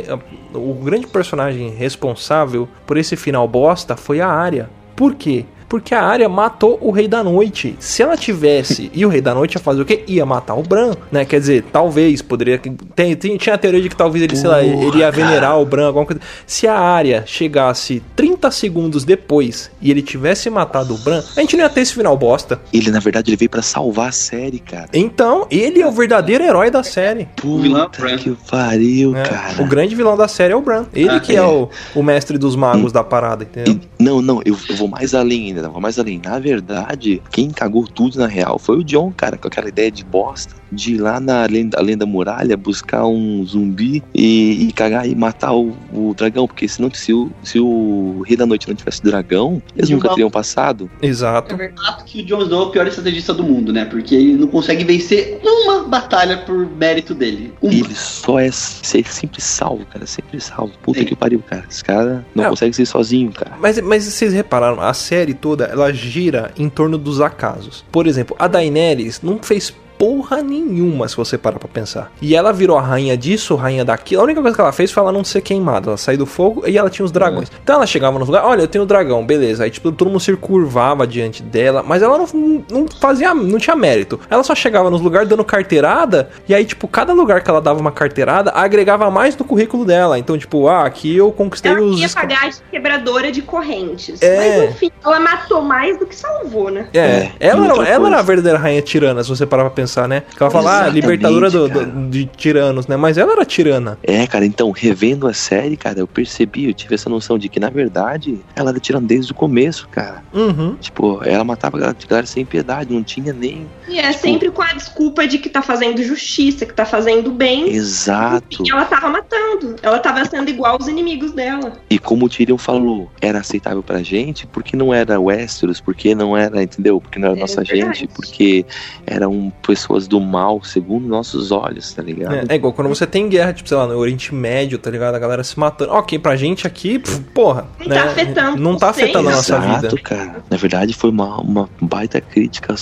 o 0.55 0.75
grande 0.75 1.07
personagem 1.07 1.71
responsável 1.71 2.69
por 2.87 2.97
esse 2.97 3.17
final 3.17 3.47
bosta 3.47 3.97
foi 3.97 4.21
a 4.21 4.30
área. 4.31 4.71
Por 4.97 5.15
quê? 5.15 5.45
Porque 5.71 5.95
a 5.95 6.03
área 6.03 6.29
matou 6.29 6.77
o 6.83 6.91
Rei 6.91 7.07
da 7.07 7.23
Noite. 7.23 7.77
Se 7.79 8.03
ela 8.03 8.17
tivesse, 8.17 8.91
e 8.93 9.07
o 9.07 9.09
Rei 9.09 9.21
da 9.21 9.33
Noite 9.33 9.55
ia 9.55 9.61
fazer 9.61 9.81
o 9.81 9.85
quê? 9.85 10.03
Ia 10.09 10.27
matar 10.27 10.55
o 10.57 10.65
Bran, 10.65 10.95
né? 11.13 11.25
Quer 11.25 11.39
dizer, 11.39 11.65
talvez, 11.73 12.21
poderia. 12.21 12.59
Tem, 12.59 13.15
tem, 13.15 13.37
tinha 13.37 13.55
a 13.55 13.59
teoria 13.59 13.81
de 13.81 13.89
que 13.89 13.95
talvez 13.95 14.25
ele, 14.25 14.33
Porra, 14.33 14.41
sei 14.41 14.51
lá, 14.51 14.63
ele 14.65 14.99
ia 14.99 15.11
venerar 15.13 15.61
o 15.61 15.65
Bran, 15.65 15.87
alguma 15.87 16.05
coisa. 16.05 16.21
Se 16.45 16.67
a 16.67 16.77
área 16.77 17.23
chegasse 17.25 18.03
30 18.17 18.51
segundos 18.51 19.05
depois 19.05 19.71
e 19.81 19.93
ele 19.93 20.03
tivesse 20.03 20.51
matado 20.51 20.93
o 20.93 20.99
Bran, 20.99 21.23
a 21.37 21.41
gente 21.41 21.57
não 21.57 21.63
ia 21.63 21.71
ter 21.71 21.83
esse 21.83 21.95
final 21.95 22.17
bosta. 22.17 22.61
Ele, 22.73 22.91
na 22.91 22.99
verdade, 22.99 23.31
ele 23.31 23.37
veio 23.37 23.51
para 23.51 23.63
salvar 23.63 24.09
a 24.09 24.13
série, 24.13 24.59
cara. 24.59 24.89
Então, 24.93 25.47
ele 25.53 25.81
é 25.81 25.87
o 25.87 25.93
verdadeiro 25.93 26.43
herói 26.43 26.69
da 26.73 26.83
série. 26.83 27.29
Puta 27.37 28.19
que 28.19 28.37
pariu, 28.51 29.15
é, 29.15 29.23
cara. 29.23 29.63
O 29.63 29.67
grande 29.67 29.95
vilão 29.95 30.17
da 30.17 30.27
série 30.27 30.53
é 30.53 30.57
o 30.57 30.61
Bran. 30.61 30.87
Ele 30.93 31.11
ah, 31.11 31.21
que 31.21 31.33
é, 31.33 31.37
é 31.37 31.43
o, 31.45 31.69
o 31.95 32.03
mestre 32.03 32.37
dos 32.37 32.57
magos 32.57 32.91
e, 32.91 32.95
da 32.95 33.05
parada, 33.05 33.45
entendeu? 33.45 33.75
E, 33.75 34.03
não, 34.03 34.21
não, 34.21 34.43
eu, 34.45 34.57
eu 34.69 34.75
vou 34.75 34.89
mais 34.89 35.15
além 35.15 35.47
ainda 35.47 35.60
vou 35.69 35.81
mais 35.81 35.99
além. 35.99 36.19
Na 36.19 36.39
verdade, 36.39 37.23
quem 37.31 37.51
cagou 37.51 37.87
tudo 37.87 38.19
na 38.19 38.27
real 38.27 38.59
foi 38.59 38.79
o 38.79 38.85
John, 38.85 39.13
cara, 39.13 39.37
com 39.37 39.49
aquela 39.49 39.69
ideia 39.69 39.91
de 39.91 40.05
bosta 40.05 40.60
de 40.73 40.95
ir 40.95 40.99
lá 40.99 41.21
na 41.21 41.45
lenda, 41.47 41.79
além 41.79 41.97
da 41.97 42.07
muralha 42.07 42.57
buscar 42.57 43.07
um 43.07 43.45
zumbi 43.47 44.03
e, 44.15 44.69
e 44.69 44.73
cagar 44.73 45.09
e 45.09 45.15
matar 45.15 45.55
o, 45.55 45.77
o, 45.93 46.15
dragão, 46.15 46.47
porque 46.47 46.67
senão 46.67 46.91
se 46.93 47.13
o, 47.13 47.31
se 47.43 47.59
o 47.59 48.23
Rei 48.27 48.37
da 48.37 48.47
Noite 48.47 48.69
não 48.69 48.75
tivesse 48.75 49.03
dragão, 49.03 49.63
eles 49.77 49.91
nunca 49.91 50.09
teriam 50.09 50.31
passado. 50.31 50.91
Exato. 51.01 51.55
É 51.55 51.57
verdade 51.57 52.05
que 52.05 52.23
o 52.23 52.25
Jon 52.25 52.43
Snow 52.43 52.63
é 52.63 52.67
o 52.67 52.71
pior 52.71 52.87
estrategista 52.87 53.33
do 53.33 53.43
mundo, 53.43 53.73
né? 53.73 53.85
Porque 53.85 54.15
ele 54.15 54.35
não 54.35 54.49
consegue 54.49 54.85
vencer 54.85 55.41
uma 55.43 55.85
batalha 55.85 56.39
por 56.39 56.69
mérito 56.71 57.15
dele. 57.15 57.53
Uma. 57.61 57.73
Ele 57.73 57.95
só 57.95 58.39
é 58.39 58.51
sempre 58.51 59.41
salvo, 59.41 59.87
cara, 59.87 60.07
sempre 60.07 60.41
salvo. 60.41 60.73
Puta 60.83 61.01
Sim. 61.01 61.07
que 61.07 61.17
pariu, 61.17 61.41
cara. 61.41 61.65
Esse 61.71 61.85
cara 61.85 62.25
não, 62.35 62.45
não 62.45 62.51
consegue 62.51 62.75
ser 62.75 62.87
sozinho, 62.87 63.31
cara. 63.33 63.57
Mas, 63.61 63.81
mas 63.81 64.05
vocês 64.05 64.33
repararam, 64.33 64.81
a 64.81 64.95
série 64.95 65.35
toda 65.35 65.51
toda 65.51 65.65
ela 65.65 65.93
gira 65.93 66.53
em 66.57 66.69
torno 66.69 66.97
dos 66.97 67.21
acasos. 67.21 67.85
Por 67.91 68.07
exemplo, 68.07 68.37
a 68.39 68.47
Daenerys 68.47 69.21
não 69.21 69.43
fez 69.43 69.75
porra 70.01 70.41
nenhuma, 70.41 71.07
se 71.07 71.15
você 71.15 71.37
parar 71.37 71.59
pra 71.59 71.69
pensar. 71.69 72.11
E 72.23 72.35
ela 72.35 72.55
virou 72.55 72.79
a 72.79 72.81
rainha 72.81 73.19
disso, 73.19 73.55
rainha 73.55 73.85
daquilo. 73.85 74.23
A 74.23 74.25
única 74.25 74.41
coisa 74.41 74.57
que 74.57 74.61
ela 74.63 74.73
fez 74.73 74.91
foi 74.91 75.03
ela 75.03 75.13
não 75.13 75.23
ser 75.23 75.43
queimada. 75.43 75.91
Ela 75.91 75.99
saiu 75.99 76.17
do 76.17 76.25
fogo 76.25 76.67
e 76.67 76.79
ela 76.79 76.89
tinha 76.89 77.05
os 77.05 77.13
dragões. 77.13 77.51
É. 77.51 77.53
Então 77.63 77.77
ela 77.77 77.87
chegava 77.87 78.19
no 78.19 78.25
lugar, 78.25 78.43
olha, 78.47 78.63
eu 78.63 78.67
tenho 78.67 78.81
o 78.81 78.85
um 78.87 78.89
dragão, 78.89 79.27
beleza. 79.27 79.65
Aí, 79.65 79.71
tipo, 79.71 79.93
todo 79.93 80.09
mundo 80.09 80.21
se 80.21 80.35
curvava 80.37 81.07
diante 81.07 81.43
dela, 81.43 81.85
mas 81.87 82.03
ela 82.03 82.17
não, 82.17 82.65
não 82.71 82.87
fazia, 82.99 83.35
não 83.35 83.59
tinha 83.59 83.77
mérito. 83.77 84.19
Ela 84.31 84.43
só 84.43 84.55
chegava 84.55 84.89
nos 84.89 85.03
lugares 85.03 85.29
dando 85.29 85.45
carteirada, 85.45 86.31
e 86.49 86.55
aí, 86.55 86.65
tipo, 86.65 86.89
cada 86.89 87.13
lugar 87.13 87.43
que 87.43 87.51
ela 87.51 87.61
dava 87.61 87.79
uma 87.79 87.93
carteirada, 87.93 88.53
agregava 88.53 89.11
mais 89.11 89.37
no 89.37 89.45
currículo 89.45 89.85
dela. 89.85 90.19
Então, 90.19 90.39
tipo, 90.39 90.67
ah, 90.67 90.87
aqui 90.87 91.15
eu 91.15 91.31
conquistei 91.31 91.73
ela 91.73 91.83
os. 91.83 92.01
Ela 92.01 92.09
tinha 92.09 92.23
bagagem 92.23 92.61
quebradora 92.71 93.31
de 93.31 93.43
correntes. 93.43 94.23
É... 94.23 94.61
Mas, 94.61 94.71
enfim, 94.71 94.91
ela 95.05 95.21
matou 95.21 95.61
mais 95.61 95.99
do 95.99 96.07
que 96.07 96.17
salvou, 96.17 96.71
né? 96.71 96.89
É, 96.95 97.01
é. 97.01 97.33
ela, 97.39 97.67
era, 97.67 97.87
ela 97.87 98.09
era 98.09 98.19
a 98.19 98.23
verdadeira 98.23 98.57
rainha 98.57 98.81
tirana, 98.81 99.23
se 99.23 99.29
você 99.29 99.45
parar 99.45 99.65
pra 99.65 99.71
pensar, 99.91 100.07
né? 100.09 100.23
Que 100.37 100.43
ela 100.43 100.51
fala, 100.51 100.85
ah, 100.85 100.89
libertadora 100.89 101.51
do, 101.51 101.69
do, 101.69 102.09
de 102.09 102.25
tiranos, 102.27 102.87
né? 102.87 102.97
Mas 102.97 103.19
ela 103.19 103.33
era 103.33 103.45
tirana. 103.45 103.99
É, 104.03 104.27
cara, 104.27 104.47
então, 104.47 104.71
revendo 104.71 105.27
a 105.27 105.35
série, 105.35 105.77
cara, 105.77 105.99
eu 105.99 106.07
percebi, 106.07 106.67
eu 106.67 106.75
tive 106.75 106.95
essa 106.95 107.11
noção 107.11 107.39
de 107.39 107.49
que, 107.49 107.59
na 107.59 107.69
verdade, 107.69 108.39
ela 108.55 108.71
era 108.71 108.79
tirana 108.79 109.07
desde 109.07 109.33
o 109.33 109.35
começo, 109.35 109.89
cara. 109.89 110.23
Uhum. 110.33 110.77
Tipo, 110.77 111.21
ela 111.25 111.43
matava 111.43 111.77
a 111.77 111.81
galera 111.81 112.27
sem 112.27 112.45
piedade, 112.45 112.93
não 112.95 113.03
tinha 113.03 113.33
nem. 113.33 113.67
E 113.89 113.99
é 113.99 114.11
tipo... 114.11 114.21
sempre 114.21 114.51
com 114.51 114.63
a 114.63 114.73
desculpa 114.73 115.27
de 115.27 115.39
que 115.39 115.49
tá 115.49 115.63
fazendo 115.63 116.03
justiça, 116.03 116.65
que 116.65 116.73
tá 116.73 116.85
fazendo 116.85 117.33
bem. 117.33 117.69
Exato. 117.71 118.63
E 118.65 118.71
ela 118.71 118.85
tava 118.85 119.09
matando. 119.09 119.77
Ela 119.83 119.99
tava 119.99 120.25
sendo 120.25 120.49
igual 120.49 120.75
aos 120.75 120.87
inimigos 120.87 121.33
dela. 121.33 121.73
E 121.89 121.99
como 121.99 122.27
o 122.27 122.29
Tyrion 122.29 122.59
falou, 122.59 123.11
era 123.21 123.41
aceitável 123.41 123.83
pra 123.83 124.03
gente 124.03 124.47
porque 124.47 124.77
não 124.77 124.95
era 124.95 125.21
Westeros, 125.21 125.81
porque 125.81 126.15
não 126.15 126.37
era, 126.37 126.63
entendeu? 126.63 127.01
Porque 127.01 127.19
não 127.19 127.29
era 127.29 127.37
é 127.37 127.41
nossa 127.41 127.63
verdade. 127.63 128.01
gente, 128.01 128.09
porque 128.15 128.65
eram 129.07 129.53
pessoas 129.81 130.07
do 130.07 130.21
mal 130.21 130.63
segundo 130.63 131.09
nossos 131.09 131.51
olhos, 131.51 131.93
tá 131.93 132.03
ligado? 132.03 132.35
É, 132.35 132.45
é, 132.49 132.55
igual 132.55 132.73
quando 132.73 132.89
você 132.89 133.07
tem 133.07 133.29
guerra, 133.29 133.53
tipo, 133.53 133.69
sei 133.69 133.79
lá, 133.79 133.87
no 133.87 133.97
Oriente 133.97 134.35
Médio, 134.35 134.79
tá 134.79 134.91
ligado? 134.91 135.15
A 135.15 135.19
galera 135.19 135.43
se 135.43 135.59
matando. 135.59 135.93
Ok, 135.93 136.19
pra 136.19 136.37
gente 136.37 136.67
aqui, 136.67 136.99
pff, 136.99 137.21
porra. 137.35 137.67
Não 137.79 137.89
tá 137.89 137.95
né? 137.95 138.03
tá 138.03 138.11
afetando. 138.11 138.63
Não 138.63 138.77
tá 138.77 138.89
afetando 138.91 139.29
a 139.29 139.33
nossa 139.33 139.57
Exato, 139.57 139.97
vida. 139.97 140.03
cara. 140.03 140.45
Na 140.51 140.57
verdade, 140.57 140.93
foi 140.93 141.11
uma, 141.11 141.41
uma 141.41 141.69
baita 141.81 142.21
crítica 142.21 142.77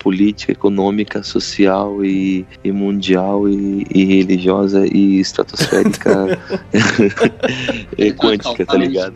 sociopolítica, 0.00 0.52
econômica, 0.52 1.22
social 1.22 2.04
e, 2.04 2.46
e 2.64 2.72
mundial 2.72 3.48
e, 3.48 3.86
e, 3.94 4.04
religiosa 4.04 4.86
e 4.86 5.20
estratosférica 5.20 6.38
e 7.96 8.12
quântica, 8.12 8.64
tá 8.64 8.76
ligado? 8.76 9.14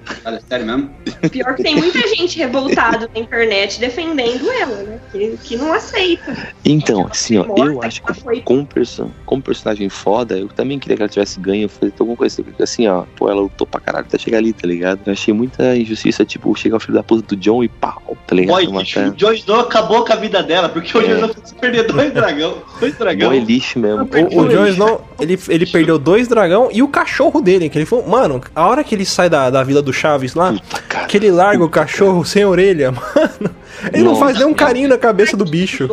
Sério 0.49 0.67
mesmo? 0.67 0.91
Pior 1.31 1.55
que 1.55 1.63
tem 1.63 1.77
muita 1.77 2.07
gente 2.09 2.39
revoltada 2.39 3.09
na 3.13 3.21
internet 3.21 3.81
defendendo 3.81 4.51
ela, 4.51 4.83
né? 4.83 5.01
Que, 5.11 5.37
que 5.43 5.57
não 5.57 5.73
aceita. 5.73 6.55
Então, 6.65 7.09
assim, 7.11 7.39
ó, 7.39 7.47
eu 7.57 7.83
acho 7.83 8.03
que 8.03 8.15
foi... 8.15 8.41
como, 8.43 8.67
perso 8.67 9.11
como 9.25 9.43
personagem 9.43 9.89
foda, 9.89 10.39
eu 10.39 10.49
também 10.49 10.79
queria 10.79 10.97
que 10.97 11.03
ela 11.03 11.09
tivesse 11.09 11.41
ganho, 11.41 11.69
fazer 11.69 11.93
alguma 11.99 12.17
coisa 12.17 12.45
assim, 12.61 12.87
ó, 12.87 13.05
pô, 13.17 13.31
ela 13.31 13.41
lutou 13.41 13.67
pra 13.67 13.81
caralho 13.81 14.07
até 14.07 14.19
chegar 14.19 14.39
ali, 14.39 14.53
tá 14.53 14.67
ligado? 14.67 15.01
Eu 15.07 15.13
achei 15.13 15.33
muita 15.33 15.77
injustiça, 15.77 16.25
tipo, 16.25 16.55
chegar 16.55 16.77
o 16.77 16.81
filho 16.81 16.95
da 16.95 17.03
puta 17.03 17.23
do 17.35 17.37
John 17.37 17.65
e 17.65 17.69
pau, 17.69 18.17
tá 18.27 18.35
ligado? 18.35 18.55
Boy, 18.55 18.67
o 18.67 19.13
John 19.13 19.33
Snow 19.33 19.61
acabou 19.61 20.05
com 20.05 20.13
a 20.13 20.17
vida 20.17 20.43
dela, 20.43 20.69
porque 20.75 20.99
o 20.99 21.01
é. 21.01 21.07
Jon 21.07 21.15
Snow 21.15 21.35
fez 21.35 21.53
perder 21.53 21.83
dois 21.85 22.13
dragão, 22.13 22.59
dois 22.81 22.95
dragão. 22.97 23.31
Boy 23.31 23.41
lixo 23.41 23.79
mesmo. 23.79 24.09
O, 24.33 24.41
o 24.41 24.49
Jon 24.49 24.67
Snow, 24.67 25.09
ele, 25.21 25.39
ele 25.49 25.67
perdeu 25.67 25.99
dois 25.99 26.29
dragão 26.29 26.69
e 26.73 26.83
o 26.83 26.89
cachorro 26.89 27.41
dele, 27.41 27.71
que 27.71 27.79
ele 27.79 27.87
foi, 27.87 28.03
mano, 28.03 28.43
a 28.55 28.67
hora 28.67 28.85
que 28.85 28.95
ele 28.95 29.07
sai 29.07 29.31
da, 29.31 29.49
da 29.49 29.63
vila 29.63 29.81
do 29.81 29.93
Chaves 29.93 30.35
lá, 30.35 30.53
puta, 30.53 30.83
cara, 30.89 31.07
que 31.07 31.17
ele 31.17 31.31
larga 31.31 31.59
puta, 31.61 31.67
o 31.67 31.71
cachorro 31.71 32.17
cara. 32.17 32.27
sem 32.27 32.45
orelha, 32.45 32.91
mano... 32.93 33.55
Ele 33.93 34.03
Nossa, 34.03 34.05
não 34.05 34.17
faz 34.17 34.39
nem 34.39 34.47
um 34.47 34.55
carinho 34.55 34.89
na 34.89 34.99
cabeça 34.99 35.37
do 35.37 35.45
bicho. 35.45 35.89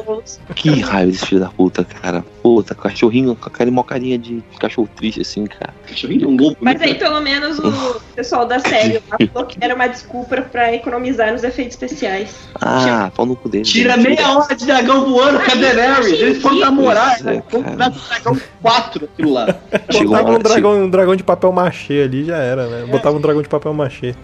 Que 0.56 0.82
raiva 0.82 1.12
desse 1.12 1.26
filho 1.26 1.41
da 1.41 1.50
puta, 1.50 1.84
cara. 1.84 2.24
Puta, 2.41 2.74
cachorrinho 2.74 3.36
com 3.36 3.48
aquela 3.48 3.72
mocarinha 3.72 4.17
de 4.17 4.44
cachorro 4.60 4.89
triste, 4.96 5.22
assim, 5.22 5.46
cara. 5.46 5.74
Cachorrinho 5.88 6.26
é 6.26 6.28
um 6.28 6.36
lobo. 6.36 6.58
Mas 6.60 6.82
aí, 6.82 6.96
pelo 6.96 7.20
menos, 7.22 7.60
o 7.60 8.02
pessoal 8.15 8.46
da 8.46 8.60
série 8.60 9.02
falou 9.32 9.48
que 9.48 9.58
era 9.62 9.76
uma 9.76 9.88
desculpa 9.88 10.41
pra 10.41 10.74
economizar 10.74 11.32
nos 11.32 11.44
efeitos 11.44 11.74
especiais. 11.74 12.36
Ah, 12.56 13.12
pau 13.15 13.26
no 13.26 13.36
cu 13.36 13.50
dele. 13.50 13.63
Tira 13.63 13.98
meia 13.98 14.38
hora 14.38 14.56
de 14.56 14.65
dragão 14.65 15.06
voando 15.10 15.39
com 15.39 15.52
a 15.52 15.56
Daenerys. 15.56 16.20
Eles 16.20 16.41
foram 16.41 16.60
namorar. 16.60 17.17
É, 17.26 17.44
dragão 18.08 18.41
4 18.62 19.06
aquilo 19.06 19.34
lá. 19.34 19.56
Botava 20.04 20.32
um 20.32 20.39
dragão, 20.39 20.84
um 20.84 20.89
dragão 20.89 21.15
de 21.15 21.24
papel 21.24 21.52
machê 21.52 22.04
ali, 22.04 22.26
já 22.26 22.38
era, 22.38 22.67
né? 22.67 22.86
Botava 22.86 23.17
um 23.17 23.22
dragão 23.22 23.41
de 23.41 23.50
papel 23.50 23.74
machê. 23.74 24.15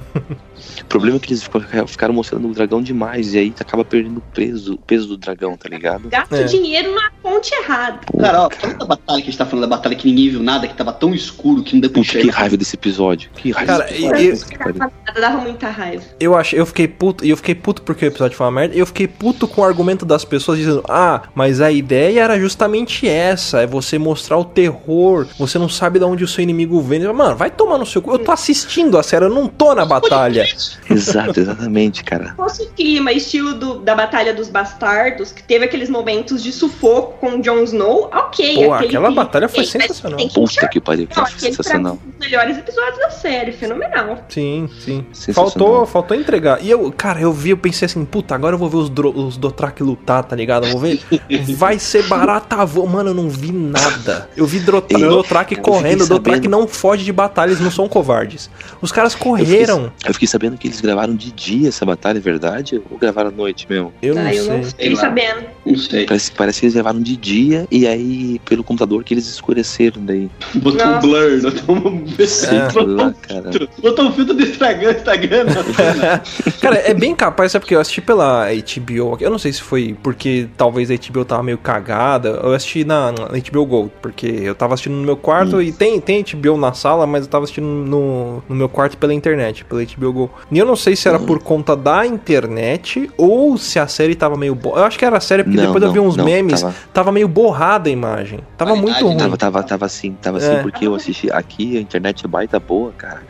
O 0.82 0.86
problema 0.86 1.17
é 1.17 1.20
que 1.20 1.34
eles 1.34 1.48
ficaram 1.88 2.13
mostrando 2.13 2.48
o 2.50 2.54
dragão 2.54 2.82
demais 2.82 3.34
e 3.34 3.39
aí 3.39 3.54
acaba 3.60 3.84
perdendo 3.84 4.17
o 4.17 4.22
peso, 4.22 4.76
o 4.76 4.78
peso 4.78 5.08
do 5.08 5.17
dragão, 5.17 5.58
tá 5.58 5.70
ligado? 5.70 6.10
Gasta 6.10 6.38
é. 6.38 6.43
dinheiro 6.43 6.93
na 6.93 7.12
fonte 7.22 7.54
errada. 7.54 8.00
Cara, 8.20 8.43
ó, 8.43 8.50
da 8.50 8.86
batalha 8.86 9.22
que 9.22 9.28
a 9.28 9.32
gente 9.32 9.38
tá 9.38 9.46
falando, 9.46 9.70
da 9.70 9.76
batalha 9.76 9.96
que 9.96 10.08
ninguém 10.08 10.30
viu 10.30 10.43
nada, 10.43 10.67
que 10.67 10.74
tava 10.76 10.93
tão 10.93 11.13
escuro 11.13 11.63
que 11.63 11.74
não 11.74 11.82
deu 11.82 11.89
pra 11.89 12.02
Puta, 12.02 12.20
que 12.20 12.30
raiva 12.30 12.58
desse 12.58 12.76
episódio. 12.76 13.30
Que 13.36 13.52
raiva 13.52 13.74
Cara, 13.74 13.86
desse 13.86 14.06
episódio. 14.06 14.82
Eu, 14.82 15.13
eu, 15.15 15.22
dava 15.22 15.38
muita 15.39 15.70
raiva. 15.70 16.04
Eu 16.20 16.36
acho, 16.36 16.56
eu 16.56 16.65
fiquei 16.65 16.88
puto, 16.88 17.26
e 17.26 17.30
eu 17.30 17.38
fiquei 17.38 17.56
puto 17.56 17.82
porque 17.82 18.06
o 18.06 18.08
episódio 18.08 18.38
foi 18.38 18.46
uma 18.46 18.52
merda, 18.52 18.76
e 18.76 18.80
eu 18.80 18.86
fiquei 18.86 19.08
puto 19.08 19.48
com 19.48 19.62
o 19.62 19.63
argumento 19.63 20.06
das 20.06 20.24
pessoas 20.24 20.58
dizendo, 20.58 20.84
ah, 20.88 21.24
mas 21.34 21.62
a 21.62 21.72
ideia 21.72 22.22
era 22.22 22.39
justamente 22.39 23.08
essa, 23.08 23.62
é 23.62 23.67
você 23.67 23.98
mostrar 23.98 24.38
o 24.38 24.46
terror, 24.46 25.28
você 25.38 25.58
não 25.58 25.70
sabe 25.70 26.00
de 26.00 26.06
onde 26.06 26.24
o 26.24 26.28
seu 26.28 26.43
inimigo 26.43 26.80
vem. 26.82 26.98
Mano, 27.13 27.36
vai 27.36 27.52
tomar 27.52 27.78
no 27.78 27.86
seu 27.86 28.02
cu. 28.02 28.12
Eu 28.12 28.20
tô 28.20 28.32
assistindo 28.32 28.98
a 28.98 29.04
série, 29.04 29.26
eu 29.26 29.30
não 29.30 29.48
tô 29.48 29.74
na 29.76 29.86
batalha. 29.86 30.47
Exato, 30.90 31.40
exatamente, 31.40 32.04
cara. 32.04 32.34
Fosse 32.36 32.64
o 32.64 32.70
clima, 32.70 33.12
estilo 33.12 33.54
do, 33.54 33.80
da 33.80 33.94
Batalha 33.94 34.34
dos 34.34 34.50
Bastardos, 34.50 35.32
que 35.32 35.44
teve 35.44 35.66
aqueles 35.66 35.90
momentos 35.90 36.42
de 36.42 36.52
sufoco 36.52 37.18
com 37.20 37.38
o 37.38 37.42
Jon 37.42 37.64
Snow, 37.64 38.10
ok. 38.14 38.56
Pô, 38.56 38.74
aquela 38.74 39.12
batalha 39.12 39.50
foi 39.50 39.66
sensacional. 39.66 40.20
Puta 40.30 40.68
que 40.68 40.80
pariu, 40.80 41.08
que 41.08 41.42
sensacional. 41.42 42.00
Um 42.06 42.10
dos 42.12 42.20
melhores 42.20 42.58
episódios 42.58 42.98
da 43.00 43.10
série, 43.10 43.52
fenomenal. 43.52 44.24
Sim, 44.30 44.70
sim. 44.80 45.06
Faltou, 45.34 45.86
faltou 45.86 46.16
entregar. 46.16 46.64
E 46.64 46.70
eu, 46.70 46.92
cara, 46.92 47.20
eu 47.20 47.34
vi, 47.34 47.52
eu 47.52 47.58
pensei 47.58 47.86
assim, 47.86 48.04
puta, 48.06 48.34
agora 48.34 48.56
eu 48.56 48.60
vou 48.60 48.70
ver 48.70 48.78
os, 48.78 48.92
os 49.16 49.38
Dothraki 49.38 49.84
lutar, 49.84 50.24
tá 50.24 50.36
ligado? 50.36 50.66
Eu 50.68 50.72
vou 50.72 50.82
ver. 50.82 51.00
Vai 51.56 51.80
ser 51.80 52.04
barata, 52.04 52.56
mano, 52.88 53.10
eu 53.10 53.14
não 53.14 53.30
vi 53.30 53.52
nada. 53.52 54.30
Eu 54.36 54.46
vi 54.46 54.60
Dothraki 54.60 55.56
correndo, 55.56 56.08
Dothraki 56.08 56.48
não 56.48 56.68
foge 56.68 57.04
de 57.04 57.12
batalha, 57.12 57.50
eles 57.50 57.62
não 57.62 57.72
são 57.72 57.88
covardes. 57.88 58.50
Os 58.82 58.92
caras 58.92 59.16
correram. 59.16 59.84
Eu 59.84 59.90
fiquei, 59.90 60.10
eu 60.10 60.14
fiquei, 60.14 60.28
sabendo 60.38 60.56
que 60.56 60.67
eles 60.67 60.80
gravaram 60.80 61.15
de 61.15 61.32
dia 61.32 61.69
essa 61.69 61.84
batalha, 61.84 62.19
é 62.19 62.21
verdade? 62.21 62.82
Ou 62.91 62.97
gravaram 62.97 63.30
à 63.30 63.32
noite 63.32 63.65
mesmo? 63.67 63.91
Eu 64.02 64.13
não 64.13 64.21
ah, 64.21 64.30
sei. 64.30 64.39
Eu 64.39 64.58
não 64.58 64.63
fiquei 64.63 64.95
sabendo. 64.95 65.45
Não 65.65 65.76
sei. 65.76 66.06
Parece, 66.06 66.32
parece 66.32 66.60
que 66.60 66.65
eles 66.67 66.73
gravaram 66.76 67.02
de 67.02 67.17
dia 67.17 67.67
e 67.71 67.88
aí, 67.88 68.39
pelo 68.45 68.63
computador, 68.63 69.04
que 69.04 69.15
eles 69.15 69.28
escureceram 69.28 70.06
daí. 70.06 70.30
Botou 70.56 70.88
um 70.88 71.00
blur, 71.00 71.41
botou 71.41 71.76
um... 71.76 72.06
É, 72.47 73.82
botou 73.82 74.06
um 74.06 74.12
filtro 74.13 74.36
do 74.36 74.43
Instagram, 74.43 74.91
Instagram. 74.91 75.45
cara, 76.62 76.76
é 76.78 76.93
bem 76.93 77.15
capaz, 77.15 77.52
sabe 77.52 77.63
porque 77.63 77.76
eu 77.76 77.80
assisti 77.80 78.02
pela 78.02 78.45
HBO, 78.45 79.17
eu 79.19 79.32
não 79.32 79.39
sei 79.39 79.52
se 79.52 79.62
foi 79.62 79.95
porque 80.04 80.47
talvez 80.56 80.91
a 80.91 80.95
HBO 80.95 81.26
tava 81.26 81.41
meio 81.41 81.58
cagada, 81.58 82.30
eu 82.30 82.54
assisti 82.54 82.84
na, 82.84 83.12
na 83.12 83.28
HBO 83.52 83.65
Gold, 83.65 83.91
porque 84.02 84.28
eu 84.28 84.54
tava 84.54 84.76
assistindo 84.76 84.95
no 84.95 85.04
meu 85.04 85.17
quarto 85.17 85.62
e 85.62 85.71
tem, 85.71 86.00
tem 86.00 86.23
HBO 86.23 86.58
na 86.58 86.73
sala, 86.73 87.08
mas 87.08 87.23
eu 87.23 87.30
tava 87.30 87.43
assistindo 87.43 87.65
no, 87.65 88.43
no 88.47 88.56
meu 88.56 88.69
quarto 88.69 88.97
pela 88.97 89.13
internet, 89.13 89.65
pela 89.65 89.84
HBO 89.84 90.13
Go. 90.13 90.27
E 90.52 90.58
eu 90.58 90.66
não 90.66 90.76
sei 90.76 90.96
se 90.96 91.08
era 91.08 91.20
por 91.20 91.40
conta 91.40 91.76
da 91.76 92.06
internet 92.06 93.10
ou 93.18 93.58
se 93.58 93.80
a 93.80 93.88
série 93.88 94.16
tava 94.16 94.38
meio. 94.38 94.56
Bo... 94.56 94.70
Eu 94.78 94.84
acho 94.84 94.98
que 94.98 95.06
era 95.06 95.18
a 95.18 95.22
série, 95.22 95.44
porque 95.44 95.58
não, 95.58 95.66
depois 95.66 95.82
não, 95.82 95.90
eu 95.90 95.94
vi 95.94 96.00
uns 96.00 96.16
não, 96.16 96.26
memes, 96.26 96.62
tava... 96.62 96.76
tava... 96.94 97.12
meio 97.12 97.28
borrada 97.28 97.90
a 97.90 97.92
imagem. 97.92 98.40
Tava 98.58 98.76
muito 98.76 99.06
ruim. 99.06 99.18
Tava, 99.18 99.38
tava, 99.38 99.63
tava 99.63 99.86
assim, 99.86 100.13
tava 100.22 100.38
assim, 100.38 100.54
é. 100.54 100.62
porque 100.62 100.88
eu 100.88 100.96
assisti 100.96 101.32
aqui, 101.32 101.78
a 101.78 101.82
internet 101.82 102.26
é 102.26 102.28
baita 102.28 102.60
boa, 102.60 102.92
cara. 102.92 103.22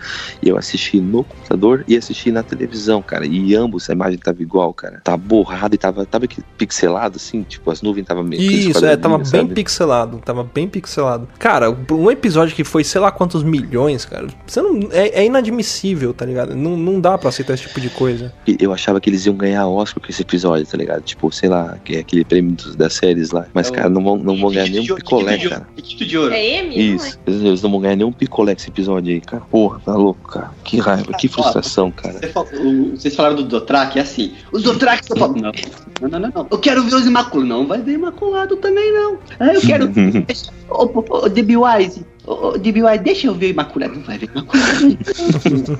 E 0.41 0.49
eu 0.49 0.57
assisti 0.57 0.99
no 0.99 1.23
computador 1.23 1.83
e 1.88 1.95
assisti 1.95 2.31
na 2.31 2.43
televisão, 2.43 3.01
cara. 3.01 3.25
E 3.25 3.55
ambos 3.55 3.89
a 3.89 3.93
imagem 3.93 4.17
tava 4.17 4.41
igual, 4.41 4.73
cara. 4.73 5.01
Tava 5.03 5.17
borrada 5.17 5.75
e 5.75 5.77
tava, 5.77 6.05
tava 6.05 6.25
pixelado, 6.57 7.17
assim, 7.17 7.43
tipo, 7.43 7.69
as 7.71 7.81
nuvens 7.81 8.05
tava 8.05 8.23
meio. 8.23 8.41
Isso, 8.41 8.86
é, 8.86 8.95
tava 8.95 9.23
sabe? 9.23 9.45
bem 9.45 9.53
pixelado. 9.53 10.17
Tava 10.19 10.43
bem 10.43 10.67
pixelado. 10.67 11.27
Cara, 11.39 11.75
um 11.91 12.10
episódio 12.12 12.55
que 12.55 12.63
foi 12.63 12.83
sei 12.83 13.01
lá 13.01 13.12
quantos 13.12 13.43
milhões, 13.43 14.05
cara. 14.05 14.27
Você 14.45 14.62
não. 14.62 14.89
É, 14.91 15.21
é 15.21 15.25
inadmissível, 15.25 16.13
tá 16.13 16.25
ligado? 16.25 16.55
Não, 16.55 16.77
não 16.88 17.00
dá 17.00 17.17
pra 17.17 17.30
aceitar 17.30 17.54
esse 17.54 17.63
tipo 17.63 17.80
de 17.80 17.89
coisa. 17.89 18.34
Eu 18.60 18.73
achava 18.73 19.00
que 19.00 19.10
eles 19.10 19.26
iam 19.26 19.36
ganhar 19.36 19.67
Oscar 19.67 20.04
com 20.04 20.10
esse 20.10 20.21
episódio, 20.21 20.65
tá 20.65 20.78
ligado? 20.78 21.02
Tipo, 21.02 21.32
sei 21.32 21.50
lá, 21.50 21.78
que 21.84 21.95
é 21.95 22.00
aquele 22.00 22.23
prêmio 22.23 22.56
das 22.76 22.93
séries 22.93 23.32
lá. 23.32 23.45
Mas, 23.54 23.69
é 23.69 23.71
cara, 23.71 23.89
não 23.89 24.04
vão, 24.04 24.17
não 24.17 24.38
vão 24.38 24.52
ganhar 24.52 24.69
nenhum 24.69 24.95
picolé, 24.95 25.38
cara. 25.38 25.67
de 25.76 26.17
ouro. 26.17 26.34
É 26.34 26.45
M? 26.60 26.95
Isso. 26.95 27.19
Eles 27.26 27.62
não 27.62 27.71
vão 27.71 27.82
ganhar 27.82 27.95
nenhum 27.95 28.12
picolé 28.12 28.56
com 28.56 28.62
esse 28.62 28.69
episódio 28.69 29.13
aí, 29.13 29.21
cara. 29.21 29.43
Porra, 29.52 29.80
tá 29.84 29.95
louco, 29.95 30.32
cara. 30.32 30.52
Que 30.63 30.80
raiva, 30.80 31.12
que 31.13 31.28
frustração, 31.28 31.91
cara. 31.91 32.19
Vocês 32.91 33.15
falaram 33.15 33.36
do 33.36 33.43
Dotrak, 33.43 33.97
é 33.97 34.02
assim. 34.02 34.34
Os 34.52 34.63
Dotrak 34.63 35.06
só 35.06 35.15
falam, 35.15 35.36
não, 35.36 35.52
não, 36.02 36.19
não, 36.19 36.32
não. 36.34 36.47
Eu 36.50 36.60
quero 36.60 36.84
ver 36.84 36.95
os 36.95 37.06
Imaculados. 37.06 37.47
Não 37.50 37.67
vai 37.67 37.82
ver 37.82 37.93
Imaculado 37.93 38.58
também, 38.58 38.91
não. 38.93 39.17
Ah, 39.39 39.54
eu 39.54 39.62
quero. 39.62 39.86
Ô, 40.69 40.84
oh, 40.84 40.91
oh, 40.95 41.06
oh, 41.10 41.30
Debbie 41.30 41.58
Wise, 41.58 42.06
Ô, 42.27 42.49
oh, 42.49 42.57
DBY, 42.57 42.99
deixa 43.01 43.27
eu 43.27 43.33
ver 43.33 43.51
Imaculado. 43.51 43.95
Não 43.95 44.03
vai 44.03 44.17
ver 44.17 44.29
Imaculado. 44.29 44.97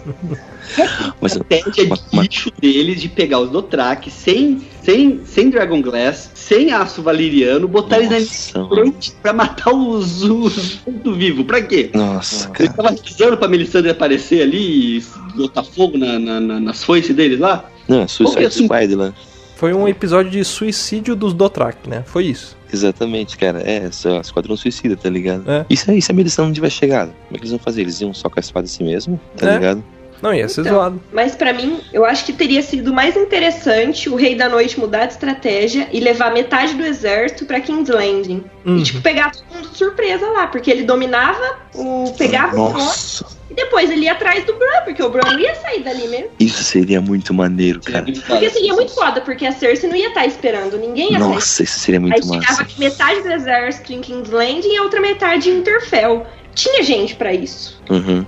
mas, 1.20 1.34
estratégia 1.34 1.90
mas, 1.90 2.24
lixo 2.24 2.50
deles 2.62 3.02
de 3.02 3.10
pegar 3.10 3.40
os 3.40 3.50
Dothraki 3.50 4.10
sem, 4.10 4.62
sem, 4.82 5.20
sem 5.26 5.50
Dragon 5.50 5.82
Glass, 5.82 6.32
sem 6.34 6.72
aço 6.72 7.02
valeriano, 7.02 7.68
botar 7.68 8.00
Nossa, 8.00 8.16
eles 8.16 8.54
na 8.56 8.66
frente 8.70 9.14
pra 9.22 9.34
matar 9.34 9.74
os, 9.74 10.24
os 10.24 10.80
do 11.04 11.14
vivo. 11.16 11.44
Pra 11.44 11.62
quê? 11.62 11.90
Nossa, 11.94 12.50
Eles 12.58 12.70
estavam 12.72 12.92
avisando 12.92 13.38
pra 13.38 13.50
Melisandre 13.50 13.92
aparecer 13.92 14.44
ali 14.44 15.00
e 15.00 15.04
botar 15.36 15.64
fogo 15.64 15.98
na, 15.98 16.18
na, 16.18 16.40
na, 16.40 16.60
nas 16.62 16.82
foices 16.82 17.14
deles 17.14 17.40
lá? 17.40 17.70
Não, 17.90 18.04
é 18.04 18.08
Suicide 18.08 18.46
assim, 18.46 18.64
Squad 18.64 18.96
lá. 18.96 19.14
Foi 19.58 19.74
um 19.74 19.88
episódio 19.88 20.30
de 20.30 20.46
suicídio 20.46 21.16
dos 21.16 21.34
Dothraki, 21.34 21.90
né? 21.90 22.04
Foi 22.06 22.26
isso. 22.26 22.56
Exatamente, 22.72 23.36
cara. 23.36 23.60
É, 23.68 23.90
só 23.90 24.22
Esquadrão 24.22 24.56
Suicida, 24.56 24.96
tá 24.96 25.10
ligado? 25.10 25.50
É. 25.50 25.66
Isso 25.68 25.90
aí, 25.90 26.00
se 26.00 26.12
a 26.12 26.14
medição 26.14 26.46
não 26.46 26.54
tiver 26.54 26.70
chegado, 26.70 27.08
como 27.08 27.32
é 27.32 27.34
que 27.34 27.40
eles 27.40 27.50
vão 27.50 27.60
fazer? 27.60 27.82
Eles 27.82 28.00
iam 28.00 28.14
só 28.14 28.30
com 28.30 28.40
a 28.40 28.42
espada 28.42 28.66
assim 28.66 28.84
mesmo, 28.84 29.20
tá 29.36 29.50
é. 29.50 29.54
ligado? 29.56 29.84
Não, 30.22 30.34
ia 30.34 30.48
ser 30.50 30.62
então, 30.62 30.74
zoado. 30.74 31.04
Mas 31.12 31.36
para 31.36 31.54
mim, 31.54 31.80
eu 31.94 32.06
acho 32.06 32.26
que 32.26 32.34
teria 32.34 32.62
sido 32.62 32.94
mais 32.94 33.16
interessante 33.16 34.10
o 34.10 34.16
Rei 34.16 34.36
da 34.36 34.50
Noite 34.50 34.80
mudar 34.80 35.06
de 35.06 35.14
estratégia 35.14 35.88
e 35.92 36.00
levar 36.00 36.34
metade 36.34 36.74
do 36.74 36.84
exército 36.84 37.46
pra 37.46 37.60
King's 37.60 37.90
Landing. 37.90 38.44
Uhum. 38.66 38.78
E, 38.78 38.84
tipo, 38.84 39.02
pegar 39.02 39.32
todo 39.32 39.46
mundo 39.54 39.70
de 39.70 39.78
surpresa 39.78 40.26
lá, 40.28 40.48
porque 40.48 40.70
ele 40.72 40.84
dominava 40.84 41.58
o. 41.76 42.14
pegava 42.18 42.56
Nossa. 42.56 43.26
o 43.26 43.38
e 43.50 43.54
depois 43.54 43.90
ele 43.90 44.02
ia 44.02 44.12
atrás 44.12 44.44
do 44.44 44.54
Bran, 44.54 44.82
porque 44.84 45.02
o 45.02 45.10
Bran 45.10 45.32
não 45.32 45.40
ia 45.40 45.56
sair 45.56 45.82
dali 45.82 46.08
mesmo. 46.08 46.32
Isso 46.40 46.64
seria 46.64 47.00
muito 47.00 47.34
maneiro, 47.34 47.80
cara. 47.82 48.06
Porque 48.28 48.50
seria 48.50 48.74
muito 48.74 48.94
foda, 48.94 49.22
porque 49.22 49.46
a 49.46 49.54
Cersei 49.54 49.90
não 49.90 49.96
ia 49.96 50.10
estar 50.10 50.22
tá 50.22 50.26
esperando, 50.26 50.78
ninguém 50.78 51.14
ia 51.14 51.20
Nossa, 51.20 51.40
sair. 51.42 51.66
isso 51.66 51.80
seria 51.80 52.00
muito 52.00 52.14
Aí 52.14 52.20
massa. 52.22 52.36
Aí 52.36 52.42
chegava 52.42 52.70
metade 52.78 53.22
do 53.22 53.32
exército 53.32 53.94
em 53.94 54.02
King's 54.02 54.30
Landing 54.30 54.74
e 54.74 54.78
a 54.78 54.84
outra 54.84 55.00
metade 55.00 55.50
em 55.50 55.60
Interfell 55.60 56.26
tinha 56.58 56.84
gente 56.84 57.16
para 57.16 57.32
isso. 57.34 57.80
Uhum. 57.90 58.26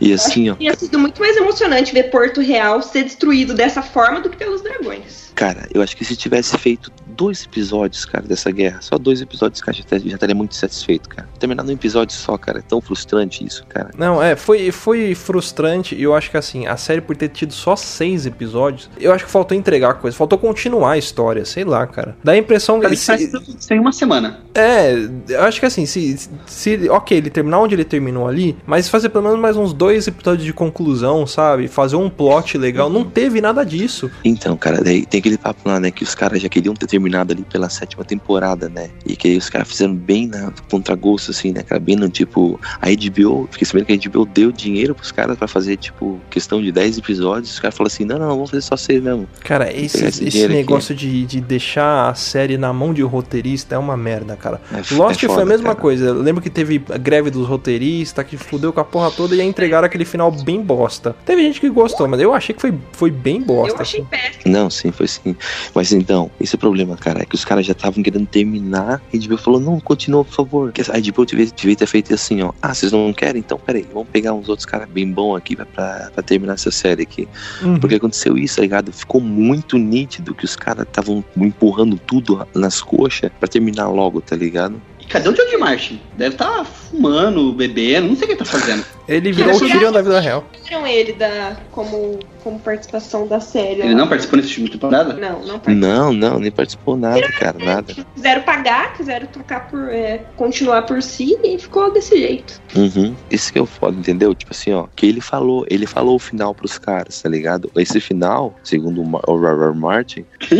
E 0.00 0.12
assim, 0.12 0.50
ó. 0.50 0.54
Tinha 0.54 0.76
sido 0.76 0.98
muito 0.98 1.18
mais 1.18 1.36
emocionante 1.36 1.92
ver 1.94 2.04
Porto 2.04 2.40
Real 2.40 2.82
ser 2.82 3.04
destruído 3.04 3.54
dessa 3.54 3.82
forma 3.82 4.20
do 4.20 4.28
que 4.28 4.36
pelos 4.36 4.62
dragões. 4.62 5.32
Cara, 5.34 5.66
eu 5.72 5.80
acho 5.80 5.96
que 5.96 6.04
se 6.04 6.14
tivesse 6.14 6.56
feito 6.58 6.92
dois 7.20 7.44
episódios, 7.44 8.06
cara, 8.06 8.26
dessa 8.26 8.50
guerra, 8.50 8.78
só 8.80 8.96
dois 8.96 9.20
episódios, 9.20 9.60
cara, 9.60 9.76
já, 9.76 9.98
já 9.98 10.14
estaria 10.14 10.34
muito 10.34 10.54
satisfeito, 10.54 11.06
cara. 11.06 11.28
Terminar 11.38 11.62
num 11.62 11.72
episódio 11.72 12.16
só, 12.16 12.38
cara, 12.38 12.60
é 12.60 12.62
tão 12.62 12.80
frustrante 12.80 13.44
isso, 13.44 13.62
cara. 13.68 13.90
Não, 13.98 14.22
é, 14.22 14.34
foi, 14.34 14.72
foi 14.72 15.14
frustrante 15.14 15.94
e 15.94 16.02
eu 16.02 16.14
acho 16.14 16.30
que 16.30 16.38
assim, 16.38 16.66
a 16.66 16.78
série 16.78 17.02
por 17.02 17.14
ter 17.14 17.28
tido 17.28 17.52
só 17.52 17.76
seis 17.76 18.24
episódios, 18.24 18.88
eu 18.98 19.12
acho 19.12 19.26
que 19.26 19.30
faltou 19.30 19.54
entregar 19.54 19.94
coisa, 19.94 20.16
faltou 20.16 20.38
continuar 20.38 20.92
a 20.92 20.98
história, 20.98 21.44
sei 21.44 21.62
lá, 21.62 21.86
cara. 21.86 22.16
Dá 22.24 22.32
a 22.32 22.38
impressão 22.38 22.80
que. 22.80 22.96
Se, 22.96 23.30
sem 23.58 23.78
uma 23.78 23.92
semana. 23.92 24.40
É, 24.54 24.94
eu 25.28 25.42
acho 25.42 25.60
que 25.60 25.66
assim, 25.66 25.84
se, 25.84 26.16
se. 26.46 26.88
Ok, 26.88 27.18
ele 27.18 27.28
terminar 27.28 27.58
onde 27.58 27.74
ele 27.74 27.84
terminou 27.84 28.28
ali, 28.28 28.56
mas 28.64 28.88
fazer 28.88 29.10
pelo 29.10 29.24
menos 29.24 29.38
mais 29.38 29.58
uns 29.58 29.74
dois 29.74 30.06
episódios 30.06 30.46
de 30.46 30.54
conclusão, 30.54 31.26
sabe? 31.26 31.68
Fazer 31.68 31.96
um 31.96 32.08
plot 32.08 32.56
legal. 32.56 32.88
Não 32.88 33.04
teve 33.04 33.42
nada 33.42 33.62
disso. 33.62 34.10
Então, 34.24 34.56
cara, 34.56 34.82
daí 34.82 35.04
tem 35.04 35.20
aquele 35.20 35.36
papo 35.36 35.68
lá, 35.68 35.78
né? 35.78 35.90
Que 35.90 36.02
os 36.02 36.14
caras 36.14 36.40
já 36.40 36.48
queriam 36.48 36.74
ter 36.74 36.86
terminado 36.86 37.09
ali 37.18 37.42
pela 37.42 37.68
sétima 37.68 38.04
temporada, 38.04 38.68
né? 38.68 38.90
E 39.06 39.16
que 39.16 39.28
aí 39.28 39.36
os 39.36 39.48
caras 39.48 39.68
fizeram 39.68 39.94
bem 39.94 40.26
na 40.26 40.52
contragosto, 40.70 41.30
assim, 41.30 41.52
né? 41.52 41.62
Cara, 41.62 41.80
bem 41.80 41.96
no 41.96 42.08
tipo. 42.08 42.60
A 42.80 42.86
HBO, 42.88 43.48
fiquei 43.50 43.66
sabendo 43.66 43.86
que 43.86 43.92
a 43.92 44.10
HBO 44.10 44.24
deu 44.24 44.52
dinheiro 44.52 44.94
pros 44.94 45.12
caras 45.12 45.36
pra 45.36 45.48
fazer, 45.48 45.76
tipo, 45.76 46.20
questão 46.30 46.60
de 46.60 46.70
10 46.70 46.98
episódios. 46.98 47.52
Os 47.52 47.60
caras 47.60 47.76
falaram 47.76 47.92
assim: 47.92 48.04
não, 48.04 48.18
não, 48.18 48.28
vamos 48.28 48.50
fazer 48.50 48.62
só 48.62 48.76
seis 48.76 49.02
mesmo. 49.02 49.28
Cara, 49.44 49.72
esse, 49.72 50.04
esse, 50.04 50.28
esse 50.28 50.48
negócio 50.48 50.94
de, 50.94 51.24
de 51.26 51.40
deixar 51.40 52.08
a 52.08 52.14
série 52.14 52.56
na 52.56 52.72
mão 52.72 52.92
de 52.92 53.02
roteirista 53.02 53.74
é 53.74 53.78
uma 53.78 53.96
merda, 53.96 54.36
cara. 54.36 54.60
É, 54.72 54.94
Lost 54.94 55.22
é 55.22 55.26
foda, 55.26 55.34
foi 55.34 55.42
a 55.42 55.46
mesma 55.46 55.70
cara. 55.70 55.80
coisa. 55.80 56.04
Eu 56.06 56.22
lembro 56.22 56.42
que 56.42 56.50
teve 56.50 56.82
a 56.90 56.98
greve 56.98 57.30
dos 57.30 57.46
roteiristas, 57.46 58.24
que 58.26 58.36
fudeu 58.36 58.72
com 58.72 58.80
a 58.80 58.84
porra 58.84 59.10
toda 59.10 59.34
e 59.34 59.42
entregaram 59.42 59.86
aquele 59.86 60.04
final 60.04 60.30
bem 60.30 60.60
bosta. 60.62 61.14
Teve 61.24 61.42
gente 61.42 61.60
que 61.60 61.68
gostou, 61.68 62.06
mas 62.08 62.20
eu 62.20 62.32
achei 62.34 62.54
que 62.54 62.60
foi, 62.60 62.74
foi 62.92 63.10
bem 63.10 63.40
bosta. 63.40 63.76
Eu 63.76 63.80
achei 63.80 64.00
assim. 64.00 64.08
péssimo. 64.08 64.52
Não, 64.52 64.70
sim, 64.70 64.90
foi 64.92 65.06
sim. 65.06 65.36
Mas 65.74 65.92
então, 65.92 66.30
esse 66.40 66.54
é 66.54 66.56
o 66.56 66.58
problema, 66.58 66.89
cara, 66.96 67.22
é 67.22 67.24
que 67.24 67.34
os 67.34 67.44
caras 67.44 67.66
já 67.66 67.72
estavam 67.72 68.02
querendo 68.02 68.26
terminar 68.26 69.02
e 69.12 69.18
a 69.18 69.20
HBO 69.20 69.36
falou, 69.36 69.60
não, 69.60 69.80
continua, 69.80 70.24
por 70.24 70.32
favor. 70.32 70.72
Que 70.72 70.82
a 70.82 70.84
HBO 70.84 71.24
devia, 71.24 71.46
devia 71.46 71.76
ter 71.76 71.86
feito 71.86 72.14
assim, 72.14 72.42
ó. 72.42 72.52
Ah, 72.60 72.74
vocês 72.74 72.92
não 72.92 73.12
querem? 73.12 73.40
Então, 73.40 73.58
peraí, 73.58 73.86
vamos 73.92 74.08
pegar 74.08 74.32
uns 74.32 74.48
outros 74.48 74.66
caras 74.66 74.88
bem 74.88 75.10
bons 75.10 75.36
aqui 75.36 75.56
pra, 75.56 75.66
pra, 75.66 76.10
pra, 76.12 76.22
terminar 76.22 76.54
essa 76.54 76.70
série 76.70 77.02
aqui. 77.02 77.28
Uhum. 77.62 77.78
Porque 77.78 77.96
aconteceu 77.96 78.36
isso, 78.36 78.56
tá 78.56 78.62
ligado? 78.62 78.92
Ficou 78.92 79.20
muito 79.20 79.78
nítido 79.78 80.34
que 80.34 80.44
os 80.44 80.56
caras 80.56 80.86
estavam 80.86 81.24
empurrando 81.36 81.98
tudo 81.98 82.46
nas 82.54 82.80
coxas 82.80 83.30
pra 83.38 83.48
terminar 83.48 83.88
logo, 83.88 84.20
tá 84.20 84.36
ligado? 84.36 84.80
Cadê 85.10 85.28
o 85.28 85.34
George 85.34 85.56
Martin? 85.56 86.00
Deve 86.16 86.36
estar 86.36 86.58
tá 86.58 86.64
fumando, 86.64 87.52
bebendo, 87.52 88.08
não 88.08 88.14
sei 88.14 88.24
o 88.24 88.26
que 88.28 88.32
ele 88.34 88.38
tá 88.38 88.44
fazendo. 88.44 88.84
Ele 89.08 89.32
virou 89.32 89.56
o 89.56 89.58
Tyrion 89.58 89.90
da 89.90 90.02
vida 90.02 90.20
real. 90.20 90.44
Tiram 90.62 90.86
ele 90.86 91.12
da, 91.14 91.56
como, 91.72 92.20
como 92.42 92.58
participação 92.58 93.26
da 93.26 93.40
série. 93.40 93.82
Ele 93.82 93.94
não 93.94 94.08
participou 94.08 94.38
nesse 94.38 94.60
último 94.60 94.68
temporada? 94.68 95.14
Não, 95.14 95.40
não 95.40 95.58
participou. 95.58 95.74
Não, 95.74 96.12
não, 96.12 96.38
nem 96.38 96.50
participou 96.50 96.96
nada, 96.96 97.26
cara, 97.38 97.58
nada. 97.58 97.94
Quiseram 98.14 98.42
pagar, 98.42 98.94
quiseram 98.94 99.26
trocar 99.26 99.68
por. 99.68 99.88
É, 99.90 100.18
continuar 100.36 100.82
por 100.82 101.02
si 101.02 101.38
e 101.42 101.58
ficou 101.58 101.92
desse 101.92 102.16
jeito. 102.16 102.60
Uhum. 102.74 103.14
Isso 103.30 103.52
que 103.52 103.58
é 103.58 103.62
o 103.62 103.66
foda, 103.66 103.98
entendeu? 103.98 104.34
Tipo 104.34 104.52
assim, 104.52 104.72
ó, 104.72 104.86
que 104.94 105.06
ele 105.06 105.20
falou, 105.20 105.66
ele 105.68 105.86
falou 105.86 106.16
o 106.16 106.18
final 106.18 106.54
pros 106.54 106.78
caras, 106.78 107.20
tá 107.20 107.28
ligado? 107.28 107.70
Esse 107.76 108.00
final, 108.00 108.54
segundo 108.62 109.02
o 109.02 109.46
R.R. 109.46 109.74
Martin. 109.78 110.24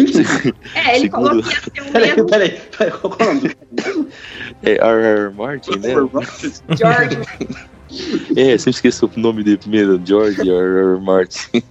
é, 0.75 0.97
ele 0.97 1.01
segundo... 1.01 1.27
falou 1.27 1.43
que 1.43 1.49
ia 1.49 1.61
ser 1.61 1.71
o 1.71 1.93
mesmo. 1.93 2.27
Peraí, 2.27 2.27
peraí, 2.27 2.61
peraí, 2.77 2.93
qual 2.93 3.17
é 3.19 3.23
o 3.23 3.35
nome? 3.35 3.57
É 4.63 4.73
R.R. 4.73 5.35
Martin, 5.35 5.79
né? 5.79 5.95
George. 6.77 7.19
É, 8.37 8.57
sempre 8.57 8.71
esqueço 8.71 9.11
o 9.15 9.21
nome 9.21 9.43
dele 9.43 9.57
primeiro, 9.57 10.01
George 10.05 10.41
R. 10.41 10.51
R. 10.51 11.01
Martin. 11.01 11.63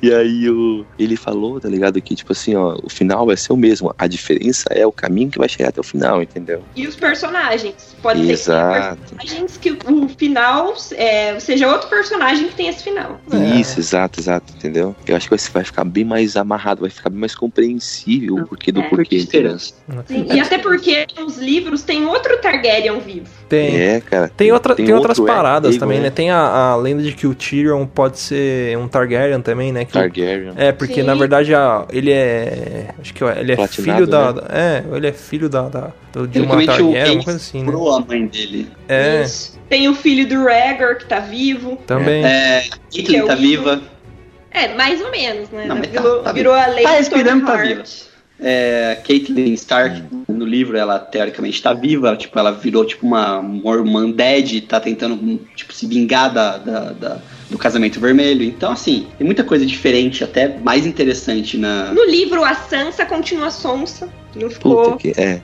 e 0.00 0.12
aí 0.12 0.48
o, 0.48 0.84
ele 0.98 1.16
falou, 1.16 1.60
tá 1.60 1.68
ligado? 1.68 2.00
Que, 2.00 2.14
tipo 2.14 2.32
assim, 2.32 2.54
ó, 2.54 2.78
o 2.82 2.88
final 2.88 3.26
vai 3.26 3.36
ser 3.36 3.52
o 3.52 3.56
mesmo. 3.56 3.92
A 3.98 4.06
diferença 4.06 4.68
é 4.70 4.86
o 4.86 4.92
caminho 4.92 5.30
que 5.30 5.38
vai 5.38 5.48
chegar 5.48 5.70
até 5.70 5.80
o 5.80 5.84
final, 5.84 6.22
entendeu? 6.22 6.62
E 6.76 6.86
os 6.86 6.94
personagens. 6.96 7.96
Pode 8.00 8.30
Exato. 8.30 8.98
ser 9.00 9.06
que 9.06 9.14
personagens 9.16 9.56
que 9.56 9.70
o 9.92 10.08
final 10.08 10.74
é, 10.92 11.38
seja 11.40 11.68
outro 11.68 11.88
personagem 11.88 12.48
que 12.48 12.54
tem 12.54 12.68
esse 12.68 12.82
final. 12.82 13.20
Isso, 13.58 13.80
exato, 13.80 14.20
exato, 14.20 14.52
entendeu? 14.56 14.94
Eu 15.06 15.16
acho 15.16 15.28
que 15.28 15.36
vai 15.52 15.64
ficar 15.64 15.84
bem 15.84 16.04
mais 16.04 16.36
amarrado, 16.36 16.82
vai 16.82 16.90
ficar 16.90 17.10
bem 17.10 17.18
mais 17.20 17.34
compreensível 17.34 18.36
o 18.36 18.46
porquê 18.46 18.72
do 18.72 18.80
É. 18.80 18.88
porquê. 18.88 19.20
Sim, 19.20 20.26
e 20.32 20.40
até 20.40 20.58
porque 20.58 21.06
nos 21.18 21.38
livros 21.38 21.82
tem 21.82 22.04
outro 22.06 22.38
Targaryen 22.38 22.98
vivo. 23.00 23.28
Tem. 23.52 23.76
É, 23.80 24.00
cara. 24.00 24.30
Tem, 24.34 24.50
outra, 24.50 24.74
tem, 24.74 24.90
outras 24.94 25.18
outro 25.18 25.32
paradas 25.32 25.72
Aegon, 25.74 25.80
também, 25.80 26.00
né? 26.00 26.08
Tem 26.08 26.30
a, 26.30 26.38
a 26.38 26.76
lenda 26.76 27.02
de 27.02 27.12
que 27.12 27.26
o 27.26 27.34
Tyrion 27.34 27.84
pode 27.86 28.18
ser 28.18 28.78
um 28.78 28.88
Targaryen 28.88 29.42
também, 29.42 29.70
né? 29.72 29.84
Que, 29.84 29.92
Targaryen. 29.92 30.54
é, 30.56 30.72
porque 30.72 30.94
Sim. 30.94 31.02
na 31.02 31.14
verdade 31.14 31.54
a, 31.54 31.84
ele 31.92 32.10
é. 32.10 32.88
Acho 32.98 33.12
que 33.12 33.22
ele 33.22 33.52
é 33.52 33.56
Platinado, 33.56 33.92
filho 33.98 34.06
da. 34.06 34.32
né? 34.32 34.40
da- 34.40 34.48
É, 34.58 34.84
ele 34.96 35.06
é 35.06 35.12
filho 35.12 35.48
da. 35.50 35.68
da 35.68 35.92
do- 36.14 36.26
de 36.26 36.40
uma 36.40 36.54
Targaryen, 36.64 36.96
Ace 36.96 37.10
uma 37.14 37.24
coisa 37.24 37.36
assim, 37.38 37.62
né? 37.62 37.72
A 37.72 38.00
mãe 38.08 38.26
dele. 38.26 38.68
É, 38.88 39.22
Isso. 39.22 39.60
Tem 39.68 39.86
o 39.88 39.94
filho 39.94 40.26
do 40.26 40.44
Rhaegar 40.44 40.96
que 40.96 41.04
tá 41.04 41.18
vivo. 41.20 41.76
também. 41.86 42.24
É, 42.24 42.64
Que 42.90 43.02
Caitlyn 43.02 43.18
é 43.20 43.26
tá 43.26 43.34
viva. 43.34 43.82
É, 44.50 44.74
mais 44.74 45.00
ou 45.00 45.10
menos, 45.10 45.50
né? 45.50 45.64
Não, 45.66 45.76
tá- 45.80 45.88
virou, 45.88 46.22
tá 46.22 46.32
virou 46.32 46.54
a 46.54 46.66
lei 46.66 46.84
Tá 46.84 46.90
respirando, 46.92 47.44
tá 47.46 47.52
Stoneheart. 47.58 47.90
É, 48.42 48.98
Caitlyn 49.06 49.52
Stark, 49.54 50.02
no 50.28 50.44
livro, 50.44 50.76
ela 50.76 50.98
teoricamente 50.98 51.62
tá 51.62 51.72
viva, 51.72 52.08
ela, 52.08 52.16
tipo, 52.16 52.36
ela 52.38 52.50
virou 52.50 52.84
tipo 52.84 53.06
uma, 53.06 53.38
undead 53.38 54.56
e 54.56 54.60
tá 54.60 54.80
tentando 54.80 55.38
tipo, 55.54 55.72
se 55.72 55.86
vingar 55.86 56.32
da, 56.32 56.58
da- 56.58 56.92
da- 56.92 57.18
do 57.48 57.56
casamento 57.58 58.00
vermelho. 58.00 58.42
Então, 58.42 58.72
assim, 58.72 59.06
tem 59.18 59.24
muita 59.24 59.44
coisa 59.44 59.64
diferente, 59.64 60.24
até 60.24 60.48
mais 60.58 60.86
interessante 60.86 61.56
na. 61.56 61.92
No 61.92 62.04
livro, 62.04 62.42
a 62.42 62.54
Sansa 62.54 63.04
continua 63.06 63.50
sonsa. 63.50 64.08
Não 64.34 64.50
ficou. 64.50 64.92
Puta 64.92 64.96
que. 64.98 65.20
É. 65.20 65.40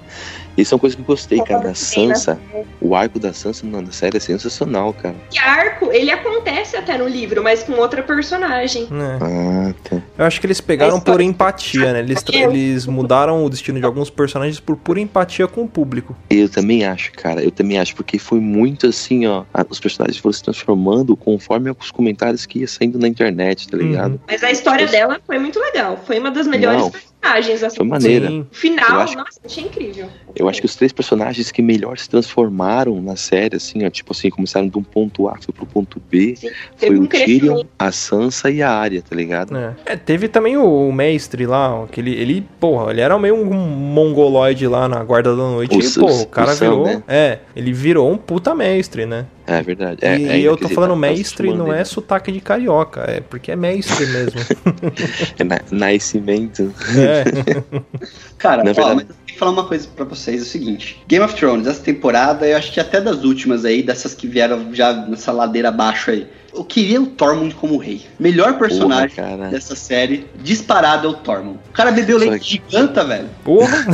E 0.57 0.65
são 0.65 0.77
coisas 0.77 0.97
que 0.97 1.03
eu 1.03 1.07
gostei, 1.07 1.41
cara. 1.45 1.69
Da 1.69 1.75
Sim, 1.75 2.09
né? 2.09 2.15
Sansa. 2.17 2.41
O 2.81 2.97
arco 2.97 3.21
da 3.21 3.33
Sansa 3.33 3.65
na 3.65 3.93
série 3.93 4.17
é 4.17 4.21
sensacional, 4.21 4.93
cara. 4.93 5.15
Esse 5.31 5.39
arco, 5.39 5.93
ele 5.93 6.11
acontece 6.11 6.77
até 6.77 6.99
no 6.99 7.07
livro, 7.07 7.45
mas 7.45 7.63
com 7.63 7.75
outra 7.75 8.03
personagem. 8.03 8.89
É. 8.91 9.19
Ah, 9.23 9.75
tá. 9.89 10.03
Eu 10.19 10.25
acho 10.25 10.41
que 10.41 10.47
eles 10.47 10.61
pegaram 10.61 10.99
por 11.01 11.21
empatia, 11.21 11.93
né? 11.93 12.01
Eles, 12.01 12.25
eles 12.33 12.87
mudaram 12.87 13.45
o 13.45 13.49
destino 13.49 13.79
de 13.79 13.87
alguns 13.87 14.11
personagens 14.11 14.59
por 14.59 14.77
pura 14.77 14.99
empatia 15.01 15.47
com 15.47 15.63
o 15.63 15.69
público. 15.69 16.17
Eu 16.29 16.49
também 16.49 16.85
acho, 16.85 17.13
cara. 17.13 17.43
Eu 17.43 17.53
também 17.53 17.79
acho, 17.79 17.95
porque 17.95 18.19
foi 18.19 18.41
muito 18.41 18.89
assim, 18.89 19.27
ó. 19.27 19.45
a- 19.55 19.65
Os 19.71 19.79
personagens 19.79 20.19
foram 20.19 20.33
se 20.33 20.43
transformando 20.43 21.17
conforme 21.17 21.71
os 21.71 21.91
comentários 21.93 22.45
que 22.47 22.59
ia 22.59 22.67
saindo 22.69 22.99
na 22.99 23.07
internet, 23.07 23.69
tá 23.69 23.77
ligado? 23.77 24.13
Uhum. 24.15 24.19
Mas 24.27 24.43
a 24.43 24.51
história 24.51 24.87
Nossa. 24.87 24.97
dela 24.97 25.21
foi 25.25 25.39
muito 25.39 25.61
legal. 25.61 25.97
Foi 26.05 26.19
uma 26.19 26.31
das 26.33 26.47
melhores 26.49 26.81
Não, 26.83 26.91
personagens. 26.91 27.63
Assim. 27.63 27.77
Foi 27.77 27.87
maneira. 27.87 28.29
Sim. 28.29 28.47
O 28.51 28.55
final, 28.55 28.91
Eu 28.91 29.01
acho- 29.01 29.17
nossa, 29.17 29.41
achei 29.45 29.65
incrível. 29.65 30.09
Eu 30.35 30.49
acho 30.49 30.61
que 30.61 30.67
os 30.67 30.75
três 30.75 30.93
personagens 30.93 31.51
que 31.53 31.61
melhor 31.63 31.97
se 31.99 32.09
transformaram 32.09 33.01
na 33.03 33.17
série, 33.17 33.57
assim, 33.57 33.85
ó, 33.85 33.91
tipo 33.91 34.13
assim, 34.13 34.31
começaram 34.31 34.69
de 34.69 34.79
um 34.79 34.83
ponto 34.83 35.29
A 35.29 35.37
foi 35.41 35.53
pro 35.55 35.67
ponto 35.67 36.01
B, 36.11 36.35
Sim, 36.37 36.49
foi 36.77 36.99
um 36.99 37.03
o 37.03 37.07
Tyrion, 37.07 37.63
a 37.79 37.93
Sansa 37.93 38.51
e 38.51 38.63
a 38.63 38.71
Arya, 38.71 39.03
tá 39.03 39.15
ligado? 39.15 39.57
É. 39.57 39.75
É, 39.87 39.97
teve 40.09 40.27
também 40.27 40.57
o 40.57 40.91
mestre 40.91 41.45
lá, 41.45 41.83
ó, 41.83 41.87
que 41.87 42.01
ele, 42.01 42.13
ele, 42.15 42.47
porra, 42.59 42.91
ele 42.93 43.03
era 43.03 43.19
meio 43.19 43.35
um 43.35 43.45
mongoloide 43.45 44.67
lá 44.67 44.89
na 44.89 45.05
guarda 45.05 45.33
da 45.37 45.43
noite. 45.43 45.77
O 45.77 45.83
e, 45.83 45.91
pô, 45.93 46.07
o 46.23 46.27
cara 46.27 46.53
o 46.53 46.55
Sam, 46.55 46.71
virou. 46.71 46.87
né? 46.87 47.03
É, 47.07 47.39
ele 47.55 47.75
virou 47.75 48.11
um 48.11 48.17
puta 48.17 48.55
mestre, 48.55 49.05
né? 49.05 49.27
É, 49.47 49.63
verdade. 49.63 49.99
É, 50.01 50.19
e 50.19 50.29
é, 50.31 50.41
eu 50.41 50.57
tô 50.57 50.67
falando 50.71 50.91
tá- 50.93 50.97
mestre, 50.97 51.53
não 51.53 51.71
é 51.71 51.85
sotaque 51.85 52.33
de 52.33 52.41
carioca, 52.41 53.03
é 53.07 53.21
porque 53.21 53.53
é 53.53 53.57
mestre 53.57 54.07
mesmo. 54.07 54.41
É 55.39 55.45
na- 55.45 55.61
nascimento. 55.71 56.73
é. 56.97 57.83
Cara, 58.39 58.65
Na 58.65 58.71
ó, 58.71 58.75
verdade- 58.75 58.95
mas 58.97 59.09
eu 59.11 59.15
tenho 59.15 59.27
que 59.27 59.39
falar 59.39 59.51
uma 59.53 59.65
coisa 59.67 59.89
pra 59.95 60.05
vocês: 60.07 60.41
é 60.41 60.43
o 60.43 60.47
seguinte: 60.47 61.03
Game 61.07 61.23
of 61.25 61.35
Thrones, 61.35 61.67
essa 61.67 61.83
temporada, 61.83 62.47
eu 62.47 62.57
acho 62.57 62.73
que 62.73 62.81
até 62.81 62.99
das 63.01 63.25
últimas 63.25 63.65
aí, 63.67 63.83
dessas 63.83 64.15
que 64.15 64.27
vieram 64.27 64.75
já 64.75 64.93
nessa 65.07 65.33
ladeira 65.33 65.69
abaixo 65.69 66.11
aí, 66.11 66.27
eu 66.55 66.65
queria 66.65 67.01
o 67.01 67.07
Tormund 67.07 67.55
como 67.55 67.77
rei. 67.77 68.07
Melhor 68.19 68.59
personagem 68.59 69.17
Porra, 69.17 69.49
dessa 69.51 69.75
série, 69.75 70.27
disparado 70.37 71.07
é 71.07 71.11
o 71.11 71.15
Tormund. 71.15 71.59
O 71.69 71.73
cara 71.73 71.91
bebeu 71.91 72.19
leite 72.19 72.45
giganta, 72.45 73.05
velho. 73.05 73.29
Porra! 73.45 73.85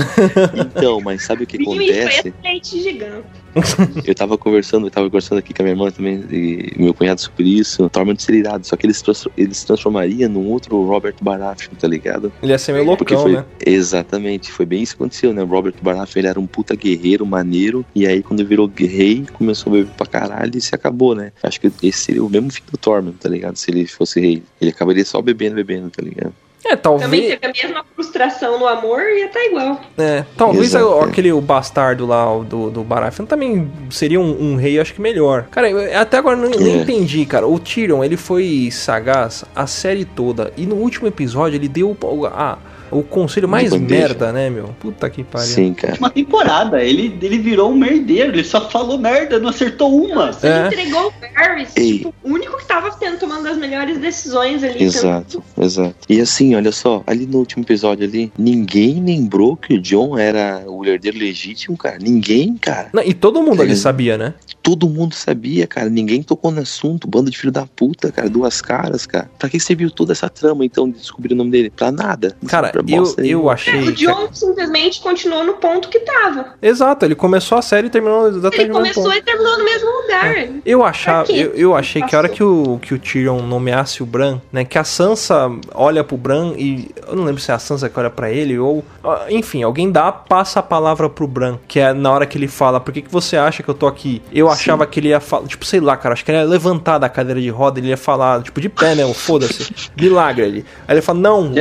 Então, 0.54 1.00
mas 1.00 1.22
sabe 1.22 1.44
o 1.44 1.46
que 1.46 1.56
e 1.56 1.62
acontece? 1.62 2.22
preto, 2.22 2.36
leite 2.42 2.82
gigante. 2.82 3.43
Eu 4.04 4.14
tava 4.14 4.36
conversando, 4.36 4.86
eu 4.86 4.90
tava 4.90 5.06
conversando 5.06 5.38
aqui 5.38 5.54
com 5.54 5.62
a 5.62 5.64
minha 5.64 5.74
irmã 5.74 5.90
também 5.90 6.24
e 6.30 6.72
meu 6.76 6.92
cunhado 6.92 7.20
sobre 7.20 7.44
isso. 7.44 7.88
Tormund 7.88 8.22
seria 8.22 8.40
irado, 8.40 8.66
só 8.66 8.76
que 8.76 8.86
ele 8.86 8.94
se, 8.94 9.04
ele 9.36 9.54
se 9.54 9.66
transformaria 9.66 10.28
num 10.28 10.46
outro 10.48 10.84
Robert 10.84 11.14
Baratheon, 11.20 11.74
tá 11.78 11.88
ligado? 11.88 12.32
Ele 12.42 12.52
ia 12.52 12.58
ser 12.58 12.72
meio 12.72 12.84
Porque 12.96 13.14
loucão, 13.14 13.32
foi 13.32 13.40
né? 13.40 13.46
exatamente, 13.64 14.50
foi 14.50 14.66
bem 14.66 14.82
isso 14.82 14.96
que 14.96 15.02
aconteceu, 15.02 15.32
né? 15.32 15.42
O 15.42 15.46
Robert 15.46 15.74
Baratheon 15.80 16.20
ele 16.20 16.28
era 16.28 16.40
um 16.40 16.46
puta 16.46 16.74
guerreiro, 16.74 17.24
maneiro, 17.24 17.84
e 17.94 18.06
aí 18.06 18.22
quando 18.22 18.44
virou 18.44 18.70
rei, 18.76 19.24
começou 19.32 19.72
a 19.72 19.76
beber 19.76 19.92
pra 19.96 20.06
caralho 20.06 20.56
e 20.56 20.60
se 20.60 20.74
acabou, 20.74 21.14
né? 21.14 21.32
Acho 21.42 21.60
que 21.60 21.70
esse 21.82 21.98
seria 21.98 22.24
o 22.24 22.28
mesmo 22.28 22.50
fim 22.50 22.62
do 22.70 22.76
Tormund, 22.76 23.16
tá 23.18 23.28
ligado? 23.28 23.56
Se 23.56 23.70
ele 23.70 23.86
fosse 23.86 24.20
rei, 24.20 24.42
ele 24.60 24.70
acabaria 24.70 25.04
só 25.04 25.20
bebendo, 25.22 25.54
bebendo, 25.54 25.90
tá 25.90 26.02
ligado? 26.02 26.34
É, 26.66 26.76
Também 26.76 26.98
talvez. 26.98 27.38
teve 27.38 27.46
a 27.46 27.52
mesma 27.68 27.84
frustração 27.94 28.58
no 28.58 28.66
amor 28.66 29.00
e 29.02 29.20
ia 29.20 29.28
tá 29.28 29.44
igual. 29.44 29.80
É, 29.98 30.24
talvez 30.36 30.66
Exato, 30.74 30.86
o- 30.86 31.00
aquele 31.02 31.30
o 31.32 31.40
bastardo 31.40 32.06
lá 32.06 32.34
o 32.34 32.42
do, 32.42 32.70
do 32.70 32.82
Baratheon 32.82 33.26
também 33.26 33.70
seria 33.90 34.18
um, 34.18 34.52
um 34.52 34.56
rei, 34.56 34.80
acho 34.80 34.94
que 34.94 35.00
melhor. 35.00 35.44
Cara, 35.50 35.68
eu 35.70 35.98
até 36.00 36.16
agora 36.16 36.36
não, 36.36 36.48
nem 36.48 36.78
É. 36.78 36.82
entendi, 36.82 37.26
cara. 37.26 37.46
O 37.46 37.58
Tyrion, 37.58 38.02
ele 38.02 38.16
foi 38.16 38.70
sagaz 38.72 39.44
a 39.54 39.66
série 39.66 40.04
toda. 40.04 40.52
E 40.56 40.64
no 40.64 40.76
último 40.76 41.06
episódio 41.06 41.56
ele 41.56 41.68
deu 41.68 41.94
o- 42.00 42.26
a, 42.26 42.56
o 42.90 43.02
conselho 43.02 43.48
mais 43.48 43.72
merda, 43.72 44.32
né, 44.32 44.48
meu? 44.50 44.68
Puta 44.80 45.08
que 45.10 45.22
pariu. 45.24 45.46
Sim, 45.46 45.74
cara. 45.74 45.92
Última 45.92 46.10
temporada, 46.10 46.82
ele, 46.82 47.16
ele 47.20 47.38
virou 47.38 47.70
um 47.70 47.76
merdeiro, 47.76 48.32
ele 48.32 48.44
só 48.44 48.68
falou 48.68 48.98
merda, 48.98 49.38
não 49.38 49.48
acertou 49.48 49.94
uma. 50.04 50.32
Você 50.32 50.46
É. 50.46 50.66
entregou 50.66 51.08
o 51.08 51.12
Varys, 51.34 51.70
Ei. 51.76 51.98
tipo, 51.98 52.14
o 52.22 52.28
único 52.30 52.56
que 52.58 52.66
tava 52.66 52.90
tendo, 52.92 53.18
tomando 53.18 53.48
as 53.48 53.56
melhores 53.56 53.98
decisões 53.98 54.62
ali. 54.62 54.82
Exato, 54.84 55.42
exato. 55.60 55.94
E 56.08 56.20
assim, 56.20 56.54
olha 56.54 56.72
só, 56.72 57.02
ali 57.06 57.26
no 57.26 57.38
último 57.38 57.64
episódio 57.64 58.04
ali, 58.06 58.32
ninguém 58.38 59.02
lembrou 59.04 59.56
que 59.56 59.74
o 59.74 59.80
John 59.80 60.18
era 60.18 60.62
o 60.66 60.84
herdeiro 60.84 61.18
legítimo, 61.18 61.76
cara. 61.76 61.98
Ninguém, 62.00 62.56
cara. 62.56 62.88
Não, 62.92 63.02
e 63.02 63.12
todo 63.14 63.42
mundo 63.42 63.60
ali 63.62 63.72
É. 63.72 63.76
sabia, 63.76 64.16
né? 64.18 64.34
Todo 64.64 64.88
mundo 64.88 65.14
sabia, 65.14 65.66
cara. 65.66 65.90
Ninguém 65.90 66.22
tocou 66.22 66.50
no 66.50 66.60
assunto. 66.62 67.06
Bando 67.06 67.30
de 67.30 67.36
filho 67.38 67.52
da 67.52 67.66
puta, 67.66 68.10
cara. 68.10 68.28
Duas 68.30 68.60
caras, 68.62 69.04
cara. 69.06 69.30
Pra 69.38 69.48
que 69.48 69.60
serviu 69.60 69.90
toda 69.90 70.12
essa 70.12 70.28
trama, 70.28 70.64
então, 70.64 70.88
de 70.90 70.98
descobrir 70.98 71.34
o 71.34 71.36
nome 71.36 71.50
dele? 71.50 71.68
Pra 71.70 71.92
nada. 71.92 72.34
Cara, 72.46 72.70
Pra 72.70 72.80
eu, 72.88 73.04
eu 73.04 73.14
nenhuma. 73.18 73.44
O 73.44 73.50
achei. 73.50 73.92
John 73.92 74.28
simplesmente 74.32 75.00
continuou 75.02 75.44
no 75.44 75.52
ponto 75.54 75.88
que 75.90 76.00
tava. 76.00 76.54
Exato, 76.62 77.04
ele 77.04 77.14
começou 77.14 77.58
a 77.58 77.62
série 77.62 77.88
e 77.88 77.90
terminou 77.90 78.26
exatamente 78.26 78.60
Ele 78.62 78.72
no 78.72 78.80
mesmo 78.80 78.94
começou 78.94 79.12
ponto. 79.12 79.16
e 79.18 79.22
terminou 79.22 79.58
no 79.58 79.64
mesmo 79.64 79.90
lugar. 80.00 80.34
Eu 80.64 80.82
achava, 80.82 81.30
eu, 81.30 81.52
eu 81.52 81.74
achei 81.76 82.02
que 82.02 82.14
a 82.16 82.18
hora 82.18 82.28
que 82.30 82.42
o, 82.42 82.78
que 82.80 82.94
o 82.94 82.98
Tyrion 82.98 83.42
nomeasse 83.42 84.02
o 84.02 84.06
Bran, 84.06 84.40
né, 84.50 84.64
que 84.64 84.78
a 84.78 84.84
Sansa 84.84 85.50
olha 85.74 86.02
pro 86.02 86.16
Bran 86.16 86.54
e 86.56 86.90
eu 87.06 87.14
não 87.14 87.24
lembro 87.24 87.40
se 87.40 87.50
é 87.50 87.54
a 87.54 87.58
Sansa 87.58 87.90
que 87.90 87.98
olha 88.00 88.08
pra 88.10 88.30
ele 88.30 88.58
ou, 88.58 88.82
enfim, 89.28 89.62
alguém 89.62 89.90
dá, 89.92 90.10
passa 90.10 90.60
a 90.60 90.62
palavra 90.62 91.10
pro 91.10 91.26
Bran, 91.26 91.58
que 91.68 91.78
é 91.80 91.92
na 91.92 92.10
hora 92.10 92.24
que 92.26 92.38
ele 92.38 92.48
fala, 92.48 92.80
por 92.80 92.92
que, 92.94 93.02
que 93.02 93.10
você 93.12 93.36
acha 93.36 93.62
que 93.62 93.68
eu 93.68 93.74
tô 93.74 93.86
aqui? 93.86 94.22
Eu 94.32 94.48
achava 94.54 94.86
que 94.86 95.00
ele 95.00 95.08
ia 95.08 95.20
falar, 95.20 95.46
tipo, 95.46 95.64
sei 95.64 95.80
lá, 95.80 95.96
cara, 95.96 96.12
acho 96.14 96.24
que 96.24 96.30
ele 96.30 96.38
ia 96.38 96.44
levantar 96.44 96.98
da 96.98 97.08
cadeira 97.08 97.40
de 97.40 97.48
roda, 97.50 97.78
ele 97.78 97.88
ia 97.88 97.96
falar, 97.96 98.42
tipo, 98.42 98.60
de 98.60 98.68
pé, 98.68 98.94
né, 98.94 99.04
o 99.04 99.14
foda-se, 99.14 99.72
milagre 100.00 100.44
ali. 100.44 100.64
Aí 100.88 100.94
ele 100.94 101.02
fala, 101.02 101.18
não, 101.18 101.52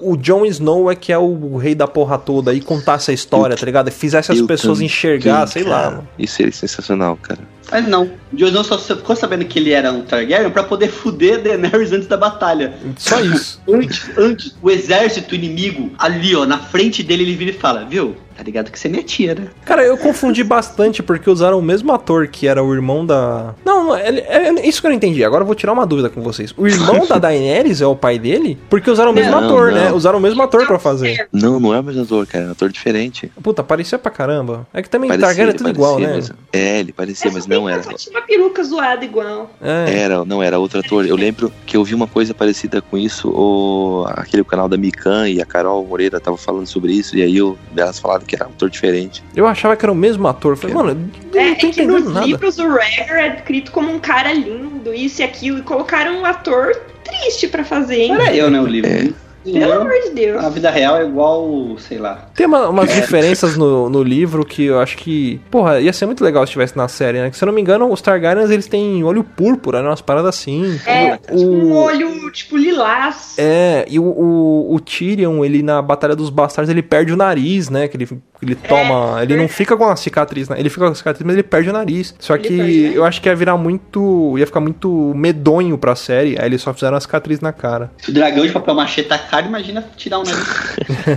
o, 0.00 0.12
o 0.12 0.16
Jon 0.16 0.44
Snow 0.46 0.90
é 0.90 0.94
que 0.94 1.12
é 1.12 1.18
o 1.18 1.56
rei 1.56 1.74
da 1.74 1.86
porra 1.86 2.18
toda 2.18 2.52
e 2.54 2.60
contar 2.60 2.94
essa 2.94 3.12
história, 3.12 3.56
tá 3.56 3.66
ligado? 3.66 3.88
E 3.88 3.90
fizesse 3.90 4.32
as 4.32 4.38
Eu 4.38 4.46
pessoas 4.46 4.80
enxergar, 4.80 5.46
sei 5.46 5.62
lá, 5.62 5.82
cara. 5.82 5.90
mano. 5.90 6.08
Isso 6.18 6.36
seria 6.36 6.52
sensacional, 6.52 7.16
cara. 7.16 7.40
Mas 7.70 7.86
não, 7.86 8.10
o 8.32 8.36
Jon 8.36 8.46
Snow 8.48 8.64
só 8.64 8.78
ficou 8.78 9.14
sabendo 9.16 9.44
que 9.44 9.58
ele 9.58 9.72
era 9.72 9.92
um 9.92 10.02
Targaryen 10.02 10.50
pra 10.50 10.62
poder 10.62 10.88
fuder 10.88 11.40
Daenerys 11.42 11.92
antes 11.92 12.06
da 12.08 12.16
batalha. 12.16 12.72
Só 12.96 13.20
isso. 13.20 13.60
Antes, 13.68 14.10
antes, 14.18 14.56
o 14.62 14.70
exército 14.70 15.34
inimigo 15.34 15.90
ali, 15.98 16.34
ó, 16.34 16.44
na 16.46 16.58
frente 16.58 17.02
dele, 17.02 17.22
ele 17.22 17.34
vira 17.36 17.50
e 17.50 17.54
fala, 17.54 17.84
viu? 17.84 18.16
Tá 18.36 18.44
ligado 18.44 18.70
que 18.70 18.78
você 18.78 18.88
é 18.88 18.90
minha 18.90 19.02
tia, 19.02 19.34
né? 19.34 19.48
Cara, 19.66 19.84
eu 19.84 19.98
confundi 19.98 20.42
bastante 20.42 21.02
porque 21.02 21.28
usaram 21.28 21.58
o 21.58 21.62
mesmo 21.62 21.92
ator 21.92 22.26
que 22.26 22.46
era 22.48 22.62
o 22.64 22.72
irmão 22.72 23.04
da. 23.04 23.54
Não, 23.66 23.94
ele, 23.98 24.20
é 24.20 24.66
isso 24.66 24.80
que 24.80 24.86
eu 24.86 24.88
não 24.90 24.96
entendi. 24.96 25.22
Agora 25.22 25.42
eu 25.42 25.46
vou 25.46 25.54
tirar 25.54 25.74
uma 25.74 25.84
dúvida 25.84 26.08
com 26.08 26.22
vocês. 26.22 26.54
O 26.56 26.66
irmão 26.66 27.06
da 27.06 27.18
Daenerys 27.20 27.82
é 27.82 27.86
o 27.86 27.94
pai 27.94 28.18
dele? 28.18 28.56
Porque 28.70 28.90
usaram 28.90 29.10
o 29.10 29.14
mesmo 29.14 29.32
Não, 29.32 29.44
ator, 29.44 29.66
não. 29.72 29.74
né? 29.78 29.92
Usaram 29.92 30.18
o 30.18 30.22
mesmo 30.22 30.40
ator 30.42 30.66
pra 30.66 30.78
fazer. 30.78 31.28
Não, 31.30 31.60
não 31.60 31.74
é 31.74 31.80
o 31.80 31.84
mesmo 31.84 32.02
ator, 32.02 32.26
cara. 32.26 32.44
É 32.44 32.48
um 32.48 32.52
ator 32.52 32.70
diferente. 32.72 33.30
Puta, 33.42 33.62
parecia 33.62 33.98
pra 33.98 34.10
caramba. 34.10 34.66
É 34.72 34.80
que 34.80 34.88
também 34.88 35.08
Parecia, 35.10 35.26
Targaryen 35.28 35.54
é 35.54 35.58
tudo 35.58 35.68
igual, 35.68 35.98
né? 35.98 36.08
parecia, 36.08 36.34
mas- 36.38 36.60
É, 36.62 36.80
ele 36.80 36.92
parecia, 36.94 37.30
mas 37.30 37.46
não 37.46 37.59
era. 37.68 37.82
Só 37.82 37.92
tinha 37.94 38.16
uma 38.18 38.26
peruca 38.26 38.62
zoada 38.62 39.04
igual. 39.04 39.50
É. 39.60 39.98
Era, 40.00 40.24
não 40.24 40.42
era 40.42 40.58
outro 40.58 40.80
ator. 40.80 41.06
Eu 41.06 41.16
lembro 41.16 41.52
que 41.66 41.76
eu 41.76 41.84
vi 41.84 41.94
uma 41.94 42.06
coisa 42.06 42.32
parecida 42.34 42.80
com 42.80 42.96
isso, 42.96 43.28
o, 43.30 44.04
aquele 44.08 44.44
canal 44.44 44.68
da 44.68 44.76
Mikan 44.76 45.28
e 45.28 45.40
a 45.40 45.46
Carol 45.46 45.84
Moreira 45.84 46.20
tava 46.20 46.36
falando 46.36 46.66
sobre 46.66 46.92
isso, 46.92 47.16
e 47.16 47.22
aí 47.22 47.36
eu, 47.36 47.58
elas 47.76 47.98
falaram 47.98 48.24
que 48.24 48.34
era 48.36 48.46
um 48.46 48.50
ator 48.50 48.70
diferente. 48.70 49.22
Eu 49.34 49.46
achava 49.46 49.76
que 49.76 49.84
era 49.84 49.92
o 49.92 49.94
mesmo 49.96 50.26
ator. 50.28 50.56
Falei, 50.56 50.74
mano, 50.74 51.10
eu 51.32 51.40
É, 51.40 51.48
não 51.50 51.54
tô 51.56 51.66
é 51.66 51.70
que 51.70 51.82
nos 51.84 52.04
nada. 52.12 52.26
livros 52.26 52.58
o 52.58 52.68
Rhaegar 52.68 53.18
é 53.18 53.28
descrito 53.30 53.70
como 53.72 53.92
um 53.92 53.98
cara 53.98 54.32
lindo, 54.32 54.92
isso 54.94 55.20
e 55.20 55.24
aquilo, 55.24 55.58
e 55.58 55.62
colocaram 55.62 56.20
um 56.20 56.24
ator 56.24 56.74
triste 57.04 57.48
pra 57.48 57.64
fazer, 57.64 58.02
hein? 58.02 58.12
Era 58.12 58.34
eu, 58.34 58.50
né, 58.50 58.60
o 58.60 58.66
livro. 58.66 58.90
É. 58.90 59.08
Pelo 59.44 59.72
amor 59.72 59.92
de 60.04 60.10
Deus. 60.10 60.44
A 60.44 60.48
vida 60.48 60.70
real 60.70 60.96
é 60.96 61.04
igual, 61.04 61.76
sei 61.78 61.98
lá. 61.98 62.28
Tem 62.34 62.46
uma- 62.46 62.68
umas 62.68 62.92
diferenças 62.92 63.56
no, 63.56 63.88
no 63.88 64.02
livro 64.02 64.44
que 64.44 64.64
eu 64.66 64.78
acho 64.80 64.96
que. 64.98 65.40
Porra, 65.50 65.80
ia 65.80 65.92
ser 65.92 66.06
muito 66.06 66.22
legal 66.22 66.46
se 66.46 66.52
tivesse 66.52 66.76
na 66.76 66.88
série, 66.88 67.20
né? 67.20 67.30
Que, 67.30 67.36
se 67.36 67.42
eu 67.44 67.46
não 67.46 67.52
me 67.52 67.60
engano, 67.60 67.90
os 67.90 68.00
Targaryens 68.02 68.50
eles 68.50 68.66
têm 68.66 69.02
olho 69.04 69.24
púrpura, 69.24 69.82
né? 69.82 69.88
Umas 69.88 70.00
paradas 70.00 70.28
assim. 70.28 70.78
É, 70.86 71.14
o, 71.14 71.36
tipo 71.36 71.50
um 71.50 71.76
olho, 71.76 72.30
tipo, 72.32 72.56
lilás. 72.56 73.34
É, 73.38 73.84
e 73.88 73.98
o, 73.98 74.04
o, 74.04 74.74
o 74.74 74.80
Tyrion, 74.80 75.44
ele 75.44 75.62
na 75.62 75.80
Batalha 75.80 76.14
dos 76.14 76.30
Bastardos, 76.30 76.70
ele 76.70 76.82
perde 76.82 77.12
o 77.12 77.16
nariz, 77.16 77.68
né? 77.70 77.88
Que 77.88 77.96
ele, 77.96 78.08
ele 78.42 78.54
toma. 78.54 79.22
ele 79.22 79.36
não 79.36 79.48
fica 79.48 79.76
com 79.76 79.86
a 79.88 79.96
cicatriz, 79.96 80.48
né? 80.48 80.56
Ele 80.58 80.68
fica 80.68 80.84
com 80.86 80.92
a 80.92 80.94
cicatriz, 80.94 81.24
mas 81.26 81.34
ele 81.34 81.42
perde 81.42 81.70
o 81.70 81.72
nariz. 81.72 82.14
Só 82.18 82.34
Ele 82.34 82.42
que 82.48 82.56
perde 82.56 82.94
eu 82.96 83.04
acho 83.04 83.20
que 83.22 83.28
ia 83.28 83.34
virar 83.36 83.56
muito. 83.56 84.34
ia 84.38 84.46
ficar 84.46 84.60
muito 84.60 85.12
medonho 85.14 85.78
pra 85.78 85.94
série. 85.94 86.36
Aí 86.38 86.46
eles 86.46 86.60
só 86.62 86.72
fizeram 86.74 86.96
a 86.96 87.00
cicatriz 87.00 87.40
na 87.40 87.52
cara. 87.52 87.90
Se 87.98 88.10
o 88.10 88.14
dragão 88.14 88.44
de 88.46 88.52
papel 88.52 88.74
machê 88.74 89.02
tá 89.02 89.18
caro, 89.30 89.46
imagina 89.46 89.84
tirar 89.96 90.18
um 90.18 90.24
nariz. 90.24 90.48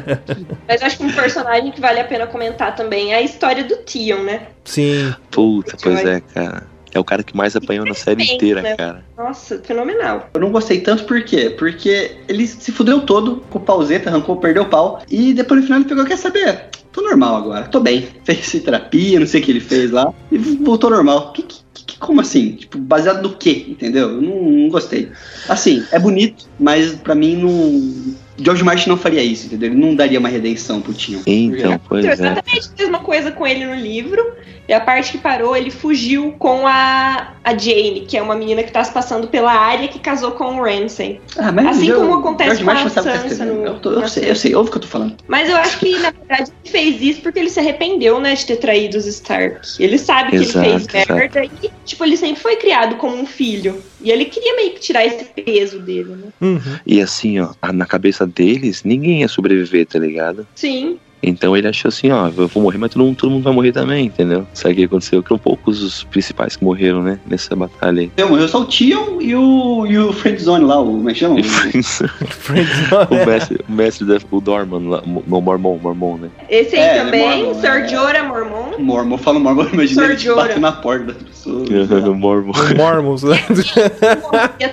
Mas 0.67 0.81
acho 0.81 0.97
que 0.97 1.03
um 1.03 1.11
personagem 1.11 1.71
que 1.71 1.81
vale 1.81 1.99
a 1.99 2.05
pena 2.05 2.27
comentar 2.27 2.75
também 2.75 3.13
é 3.13 3.17
a 3.17 3.21
história 3.21 3.63
do 3.63 3.75
Tion, 3.77 4.23
né? 4.23 4.47
Sim. 4.63 5.13
Puta, 5.31 5.75
pois 5.81 6.05
é, 6.05 6.21
cara. 6.21 6.71
É 6.93 6.99
o 6.99 7.03
cara 7.03 7.23
que 7.23 7.35
mais 7.35 7.55
apanhou 7.55 7.87
na 7.87 7.95
série 7.95 8.23
inteira, 8.23 8.61
né? 8.61 8.75
cara. 8.75 9.03
Nossa, 9.17 9.57
fenomenal. 9.63 10.29
Eu 10.31 10.39
não 10.41 10.51
gostei 10.51 10.79
tanto 10.79 11.05
por 11.05 11.23
quê? 11.23 11.49
Porque 11.57 12.17
ele 12.27 12.45
se 12.45 12.71
fudeu 12.71 13.01
todo 13.01 13.43
com 13.49 13.57
o 13.57 13.61
pauzeta, 13.61 14.11
arrancou, 14.11 14.37
perdeu 14.37 14.61
o 14.61 14.67
pau. 14.67 15.01
E 15.09 15.33
depois 15.33 15.59
no 15.61 15.65
final 15.65 15.79
ele 15.79 15.89
pegou, 15.89 16.05
quer 16.05 16.17
saber? 16.19 16.65
Tô 16.91 17.01
normal 17.01 17.35
agora, 17.37 17.63
tô 17.67 17.79
bem. 17.79 18.07
Fez 18.23 18.51
terapia, 18.63 19.19
não 19.19 19.25
sei 19.25 19.41
o 19.41 19.43
que 19.43 19.51
ele 19.51 19.59
fez 19.59 19.89
lá. 19.89 20.13
E 20.31 20.37
voltou 20.37 20.91
normal. 20.91 21.33
Que, 21.33 21.41
que, 21.41 21.55
que- 21.55 21.62
como 22.03 22.21
assim? 22.21 22.51
Tipo, 22.51 22.77
baseado 22.77 23.23
no 23.23 23.35
quê? 23.35 23.65
Entendeu? 23.69 24.09
Eu 24.09 24.21
não, 24.21 24.43
não 24.43 24.69
gostei. 24.69 25.11
Assim, 25.47 25.83
é 25.91 25.97
bonito, 25.97 26.49
mas 26.59 26.93
pra 26.95 27.15
mim 27.15 27.37
não. 27.37 28.15
George 28.37 28.63
Martin 28.63 28.89
não 28.89 28.97
faria 28.97 29.23
isso, 29.23 29.45
entendeu? 29.47 29.69
Ele 29.71 29.79
não 29.79 29.95
daria 29.95 30.19
uma 30.19 30.29
redenção 30.29 30.81
pro 30.81 30.93
Tion. 30.93 31.21
Então, 31.27 31.79
pois 31.87 32.03
Então, 32.05 32.25
é. 32.25 32.31
exatamente 32.31 32.69
a 32.77 32.81
mesma 32.81 32.99
coisa 32.99 33.31
com 33.31 33.45
ele 33.45 33.65
no 33.65 33.75
livro. 33.75 34.33
E 34.65 34.71
a 34.71 34.79
parte 34.79 35.11
que 35.11 35.17
parou, 35.17 35.57
ele 35.57 35.69
fugiu 35.69 36.31
com 36.39 36.65
a, 36.65 37.33
a 37.43 37.49
Jane, 37.57 38.05
que 38.07 38.15
é 38.15 38.21
uma 38.21 38.33
menina 38.33 38.63
que 38.63 38.71
tá 38.71 38.81
se 38.81 38.93
passando 38.93 39.27
pela 39.27 39.51
área 39.51 39.89
que 39.89 39.99
casou 39.99 40.31
com 40.31 40.55
o 40.57 40.63
Ramsay. 40.63 41.19
Ah, 41.37 41.51
mas 41.51 41.67
Assim 41.67 41.89
eu- 41.89 41.99
como 41.99 42.13
acontece 42.19 42.63
George 42.63 42.63
com 42.63 42.69
a 42.71 42.73
Martin 42.73 42.89
que 42.89 42.95
tá 42.95 43.01
Sansa 43.29 43.45
no- 43.45 43.65
eu, 43.65 43.79
tô- 43.79 43.91
eu 43.91 44.07
sei, 44.07 44.29
eu 44.31 44.35
sei, 44.37 44.55
ouve 44.55 44.69
o 44.69 44.71
que 44.71 44.77
eu 44.77 44.81
tô 44.83 44.87
falando. 44.87 45.15
Mas 45.27 45.49
eu 45.49 45.57
acho 45.57 45.79
que, 45.79 45.91
na 45.99 46.11
verdade, 46.11 46.49
ele 46.63 46.71
fez 46.71 47.01
isso 47.01 47.21
porque 47.21 47.39
ele 47.39 47.49
se 47.49 47.59
arrependeu, 47.59 48.21
né, 48.21 48.35
de 48.35 48.45
ter 48.45 48.55
traído 48.55 48.97
os 48.97 49.05
Stark. 49.05 49.59
Ele 49.77 49.97
sabe 49.97 50.29
que 50.29 50.35
Exato, 50.37 50.65
ele 50.65 50.79
fez 50.79 50.87
exato. 50.95 51.13
merda 51.13 51.43
e, 51.43 51.69
tipo, 51.83 52.05
ele 52.05 52.15
sempre 52.15 52.41
foi 52.41 52.55
criado 52.55 52.95
como 52.95 53.17
um 53.17 53.25
filho. 53.25 53.83
E 54.01 54.11
ele 54.11 54.25
queria 54.25 54.55
meio 54.55 54.71
que 54.71 54.79
tirar 54.79 55.05
esse 55.05 55.25
peso 55.25 55.79
dele, 55.79 56.11
né? 56.15 56.27
Uhum. 56.41 56.59
E 56.85 57.01
assim, 57.01 57.39
ó, 57.41 57.49
na 57.73 57.85
cabeça 57.85 58.22
deles, 58.25 58.83
ninguém 58.83 59.21
ia 59.21 59.27
sobreviver, 59.27 59.85
tá 59.85 59.99
ligado? 59.99 60.47
Sim. 60.55 60.99
Então 61.23 61.55
ele 61.55 61.67
achou 61.67 61.89
assim, 61.89 62.11
ó, 62.11 62.27
eu 62.27 62.47
vou 62.47 62.61
morrer, 62.63 62.77
mas 62.77 62.91
todo 62.91 63.03
mundo, 63.03 63.15
todo 63.15 63.31
mundo 63.31 63.43
vai 63.43 63.53
morrer 63.53 63.71
também, 63.71 64.05
entendeu? 64.07 64.45
Sabe 64.53 64.73
o 64.73 64.77
que 64.77 64.83
aconteceu? 64.83 65.21
Que 65.23 65.29
foram 65.29 65.39
poucos 65.39 65.81
os 65.81 66.03
principais 66.03 66.55
que 66.55 66.63
morreram, 66.63 67.01
né? 67.01 67.17
Nessa 67.25 67.55
batalha 67.55 68.01
aí. 68.01 68.11
Eu 68.17 68.29
morreu 68.29 68.47
só 68.47 68.61
o 68.61 68.65
Tion 68.65 69.19
e 69.21 69.35
o, 69.35 69.85
e 69.87 69.97
o 69.97 70.11
Friendzone 70.13 70.65
lá, 70.65 70.79
o. 70.81 70.85
Como 70.85 71.09
é 71.09 71.13
que 71.13 71.19
chama? 71.19 71.35
O- 73.09 73.13
o 73.15 73.25
mestre, 73.25 73.59
o 73.67 73.71
mestre 73.71 74.05
da, 74.07 74.17
o 74.31 74.41
Dorman 74.41 74.89
lá, 74.89 75.03
o 75.05 75.23
o 75.37 75.41
Mormon, 75.41 75.77
Mormon, 75.77 76.17
né? 76.17 76.29
Esse 76.49 76.75
aí 76.75 76.81
É, 76.81 76.89
ele 76.91 76.99
é 76.99 77.03
também, 77.05 77.49
é. 77.51 77.87
Jorah 77.87 78.23
Mormon. 78.23 78.77
Mormon, 78.79 79.17
fala 79.17 79.39
Mormon, 79.39 79.65
imagina 79.73 80.03
ele 80.05 80.15
tipo, 80.15 80.33
Sordiora. 80.33 80.41
batendo 80.49 80.61
na 80.61 80.71
porta 80.71 81.05
das 81.13 81.17
pessoas. 81.23 81.69
Mormon. 82.17 82.53
Mormons, 82.77 83.23
né? 83.23 83.37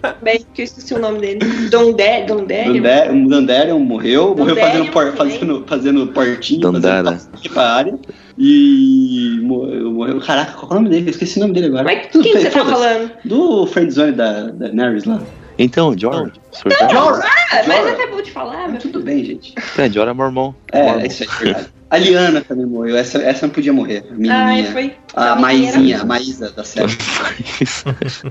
Também, 0.02 0.44
que 0.54 0.62
eu 0.62 0.64
esqueci 0.64 0.94
o 0.94 0.98
nome 0.98 1.18
dele. 1.20 1.40
Dondé. 1.70 2.24
Dandelion, 2.24 3.24
o 3.24 3.28
Dandelion 3.28 3.78
morreu, 3.78 4.34
morreu 4.36 4.56
fazendo, 4.56 4.90
por, 4.90 5.12
também. 5.12 5.16
fazendo, 5.32 5.64
fazendo 5.66 6.06
portinho, 6.40 6.61
Dandara. 6.72 7.12
fazendo 7.12 7.53
pra 7.53 7.62
área. 7.62 7.98
E 8.38 9.38
morreu, 9.42 9.90
morreu. 9.92 10.20
Caraca, 10.20 10.53
qual 10.53 10.70
é 10.70 10.74
o 10.74 10.76
nome 10.76 10.88
dele? 10.88 11.07
Eu 11.07 11.11
esqueci 11.11 11.38
o 11.38 11.42
nome 11.42 11.53
dele 11.55 11.66
agora. 11.66 11.85
Mas 11.85 12.07
Tudo 12.09 12.24
quem 12.24 12.33
você 12.33 12.50
tá 12.50 12.64
falando? 12.64 13.11
Do 13.24 13.66
Friendzone 13.66 14.12
da, 14.12 14.44
da 14.50 14.68
Nerys 14.68 15.05
lá. 15.05 15.20
Então, 15.59 15.96
Jorah. 15.96 16.33
Sr. 16.52 16.70
Jorah. 16.70 16.88
Jorah! 16.92 17.30
Ah, 17.52 17.62
mas 17.66 17.76
Jorah. 17.78 17.92
acabou 17.92 18.22
de 18.22 18.30
falar, 18.30 18.68
meu 18.68 18.80
Tudo 18.80 19.00
bem, 19.02 19.24
gente. 19.24 19.54
É, 19.78 19.90
Jorah 19.90 20.10
é 20.10 20.14
Mormon. 20.14 20.52
É, 20.72 20.82
Mormon. 20.84 21.00
é 21.00 21.06
isso 21.06 21.24
é 21.24 21.26
verdade. 21.26 21.68
A 21.90 21.98
Liana 21.98 22.40
também 22.40 22.64
morreu. 22.66 22.96
Essa, 22.96 23.18
essa 23.18 23.46
não 23.48 23.52
podia 23.52 23.72
morrer. 23.72 24.04
A 24.08 24.12
Ai, 24.12 24.16
menininha. 24.16 24.72
foi. 24.72 24.96
a 25.12 25.32
a 25.32 25.36
Maisinha, 25.36 25.72
menina- 25.78 26.02
a 26.02 26.04
Maísa 26.06 26.50
da 26.52 26.62
série. 26.62 26.96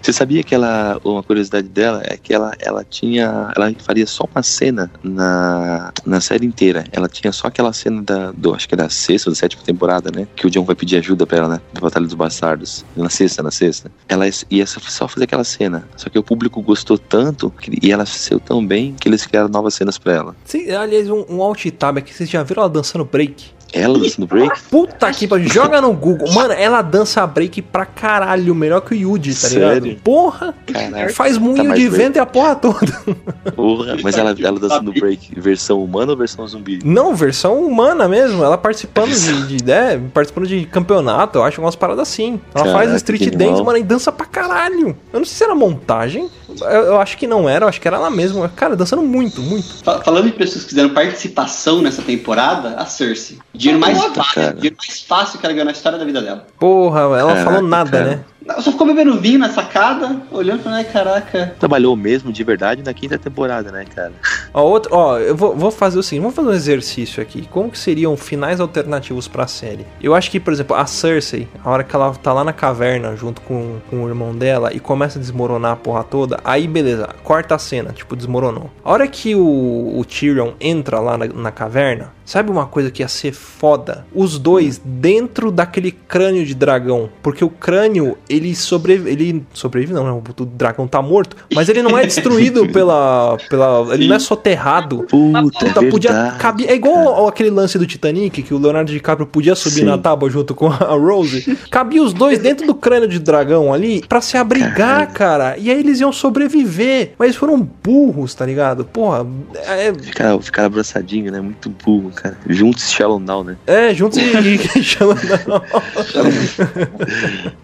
Você 0.00 0.12
sabia 0.12 0.42
que 0.44 0.54
ela, 0.54 1.00
uma 1.04 1.22
curiosidade 1.22 1.66
dela 1.68 2.00
é 2.04 2.16
que 2.16 2.32
ela, 2.32 2.52
ela 2.60 2.84
tinha, 2.84 3.52
ela 3.56 3.72
faria 3.80 4.06
só 4.06 4.24
uma 4.32 4.42
cena 4.42 4.88
na, 5.02 5.92
na 6.06 6.20
série 6.20 6.46
inteira. 6.46 6.84
Ela 6.92 7.08
tinha 7.08 7.32
só 7.32 7.48
aquela 7.48 7.72
cena 7.72 8.02
da, 8.02 8.30
do, 8.30 8.54
acho 8.54 8.68
que 8.68 8.74
é 8.74 8.78
da 8.78 8.88
sexta 8.88 9.28
ou 9.28 9.34
da 9.34 9.38
sétima 9.38 9.62
temporada, 9.64 10.10
né? 10.14 10.28
Que 10.36 10.46
o 10.46 10.50
John 10.50 10.64
vai 10.64 10.76
pedir 10.76 10.96
ajuda 10.98 11.26
pra 11.26 11.38
ela, 11.38 11.48
né? 11.48 11.60
Da 11.72 11.80
Batalha 11.80 12.06
dos 12.06 12.14
Bastardos. 12.14 12.84
Na 12.96 13.10
sexta, 13.10 13.42
na 13.42 13.50
sexta. 13.50 13.90
Ela 14.08 14.26
ia 14.48 14.64
só 14.64 15.08
fazer 15.08 15.24
aquela 15.24 15.42
cena. 15.44 15.88
Só 15.96 16.08
que 16.08 16.18
o 16.18 16.22
público 16.22 16.62
gostou 16.62 16.87
tanto 16.96 17.50
que- 17.50 17.78
e 17.82 17.90
ela 17.92 18.06
saiu 18.06 18.40
tão 18.40 18.64
bem 18.64 18.94
que 18.98 19.08
eles 19.08 19.26
criaram 19.26 19.48
novas 19.48 19.74
cenas 19.74 19.98
pra 19.98 20.12
ela. 20.14 20.36
Sim, 20.44 20.70
aliás, 20.70 21.10
um, 21.10 21.24
um 21.28 21.42
alt 21.42 21.66
tab 21.72 21.98
aqui, 21.98 22.14
vocês 22.14 22.30
já 22.30 22.42
viram 22.42 22.62
ela 22.62 22.70
dançando 22.70 23.04
break? 23.04 23.58
Ela 23.70 23.98
dançando 23.98 24.26
break? 24.26 24.62
Puta 24.70 25.12
que 25.12 25.28
pariu, 25.28 25.46
joga 25.46 25.78
no 25.82 25.92
Google. 25.92 26.32
Mano, 26.32 26.54
ela 26.54 26.80
dança 26.80 27.26
break 27.26 27.60
pra 27.60 27.84
caralho, 27.84 28.54
melhor 28.54 28.80
que 28.80 28.94
o 28.94 28.96
Yuji, 28.96 29.34
tá 29.34 29.48
ligado? 29.48 29.72
Sério? 29.74 30.00
Porra, 30.02 30.54
Caraca. 30.66 31.12
faz 31.12 31.36
moinho 31.36 31.68
Tá 31.68 31.74
de 31.74 31.86
vento 31.86 32.16
e 32.16 32.18
a 32.18 32.24
porra 32.24 32.56
toda. 32.56 32.90
Porra, 33.54 33.96
mas 34.02 34.16
ela, 34.16 34.34
ela 34.42 34.58
dançando 34.58 34.90
break, 34.92 35.38
versão 35.38 35.84
humana 35.84 36.12
ou 36.12 36.16
versão 36.16 36.46
zumbi? 36.48 36.78
Não, 36.82 37.14
versão 37.14 37.62
humana 37.62 38.08
mesmo, 38.08 38.42
ela 38.42 38.56
participando 38.56 39.10
de, 39.10 39.58
de 39.58 39.64
né, 39.64 40.00
participando 40.14 40.46
de 40.46 40.64
campeonato, 40.64 41.38
eu 41.38 41.44
acho 41.44 41.60
umas 41.60 41.76
paradas 41.76 42.08
assim. 42.08 42.40
Ela 42.54 42.64
Caraca, 42.64 42.72
faz 42.86 42.94
street 42.94 43.34
dance, 43.34 43.62
mano, 43.62 43.76
e 43.76 43.82
dança 43.82 44.10
pra 44.10 44.24
caralho. 44.24 44.96
Eu 45.12 45.18
não 45.20 45.26
sei 45.26 45.36
se 45.36 45.44
era 45.44 45.54
montagem, 45.54 46.30
eu, 46.60 46.66
eu 46.66 47.00
acho 47.00 47.16
que 47.16 47.26
não 47.26 47.48
era, 47.48 47.64
eu 47.64 47.68
acho 47.68 47.80
que 47.80 47.86
era 47.88 47.96
ela 47.96 48.10
mesma. 48.10 48.48
Cara, 48.54 48.74
dançando 48.76 49.02
muito, 49.02 49.40
muito. 49.40 49.82
Fa- 49.84 50.00
Falando 50.02 50.24
de 50.26 50.32
pessoas 50.32 50.64
que 50.64 50.70
fizeram 50.70 50.90
participação 50.90 51.82
nessa 51.82 52.02
temporada, 52.02 52.74
a 52.76 52.86
Cersei. 52.86 53.38
Dinheiro 53.54 53.80
mais 53.80 53.98
fácil, 54.02 54.52
dinheiro 54.54 54.76
mais 54.78 55.00
fácil 55.02 55.38
que 55.38 55.46
ela 55.46 55.52
ganhou 55.52 55.66
na 55.66 55.72
história 55.72 55.98
da 55.98 56.04
vida 56.04 56.20
dela. 56.22 56.46
Porra, 56.58 57.00
ela 57.00 57.32
Caraca, 57.34 57.44
falou 57.44 57.62
nada, 57.62 57.90
cara. 57.90 58.04
né? 58.04 58.20
Só 58.60 58.72
ficou 58.72 58.86
bebendo 58.86 59.18
vinho 59.20 59.38
na 59.38 59.50
sacada, 59.50 60.20
olhando 60.30 60.62
pra 60.62 60.72
lá, 60.72 60.84
caraca. 60.84 61.54
Trabalhou 61.58 61.94
mesmo 61.94 62.32
de 62.32 62.42
verdade 62.42 62.82
na 62.82 62.94
quinta 62.94 63.18
temporada, 63.18 63.70
né, 63.70 63.84
cara? 63.94 64.12
Ó, 64.52 64.62
outro, 64.62 64.94
ó, 64.94 65.18
eu 65.18 65.36
vou, 65.36 65.54
vou 65.54 65.70
fazer 65.70 65.98
o 65.98 66.02
seguinte, 66.02 66.22
vamos 66.22 66.36
fazer 66.36 66.48
um 66.48 66.52
exercício 66.52 67.22
aqui. 67.22 67.46
Como 67.50 67.70
que 67.70 67.78
seriam 67.78 68.16
finais 68.16 68.60
alternativos 68.60 69.28
pra 69.28 69.46
série? 69.46 69.86
Eu 70.00 70.14
acho 70.14 70.30
que, 70.30 70.40
por 70.40 70.52
exemplo, 70.52 70.74
a 70.76 70.86
Cersei, 70.86 71.46
a 71.64 71.70
hora 71.70 71.84
que 71.84 71.94
ela 71.94 72.12
tá 72.14 72.32
lá 72.32 72.42
na 72.42 72.52
caverna 72.52 73.14
junto 73.16 73.40
com, 73.42 73.78
com 73.90 74.04
o 74.04 74.08
irmão 74.08 74.34
dela 74.34 74.72
e 74.72 74.80
começa 74.80 75.18
a 75.18 75.22
desmoronar 75.22 75.72
a 75.72 75.76
porra 75.76 76.02
toda, 76.02 76.40
aí 76.44 76.66
beleza, 76.66 77.08
corta 77.22 77.54
a 77.54 77.58
cena, 77.58 77.92
tipo, 77.92 78.16
desmoronou. 78.16 78.70
A 78.84 78.90
hora 78.90 79.06
que 79.06 79.34
o, 79.34 79.98
o 79.98 80.04
Tyrion 80.04 80.52
entra 80.60 81.00
lá 81.00 81.18
na, 81.18 81.26
na 81.26 81.50
caverna, 81.50 82.12
sabe 82.28 82.50
uma 82.50 82.66
coisa 82.66 82.90
que 82.90 83.02
ia 83.02 83.08
ser 83.08 83.32
foda? 83.32 84.04
Os 84.14 84.38
dois 84.38 84.80
dentro 84.84 85.50
daquele 85.50 85.90
crânio 85.90 86.44
de 86.44 86.54
dragão, 86.54 87.08
porque 87.22 87.42
o 87.44 87.48
crânio, 87.48 88.16
ele 88.28 88.54
sobrevive, 88.54 89.10
ele 89.10 89.46
sobrevive 89.54 89.92
não, 89.94 90.04
né? 90.04 90.10
o 90.12 90.44
dragão 90.44 90.86
tá 90.86 91.00
morto, 91.00 91.36
mas 91.54 91.68
ele 91.68 91.82
não 91.82 91.96
é 91.96 92.04
destruído 92.04 92.68
pela, 92.72 93.36
pela 93.48 93.94
ele 93.94 94.06
não 94.08 94.16
é 94.16 94.18
soterrado. 94.18 95.04
Puta, 95.08 95.38
é 95.66 95.68
Puta, 95.72 95.82
podia 95.90 96.12
verdade. 96.12 96.38
caber. 96.38 96.68
É 96.68 96.74
igual 96.74 97.08
ao- 97.08 97.28
aquele 97.28 97.50
lance 97.50 97.78
do 97.78 97.86
Titanic, 97.86 98.42
que 98.42 98.52
o 98.52 98.58
Leonardo 98.58 98.92
DiCaprio 98.92 99.26
podia 99.26 99.54
subir 99.54 99.80
Sim. 99.80 99.84
na 99.86 99.96
tábua 99.96 100.28
junto 100.28 100.54
com 100.54 100.66
a 100.68 100.94
Rose. 100.94 101.56
Cabia 101.70 102.02
os 102.02 102.12
dois 102.12 102.38
dentro 102.38 102.66
do 102.66 102.74
crânio 102.74 103.08
de 103.08 103.18
dragão 103.18 103.72
ali 103.72 104.04
pra 104.06 104.20
se 104.20 104.36
abrigar, 104.36 105.10
cara. 105.12 105.56
E 105.56 105.70
aí 105.70 105.78
eles 105.80 106.00
iam 106.00 106.12
sobreviver. 106.12 107.12
Mas 107.18 107.36
foram 107.36 107.60
burros, 107.82 108.34
tá 108.34 108.44
ligado? 108.44 108.84
Porra, 108.84 109.26
é, 109.54 109.92
Ficaram, 109.94 110.40
ficaram 110.40 110.66
abraçadinhos, 110.66 111.32
né? 111.32 111.40
Muito 111.40 111.70
burro, 111.70 112.10
cara. 112.20 112.36
Juntos 112.48 112.90
Shallow 112.90 113.18
Now, 113.18 113.44
né? 113.44 113.56
é 113.66 113.94
juntos 113.94 114.18
e, 114.18 114.78
e 114.78 114.82
chama. 114.82 115.14
não. 115.46 115.62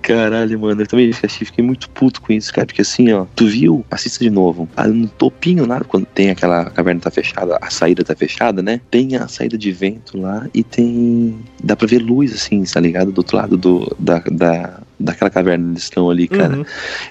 Caralho, 0.02 0.58
mano. 0.60 0.82
Eu 0.82 0.86
também 0.86 1.12
fiquei, 1.12 1.46
fiquei 1.46 1.64
muito 1.64 1.88
puto 1.90 2.20
com 2.20 2.32
isso, 2.32 2.52
cara. 2.52 2.66
Porque 2.66 2.82
assim, 2.82 3.12
ó, 3.12 3.26
tu 3.34 3.46
viu? 3.46 3.84
Assista 3.90 4.22
de 4.22 4.30
novo. 4.30 4.68
Ali 4.76 4.92
no 4.92 5.08
topinho 5.08 5.66
lá, 5.66 5.80
quando 5.80 6.06
tem 6.06 6.30
aquela 6.30 6.66
caverna 6.66 7.00
tá 7.00 7.10
fechada, 7.10 7.58
a 7.60 7.70
saída 7.70 8.04
tá 8.04 8.14
fechada, 8.14 8.62
né? 8.62 8.80
Tem 8.90 9.16
a 9.16 9.28
saída 9.28 9.58
de 9.58 9.72
vento 9.72 10.18
lá 10.18 10.46
e 10.54 10.62
tem. 10.62 11.38
Dá 11.62 11.74
pra 11.74 11.86
ver 11.86 11.98
luz, 11.98 12.32
assim, 12.32 12.62
tá 12.64 12.80
ligado? 12.80 13.12
Do 13.12 13.18
outro 13.18 13.36
lado 13.36 13.56
do, 13.56 13.94
da, 13.98 14.22
da, 14.30 14.80
daquela 15.04 15.30
caverna 15.30 15.70
eles 15.70 15.82
estão 15.84 16.10
ali, 16.10 16.26
cara. 16.26 16.56
Uhum. 16.56 16.64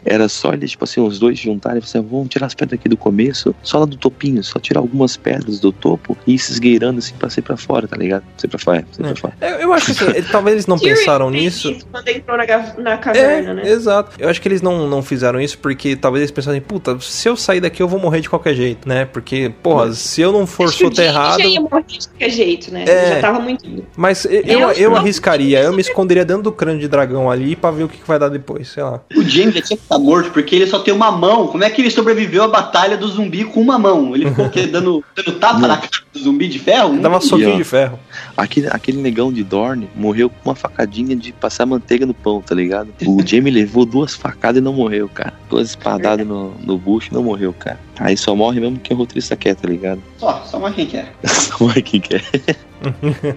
Era 0.06 0.28
só 0.28 0.54
eles, 0.54 0.72
tipo 0.72 0.84
assim, 0.84 1.00
os 1.02 1.20
dois 1.20 1.38
juntarem 1.40 1.78
e 1.80 1.82
falar 1.82 2.02
assim, 2.02 2.10
vamos 2.12 2.30
tirar 2.30 2.48
as 2.48 2.54
pedras 2.54 2.80
aqui 2.80 2.90
do 2.90 2.98
começo, 2.98 3.56
só 3.62 3.80
lá 3.80 3.86
do 3.86 3.96
topinho, 3.96 4.44
só 4.44 4.60
tirar 4.60 4.80
algumas 4.80 5.16
pedras 5.16 5.60
do 5.60 5.72
topo 5.72 6.18
e 6.28 6.34
ir 6.36 6.40
se 6.40 6.52
esgueirando 6.52 7.00
assim 7.00 7.14
pra 7.18 7.30
sair 7.30 7.44
pra 7.44 7.56
fora, 7.58 7.88
tá 7.88 7.96
ligado? 7.96 8.24
Sair 8.38 8.50
pra 8.50 8.60
fora, 8.60 8.86
sair 8.92 9.06
pra 9.06 9.16
fora. 9.16 9.34
Eu, 9.42 9.48
eu 9.60 9.74
acho 9.74 9.94
que 9.94 10.04
assim, 10.04 10.22
talvez 10.32 10.54
eles 10.56 10.68
não 10.68 10.78
pensaram 10.80 11.30
nisso. 11.30 11.72
isso 11.72 11.86
Quando 11.92 12.08
entrou 12.10 12.38
na, 12.38 12.46
na 12.78 12.98
caverna, 12.98 13.52
É, 13.52 13.54
né? 13.54 13.70
exato. 13.70 14.12
Eu 14.20 14.30
acho 14.30 14.42
que 14.42 14.48
eles 14.48 14.62
não, 14.62 14.88
não 14.90 15.02
fizeram 15.04 15.40
isso 15.40 15.58
porque 15.60 15.96
talvez 15.96 16.22
eles 16.22 16.32
pensassem, 16.32 16.62
puta, 16.62 17.00
se 17.00 17.28
eu 17.30 17.36
sair 17.36 17.62
daqui 17.62 17.82
eu 17.82 17.88
vou 17.88 18.00
morrer 18.00 18.22
de 18.22 18.30
qualquer 18.30 18.56
jeito, 18.56 18.88
né? 18.90 19.06
Porque, 19.06 19.54
porra, 19.62 19.94
se 19.94 20.22
eu 20.22 20.32
não 20.32 20.46
for 20.48 20.68
Acho 20.68 20.78
que 20.78 20.86
o 20.86 20.94
Jaime 20.94 20.96
soterrado. 21.12 21.42
já 21.44 21.48
ia 21.48 21.62
morrer 21.62 21.84
de 21.88 22.08
qualquer 22.08 22.30
jeito, 22.30 22.72
né? 22.74 22.86
É. 22.88 23.06
Ele 23.06 23.16
já 23.16 23.22
tava 23.22 23.40
muito. 23.40 23.84
Mas 23.96 24.26
eu, 24.26 24.32
eu, 24.42 24.60
Eu 24.60 24.94
eu 24.94 24.96
arriscaria, 24.96 25.60
eu 25.62 25.74
me 25.74 25.82
esconderia 25.82 26.26
dentro 26.26 26.44
do 26.44 26.52
crânio 26.52 26.80
de 26.80 26.88
dragão 26.88 27.30
ali 27.30 27.56
pra 27.56 27.72
ver 27.72 27.83
o 27.86 27.90
que, 27.90 27.98
que 27.98 28.08
vai 28.08 28.20
dar 28.20 28.30
depois, 28.30 28.70
sei 28.70 28.84
lá. 28.84 29.02
O 29.16 29.24
James 29.24 29.56
já 29.56 29.62
tinha 29.62 29.78
que 29.78 29.84
estar 29.84 30.00
morto 30.00 30.32
porque 30.32 30.56
ele 30.56 30.68
só 30.68 30.80
tem 30.80 30.94
uma 30.94 31.12
mão. 31.12 31.48
Como 31.48 31.64
é 31.64 31.70
que 31.70 31.82
ele 31.82 31.90
sobreviveu 31.90 32.44
à 32.44 32.48
batalha 32.48 32.98
do 32.98 33.08
zumbi 33.08 33.44
com 33.44 33.62
uma 33.62 33.78
mão? 33.78 34.16
Ele 34.16 34.30
ficou 34.30 34.46
o 34.46 34.50
quê? 34.50 34.68
dando, 34.68 35.04
dando 35.16 35.32
tapa 35.40 35.60
Não. 35.60 35.68
na 35.68 35.78
cara 35.78 36.04
do 36.12 36.20
zumbi 36.20 36.48
de 36.48 36.60
ferro? 36.60 37.00
Dava 37.00 37.20
soquinho 37.22 37.58
de 37.58 37.64
ferro. 37.64 38.00
Aquele, 38.36 38.68
aquele 38.68 39.02
negão 39.02 39.32
de 39.32 39.44
Dorne 39.44 39.90
morreu 39.96 40.30
com 40.30 40.50
uma 40.50 40.56
facadinha 40.56 41.16
de 41.16 41.32
passar 41.32 41.66
manteiga 41.66 42.06
no 42.06 42.14
pão, 42.14 42.42
tá 42.42 42.56
ligado? 42.56 42.90
O 43.06 43.26
Jamie 43.26 43.52
levou 43.52 43.86
duas 43.86 44.16
facadas 44.16 44.60
e 44.60 44.64
não 44.64 44.74
morreu, 44.74 45.10
cara. 45.10 45.34
Duas 45.50 45.70
espadadas 45.70 46.26
no, 46.26 46.54
no 46.60 46.78
bucho 46.78 47.10
e 47.12 47.14
não 47.14 47.24
morreu, 47.24 47.54
cara. 47.54 47.80
Aí 48.00 48.18
só 48.18 48.36
morre 48.36 48.60
mesmo 48.60 48.80
que 48.80 48.94
o 48.94 48.98
roteirista 48.98 49.36
quer, 49.36 49.56
tá 49.56 49.68
ligado? 49.68 50.02
Só, 50.18 50.44
só 50.46 50.60
mais 50.60 50.74
quem 50.76 50.88
quer. 50.88 51.14
Só 51.26 51.66
morre 51.66 51.82
quem 51.82 52.00
quer. 52.02 52.24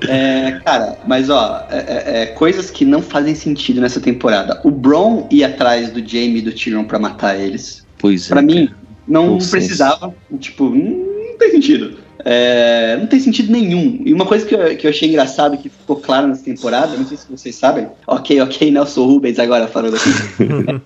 É, 0.09 0.59
cara, 0.65 0.99
mas 1.07 1.31
ó, 1.31 1.65
é, 1.71 1.77
é- 1.79 2.23
é 2.23 2.27
coisas 2.27 2.69
que 2.69 2.85
não 2.85 3.01
fazem 3.01 3.33
sentido 3.33 3.81
nessa 3.81 4.01
temporada. 4.01 4.61
O 4.65 4.73
Bron 4.73 5.29
ia 5.31 5.47
atrás 5.47 5.89
do 5.91 6.01
Jaime 6.05 6.41
e 6.41 6.43
do 6.43 6.51
Tyrion 6.53 6.83
pra 6.83 6.99
matar 6.99 7.39
eles. 7.39 7.87
Pois 7.97 8.27
é. 8.27 8.29
Pra 8.31 8.43
mim, 8.43 8.69
não 9.07 9.39
precisava. 9.39 10.13
Tipo, 10.41 10.69
não 10.71 11.39
tem 11.39 11.53
sentido. 11.53 11.97
É, 12.29 12.97
não 12.99 13.07
tem 13.07 13.21
sentido 13.21 13.53
nenhum. 13.53 14.03
E 14.05 14.13
uma 14.13 14.27
coisa 14.27 14.45
que 14.45 14.53
eu, 14.53 14.77
que 14.77 14.85
eu 14.85 14.91
achei 14.91 15.09
engraçado, 15.09 15.57
que 15.57 15.69
ficou 15.69 15.95
claro 15.95 16.27
nessa 16.27 16.43
temporada, 16.43 16.97
não 16.97 17.07
sei 17.07 17.17
se 17.17 17.31
vocês 17.31 17.55
sabem. 17.55 17.87
Ok, 18.05 18.41
ok, 18.41 18.69
Nelson 18.69 19.07
Rubens 19.07 19.39
agora 19.39 19.69
falando 19.69 19.95
aqui. 19.95 20.11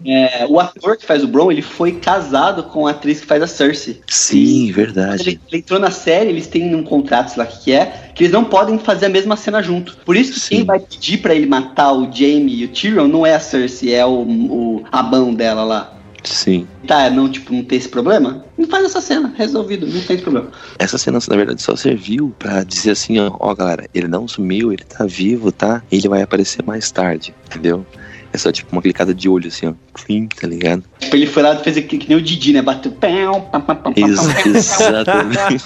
É, 0.04 0.46
o 0.48 0.58
ator 0.58 0.96
que 0.96 1.06
faz 1.06 1.22
o 1.22 1.28
Bron, 1.28 1.52
ele 1.52 1.62
foi 1.62 1.92
casado 1.92 2.64
com 2.64 2.86
a 2.86 2.90
atriz 2.90 3.20
que 3.20 3.26
faz 3.26 3.42
a 3.42 3.46
Cersei. 3.46 4.00
Sim, 4.08 4.66
Quando 4.66 4.74
verdade. 4.74 5.22
ele, 5.22 5.40
ele 5.48 5.58
entrou 5.58 5.78
na 5.78 5.90
série, 5.90 6.30
eles 6.30 6.46
têm 6.46 6.74
um 6.74 6.82
contrato, 6.82 7.28
sei 7.28 7.42
lá 7.42 7.48
o 7.48 7.52
que 7.52 7.64
que 7.64 7.72
é, 7.72 8.10
que 8.14 8.24
eles 8.24 8.32
não 8.32 8.44
podem 8.44 8.78
fazer 8.78 9.06
a 9.06 9.08
mesma 9.08 9.36
cena 9.36 9.62
junto. 9.62 9.96
Por 10.04 10.16
isso 10.16 10.32
que 10.32 10.40
Sim. 10.40 10.56
quem 10.56 10.64
vai 10.64 10.80
pedir 10.80 11.18
pra 11.18 11.34
ele 11.34 11.46
matar 11.46 11.92
o 11.92 12.10
Jaime 12.12 12.54
e 12.54 12.64
o 12.64 12.68
Tyrion 12.68 13.06
não 13.06 13.24
é 13.24 13.34
a 13.34 13.40
Cersei, 13.40 13.94
é 13.94 14.04
o, 14.04 14.22
o 14.22 14.84
a 14.90 15.02
mão 15.02 15.32
dela 15.32 15.62
lá. 15.62 15.99
Sim. 16.24 16.66
Tá, 16.86 17.08
não, 17.10 17.28
tipo, 17.30 17.52
não 17.52 17.64
tem 17.64 17.78
esse 17.78 17.88
problema? 17.88 18.44
Não 18.58 18.68
faz 18.68 18.84
essa 18.84 19.00
cena, 19.00 19.32
resolvido, 19.36 19.86
não 19.86 20.00
tem 20.02 20.18
problema. 20.18 20.50
Essa 20.78 20.98
cena, 20.98 21.18
na 21.28 21.36
verdade, 21.36 21.62
só 21.62 21.74
serviu 21.76 22.34
pra 22.38 22.62
dizer 22.62 22.92
assim, 22.92 23.18
ó, 23.18 23.34
ó, 23.38 23.54
galera, 23.54 23.88
ele 23.94 24.08
não 24.08 24.28
sumiu, 24.28 24.72
ele 24.72 24.84
tá 24.84 25.04
vivo, 25.06 25.50
tá? 25.50 25.82
Ele 25.90 26.08
vai 26.08 26.22
aparecer 26.22 26.64
mais 26.64 26.90
tarde, 26.90 27.34
entendeu? 27.46 27.86
É 28.32 28.38
só 28.38 28.52
tipo 28.52 28.70
uma 28.72 28.80
clicada 28.80 29.12
de 29.12 29.28
olho 29.28 29.48
assim, 29.48 29.66
ó. 29.66 29.74
Clean, 29.92 30.26
tá 30.26 30.46
ligado? 30.46 30.84
Tipo, 31.00 31.16
ele 31.16 31.26
foi 31.26 31.42
lá 31.42 31.54
e 31.54 31.64
fez 31.64 31.76
aqui, 31.76 31.98
que 31.98 32.08
nem 32.08 32.16
o 32.16 32.22
Didi, 32.22 32.52
né? 32.52 32.62
Bateu. 32.62 32.92
Pão, 32.92 33.92
Ex 33.96 34.46
exatamente. 34.46 35.64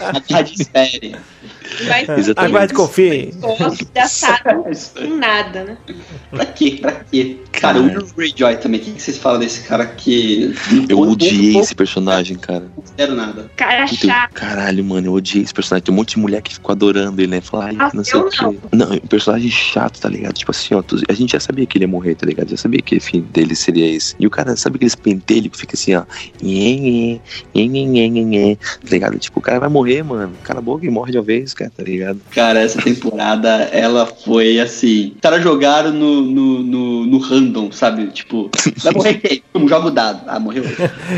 espere. 0.58 1.16
Mas 1.88 2.08
Exatamente. 2.18 2.38
Aguarde, 2.38 2.74
confie. 2.74 3.32
Em 5.00 5.16
nada, 5.18 5.64
né? 5.64 5.76
Pra 6.30 6.46
quê? 6.46 6.78
Pra 6.80 6.92
quê? 6.92 7.36
Cara, 7.52 7.80
o 7.80 7.84
Will 7.84 8.06
Greyjoy 8.16 8.56
também. 8.56 8.80
O 8.80 8.84
que 8.84 8.92
que 8.92 9.02
vocês 9.02 9.16
falam 9.18 9.38
desse 9.38 9.62
cara 9.66 9.86
que. 9.86 10.54
Eu 10.88 11.00
Não 11.04 11.10
odiei 11.12 11.52
não 11.52 11.60
esse 11.60 11.74
personagem, 11.74 12.36
cara. 12.36 12.66
considero 12.74 13.14
nada. 13.14 13.50
Cara 13.56 13.86
chato. 13.86 14.32
caralho, 14.34 14.84
mano, 14.84 15.06
eu 15.08 15.12
odiei 15.12 15.44
esse 15.44 15.54
personagem. 15.54 15.84
Tem 15.84 15.92
um 15.94 15.96
monte 15.96 16.10
de 16.14 16.18
mulher 16.18 16.42
que 16.42 16.54
ficou 16.54 16.72
adorando 16.72 17.20
ele, 17.20 17.28
né? 17.30 17.40
Falar, 17.40 17.66
ai, 17.66 17.76
Ah, 17.78 17.90
não 17.94 18.04
sei 18.04 18.18
eu 18.20 18.26
o 18.26 18.30
quê. 18.30 18.58
Não, 18.72 18.92
um 18.92 18.98
personagem 19.00 19.50
chato, 19.50 20.00
tá 20.00 20.08
ligado? 20.08 20.34
Tipo 20.34 20.50
assim, 20.50 20.74
ó, 20.74 20.82
tu- 20.82 21.00
a 21.08 21.12
gente 21.12 21.32
já 21.32 21.40
sabia 21.40 21.64
que 21.66 21.78
ele 21.78 21.84
ia 21.84 21.88
morrer, 21.88 22.14
tá 22.14 22.26
ligado? 22.26 22.48
Já 22.50 22.56
sabia 22.56 22.80
que 22.80 22.96
o 22.96 23.00
fim 23.00 23.20
dele 23.20 23.54
seria 23.54 23.86
esse. 23.88 24.14
E 24.18 24.26
o 24.26 24.30
cara, 24.30 24.56
sabe 24.56 24.76
aqueles 24.76 24.94
pentelhos 24.94 25.52
que 25.52 25.58
fica 25.58 25.74
assim, 25.76 25.94
ó. 25.94 26.04
Nhê, 26.42 26.74
nhê, 26.76 27.20
nhê, 27.54 27.86
nhê, 27.86 28.08
nhê, 28.08 28.24
nhê, 28.24 28.56
Tá 28.56 28.90
ligado? 28.90 29.18
Tipo, 29.18 29.38
o 29.38 29.42
cara 29.42 29.60
vai 29.60 29.68
morrer, 29.68 30.02
mano. 30.02 30.32
Cala 30.42 30.58
a 30.58 30.62
boca 30.62 30.84
e 30.84 30.90
morre 30.90 31.12
de 31.12 31.18
uma 31.18 31.24
vez, 31.24 31.54
cara, 31.54 31.63
tá 31.70 31.82
ligado? 31.82 32.20
Cara, 32.34 32.60
essa 32.60 32.80
temporada, 32.80 33.48
ela 33.72 34.06
foi 34.06 34.58
assim. 34.60 35.12
Os 35.14 35.20
caras 35.20 35.42
jogaram 35.42 35.92
no, 35.92 36.22
no, 36.22 36.62
no, 36.62 37.06
no 37.06 37.18
random, 37.18 37.70
sabe? 37.72 38.06
Tipo, 38.08 38.50
vai 38.82 38.92
morrer 38.92 39.14
quem? 39.20 39.42
Como 39.52 39.68
joga 39.68 39.88
o 39.88 39.90
dado. 39.90 40.22
Ah, 40.26 40.38
morreu. 40.40 40.64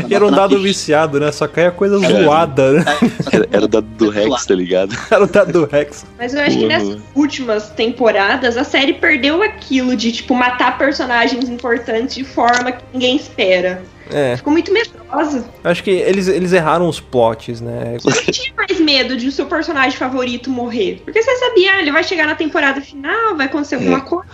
E 0.07 0.13
era 0.13 0.25
um 0.25 0.31
dado 0.31 0.59
viciado, 0.61 1.19
né? 1.19 1.31
Só 1.31 1.47
caía 1.47 1.71
coisa 1.71 1.95
É. 2.05 2.23
zoada, 2.23 2.73
né? 2.73 2.85
Era, 3.31 3.47
era 3.51 3.65
o 3.65 3.67
dado 3.67 3.87
do 3.97 4.09
Rex, 4.09 4.45
tá 4.45 4.55
ligado? 4.55 4.95
Era 5.11 5.23
o 5.23 5.27
dado 5.27 5.51
do 5.51 5.65
Rex. 5.65 6.05
Mas 6.17 6.33
eu 6.33 6.41
acho 6.41 6.57
que 6.57 6.65
nessas 6.65 6.97
últimas 7.15 7.69
temporadas 7.69 8.55
a 8.57 8.63
série 8.63 8.93
perdeu 8.93 9.41
aquilo 9.43 9.95
de, 9.95 10.11
tipo, 10.11 10.33
matar 10.33 10.77
personagens 10.77 11.49
importantes 11.49 12.15
de 12.15 12.23
forma 12.23 12.71
que 12.71 12.83
ninguém 12.93 13.15
espera. 13.15 13.81
É, 14.11 14.37
Ficou 14.37 14.53
muito 14.53 14.71
medrosa. 14.71 15.45
acho 15.63 15.83
que 15.83 15.91
eles, 15.91 16.27
eles 16.27 16.53
erraram 16.53 16.87
os 16.87 16.99
plots, 16.99 17.61
né? 17.61 17.97
Você 18.01 18.09
não 18.09 18.31
tinha 18.31 18.53
mais 18.55 18.79
medo 18.79 19.17
de 19.17 19.27
o 19.27 19.31
seu 19.31 19.45
personagem 19.45 19.97
favorito 19.97 20.49
morrer. 20.49 21.01
Porque 21.03 21.21
você 21.21 21.35
sabia, 21.37 21.73
ah, 21.73 21.81
ele 21.81 21.91
vai 21.91 22.03
chegar 22.03 22.25
na 22.25 22.35
temporada 22.35 22.81
final, 22.81 23.35
vai 23.35 23.47
acontecer 23.47 23.75
alguma 23.75 24.01
coisa. 24.01 24.27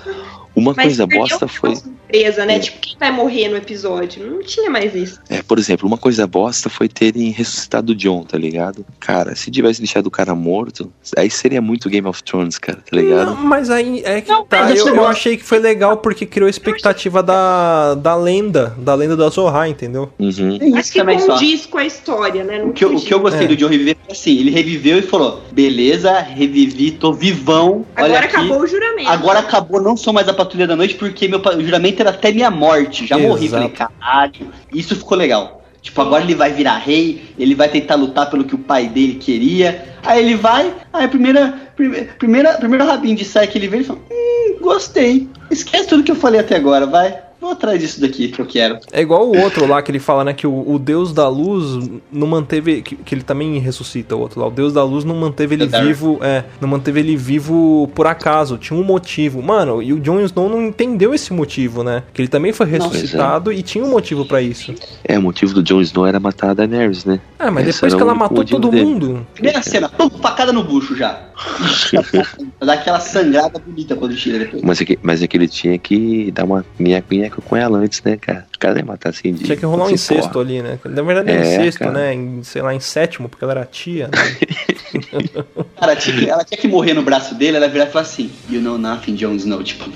Uma 0.55 0.75
coisa 0.75 1.07
bosta 1.07 1.47
foi. 1.47 1.73
Surpresa, 2.13 2.45
né? 2.45 2.55
É. 2.55 2.59
Tipo, 2.59 2.79
quem 2.79 2.95
vai 2.99 3.11
morrer 3.11 3.49
no 3.49 3.57
episódio? 3.57 4.25
Não 4.29 4.43
tinha 4.43 4.69
mais 4.69 4.93
isso. 4.93 5.19
É, 5.29 5.41
por 5.41 5.57
exemplo, 5.57 5.87
uma 5.87 5.97
coisa 5.97 6.27
bosta 6.27 6.69
foi 6.69 6.87
terem 6.87 7.31
ressuscitado 7.31 7.91
o 7.93 7.95
John, 7.95 8.23
tá 8.23 8.37
ligado? 8.37 8.85
Cara, 8.99 9.35
se 9.35 9.49
tivesse 9.49 9.79
deixado 9.81 10.07
o 10.07 10.11
cara 10.11 10.35
morto, 10.35 10.91
aí 11.17 11.29
seria 11.29 11.61
muito 11.61 11.89
Game 11.89 12.07
of 12.07 12.23
Thrones, 12.23 12.57
cara, 12.57 12.77
tá 12.89 12.95
ligado? 12.95 13.31
Não, 13.35 13.43
mas 13.43 13.69
aí 13.69 14.01
é 14.05 14.21
que 14.21 14.29
Não, 14.29 14.45
tá. 14.45 14.69
Eu, 14.71 14.87
eu 14.87 14.95
eu 14.95 15.07
achei 15.07 15.35
que 15.35 15.43
foi 15.43 15.59
legal 15.59 15.97
porque 15.97 16.25
criou 16.25 16.47
a 16.47 16.49
expectativa 16.49 17.23
da, 17.23 17.95
da 17.95 18.15
lenda, 18.15 18.75
da 18.77 18.93
lenda 18.93 19.17
da 19.17 19.27
Zohar, 19.29 19.67
entendeu? 19.67 20.13
Uhum. 20.19 20.55
Acho 20.55 20.79
isso 20.79 20.91
que 20.93 20.99
também 20.99 21.19
só. 21.19 21.33
condiz 21.33 21.65
com 21.65 21.77
a 21.77 21.85
história, 21.85 22.43
né? 22.43 22.59
Não 22.59 22.69
O 22.69 22.73
que, 22.73 22.85
eu, 22.85 22.95
o 22.95 23.01
que 23.01 23.13
eu 23.13 23.19
gostei 23.19 23.45
É. 23.45 23.47
do 23.47 23.55
John 23.55 23.67
reviver 23.67 23.97
foi 24.05 24.11
assim: 24.13 24.37
ele 24.39 24.51
reviveu 24.51 24.99
e 24.99 25.01
falou: 25.01 25.41
beleza, 25.51 26.19
revivi, 26.19 26.91
tô 26.91 27.11
vivão. 27.11 27.85
olha 27.97 28.05
Agora 28.05 28.25
aqui. 28.25 28.35
acabou 28.35 28.61
o 28.61 28.67
juramento. 28.67 29.09
Agora 29.09 29.39
acabou, 29.39 29.81
não 29.81 29.97
sou 29.97 30.13
mais 30.13 30.27
a 30.29 30.33
patrulha 30.33 30.67
da 30.67 30.75
noite, 30.75 30.95
porque 30.95 31.27
meu 31.27 31.41
juramento 31.61 32.02
até 32.09 32.31
minha 32.31 32.51
morte. 32.51 33.05
Já 33.05 33.17
morri. 33.17 33.45
Exato. 33.45 33.63
Falei, 33.75 33.89
caralho. 33.99 34.51
Isso 34.73 34.95
ficou 34.95 35.17
legal. 35.17 35.61
Tipo, 35.81 36.01
agora 36.01 36.23
ele 36.23 36.33
vai 36.33 36.51
virar 36.53 36.77
rei, 36.77 37.33
ele 37.37 37.53
vai 37.55 37.67
tentar 37.67 37.95
lutar 37.95 38.29
pelo 38.29 38.45
que 38.45 38.55
o 38.55 38.57
pai 38.57 38.87
dele 38.87 39.15
queria. 39.15 39.95
Aí 40.03 40.23
ele 40.23 40.35
vai, 40.35 40.73
aí 40.93 41.03
a 41.05 41.09
primeira, 41.09 41.53
prime- 41.75 42.03
primeira, 42.17 42.53
primeiro 42.53 42.85
rabinho 42.85 43.17
de 43.17 43.25
saia 43.25 43.47
que 43.47 43.57
ele 43.57 43.67
vê, 43.67 43.77
ele 43.77 43.83
fala, 43.83 43.99
hum, 44.09 44.57
gostei. 44.61 45.27
Esquece 45.51 45.87
tudo 45.87 46.03
que 46.03 46.11
eu 46.11 46.15
falei 46.15 46.39
até 46.39 46.55
agora, 46.55 46.85
vai. 46.85 47.19
Vou 47.43 47.51
atrás 47.51 47.77
disso 47.81 47.99
daqui 47.99 48.29
que 48.29 48.39
eu 48.39 48.45
quero. 48.45 48.79
É 48.89 49.01
igual 49.01 49.27
o 49.29 49.37
outro 49.37 49.67
lá 49.67 49.81
que 49.81 49.91
ele 49.91 49.99
fala, 49.99 50.23
né? 50.23 50.33
Que 50.33 50.47
o, 50.47 50.71
o 50.71 50.79
Deus 50.79 51.11
da 51.11 51.27
Luz 51.27 51.89
não 52.09 52.25
manteve. 52.25 52.81
Que, 52.81 52.95
que 52.95 53.13
ele 53.13 53.21
também 53.21 53.59
ressuscita 53.59 54.15
o 54.15 54.19
outro 54.21 54.39
lá. 54.39 54.47
O 54.47 54.51
Deus 54.51 54.71
da 54.71 54.81
Luz 54.81 55.03
não 55.03 55.13
manteve 55.15 55.55
ele 55.55 55.67
Dark. 55.67 55.85
vivo. 55.85 56.19
É, 56.21 56.45
não 56.61 56.69
manteve 56.69 57.01
ele 57.01 57.17
vivo 57.17 57.89
por 57.93 58.07
acaso. 58.07 58.57
Tinha 58.57 58.79
um 58.79 58.83
motivo. 58.83 59.41
Mano, 59.43 59.83
e 59.83 59.91
o 59.91 59.99
Jon 59.99 60.21
Snow 60.21 60.47
não 60.47 60.61
entendeu 60.61 61.13
esse 61.13 61.33
motivo, 61.33 61.83
né? 61.83 62.03
Que 62.13 62.21
ele 62.21 62.29
também 62.29 62.53
foi 62.53 62.65
Não. 62.65 62.87
ressuscitado 62.87 63.51
e 63.51 63.61
tinha 63.61 63.83
um 63.83 63.89
motivo 63.89 64.25
pra 64.25 64.41
isso. 64.41 64.73
É, 65.03 65.19
o 65.19 65.21
motivo 65.21 65.53
do 65.53 65.61
Jon 65.61 65.81
Snow 65.81 66.07
era 66.07 66.21
matar 66.21 66.51
a 66.51 66.53
Daenerys, 66.53 67.03
né? 67.03 67.19
Ah, 67.37 67.51
mas 67.51 67.67
Esse 67.67 67.79
depois 67.79 67.93
que 67.93 68.01
ela 68.01 68.15
matou 68.15 68.45
todo 68.45 68.69
dele. 68.69 68.85
mundo. 68.85 69.27
Primeira 69.33 69.61
cena, 69.61 69.89
pum, 69.89 70.09
facada 70.09 70.53
no 70.53 70.63
bucho 70.63 70.95
já. 70.95 71.23
Dá 72.65 72.73
aquela 72.73 72.99
sangrada 72.99 73.59
bonita 73.59 73.95
quando 73.95 74.15
tira 74.15 74.39
depois. 74.39 74.61
Mas 74.63 74.81
é, 74.81 74.85
que, 74.85 74.99
mas 75.01 75.21
é 75.21 75.27
que 75.27 75.37
ele 75.37 75.47
tinha 75.47 75.77
que 75.77 76.31
dar 76.31 76.45
uma 76.45 76.65
minha-minha 76.79 77.29
com 77.29 77.55
ela 77.55 77.77
antes, 77.77 78.01
né, 78.03 78.17
cara? 78.17 78.45
O 78.55 78.59
cara 78.59 78.79
ia 78.79 78.85
matar 78.85 79.09
assim 79.09 79.33
de. 79.33 79.43
Tinha 79.43 79.57
que 79.57 79.65
rolar 79.65 79.85
um 79.87 79.89
incesto 79.91 80.29
porra. 80.31 80.45
ali, 80.45 80.61
né? 80.61 80.79
Na 80.85 81.01
verdade 81.01 81.31
é, 81.31 81.35
É, 81.35 81.39
incesto, 81.41 81.79
cara. 81.79 81.91
né? 81.91 82.13
Em, 82.13 82.43
sei 82.43 82.61
lá, 82.61 82.73
em 82.73 82.79
sétimo, 82.79 83.27
porque 83.29 83.43
ela 83.43 83.53
era 83.53 83.65
tia. 83.65 84.07
Né? 84.07 84.93
Cara, 85.79 85.95
tinha 85.95 86.17
que- 86.17 86.29
ela 86.29 86.43
tinha 86.45 86.57
que 86.59 86.67
morrer 86.67 86.93
no 86.93 87.01
braço 87.01 87.35
dele, 87.35 87.57
ela 87.57 87.67
virar 87.67 87.85
e 87.85 87.91
falar 87.91 88.03
assim, 88.03 88.31
you 88.49 88.61
know 88.61 88.77
nothing, 88.77 89.15
Jon 89.15 89.33
Snow. 89.35 89.63
Tipo, 89.63 89.89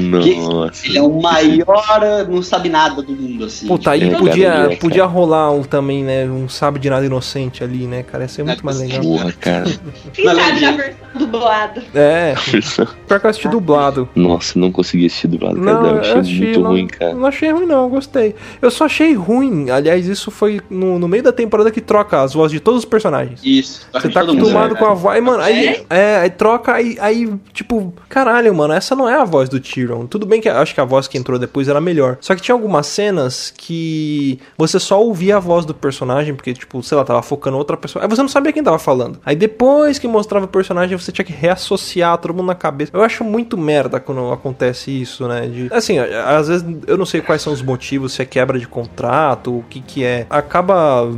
Nossa. 0.00 0.86
ele 0.86 0.98
é 0.98 1.02
o 1.02 1.20
maior, 1.20 2.28
não 2.28 2.42
sabe 2.42 2.68
nada 2.68 3.02
do 3.02 3.12
mundo, 3.12 3.44
assim. 3.44 3.66
Puta, 3.66 3.90
aí 3.90 4.02
É, 4.02 4.10
cara, 4.10 4.18
podia, 4.18 4.52
cara. 4.52 4.76
podia 4.76 5.04
rolar 5.04 5.50
um, 5.50 5.62
também, 5.62 6.02
né? 6.02 6.24
Um 6.26 6.48
sabe 6.48 6.78
de 6.78 6.90
nada 6.90 7.04
inocente 7.04 7.62
ali, 7.62 7.86
né, 7.86 8.02
cara? 8.02 8.24
Ia 8.24 8.28
ser 8.28 8.44
muito 8.44 8.64
mais 8.64 8.78
legal. 8.78 9.02
Porra, 9.02 9.32
cara. 9.32 9.64
Quem 10.12 10.24
sabe 10.24 10.60
na 10.60 10.72
versão 10.72 11.04
dublado. 11.14 11.82
É. 11.94 12.34
Pior 13.06 13.20
que 13.20 13.26
eu 13.26 13.30
assisti 13.30 13.48
dublado. 13.48 14.08
Nossa, 14.14 14.58
não 14.58 14.70
consegui 14.70 15.06
assistir 15.06 15.28
dublado, 15.28 15.60
cara. 15.60 15.80
Não, 15.80 15.86
eu 15.86 15.94
eu 15.94 16.00
achei 16.00 16.20
achei, 16.20 16.38
muito 16.38 16.60
não, 16.60 16.70
ruim, 16.70 16.86
cara. 16.86 17.14
Não 17.14 17.26
achei 17.26 17.52
ruim, 17.52 17.66
não, 17.66 17.82
eu 17.84 17.88
gostei. 17.88 18.34
Eu 18.60 18.70
só 18.70 18.86
achei 18.86 19.14
ruim. 19.14 19.70
Aliás, 19.70 20.06
isso 20.06 20.30
foi 20.30 20.60
no, 20.68 20.98
no 20.98 21.08
meio 21.08 21.22
da 21.22 21.32
temporada 21.32 21.70
que 21.70 21.80
troca 21.80 22.22
as 22.22 22.34
vozes 22.34 22.52
de 22.52 22.60
todos 22.60 22.80
os 22.80 22.84
personagens. 22.84 23.40
Isso. 23.44 23.86
Você 23.92 24.08
tá 24.08 24.20
acostumado 24.20 24.76
com 24.76 24.84
a 24.84 24.94
voz. 24.94 25.14
Aí, 25.16 25.20
mano, 25.20 25.42
aí, 25.42 25.84
é, 25.88 26.16
aí 26.16 26.30
troca, 26.30 26.74
aí, 26.74 26.96
aí, 27.00 27.32
tipo, 27.52 27.92
caralho, 28.08 28.54
mano, 28.54 28.74
essa 28.74 28.96
não 28.96 29.08
é 29.08 29.14
a 29.14 29.24
voz 29.24 29.48
do 29.48 29.60
Tyrion. 29.84 30.06
Tudo 30.06 30.26
bem 30.26 30.40
que 30.40 30.48
acho 30.48 30.74
que 30.74 30.80
a 30.80 30.84
voz 30.84 31.06
que 31.06 31.18
entrou 31.18 31.38
depois 31.38 31.68
era 31.68 31.80
melhor. 31.80 32.16
Só 32.20 32.34
que 32.34 32.42
tinha 32.42 32.54
algumas 32.54 32.86
cenas 32.86 33.52
que 33.56 34.38
você 34.56 34.78
só 34.80 35.02
ouvia 35.02 35.36
a 35.36 35.40
voz 35.40 35.64
do 35.64 35.74
personagem, 35.74 36.34
porque, 36.34 36.52
tipo, 36.52 36.82
sei 36.82 36.96
lá, 36.96 37.04
tava 37.04 37.22
focando 37.22 37.56
outra 37.56 37.76
pessoa. 37.76 38.04
Aí 38.04 38.08
você 38.08 38.22
não 38.22 38.28
sabia 38.28 38.52
quem 38.52 38.62
tava 38.62 38.78
falando. 38.78 39.18
Aí 39.24 39.36
depois 39.36 39.98
que 39.98 40.08
mostrava 40.08 40.46
o 40.46 40.48
personagem, 40.48 40.96
você 40.96 41.12
tinha 41.12 41.24
que 41.24 41.32
reassociar 41.32 42.18
todo 42.18 42.34
mundo 42.34 42.46
na 42.46 42.54
cabeça. 42.54 42.90
Eu 42.94 43.02
acho 43.02 43.24
muito 43.24 43.56
merda 43.56 44.00
quando 44.00 44.32
acontece 44.32 44.90
isso, 44.90 45.28
né? 45.28 45.46
De, 45.46 45.68
assim, 45.72 45.98
às 45.98 46.48
vezes 46.48 46.64
eu 46.86 46.96
não 46.96 47.06
sei 47.06 47.20
quais 47.20 47.42
são 47.42 47.52
os 47.52 47.62
motivos, 47.62 48.12
se 48.12 48.22
é 48.22 48.24
quebra 48.24 48.58
de 48.58 48.66
contrato, 48.66 49.58
o 49.58 49.64
que 49.68 49.80
que 49.80 50.04
é. 50.04 50.26
Acaba 50.30 51.08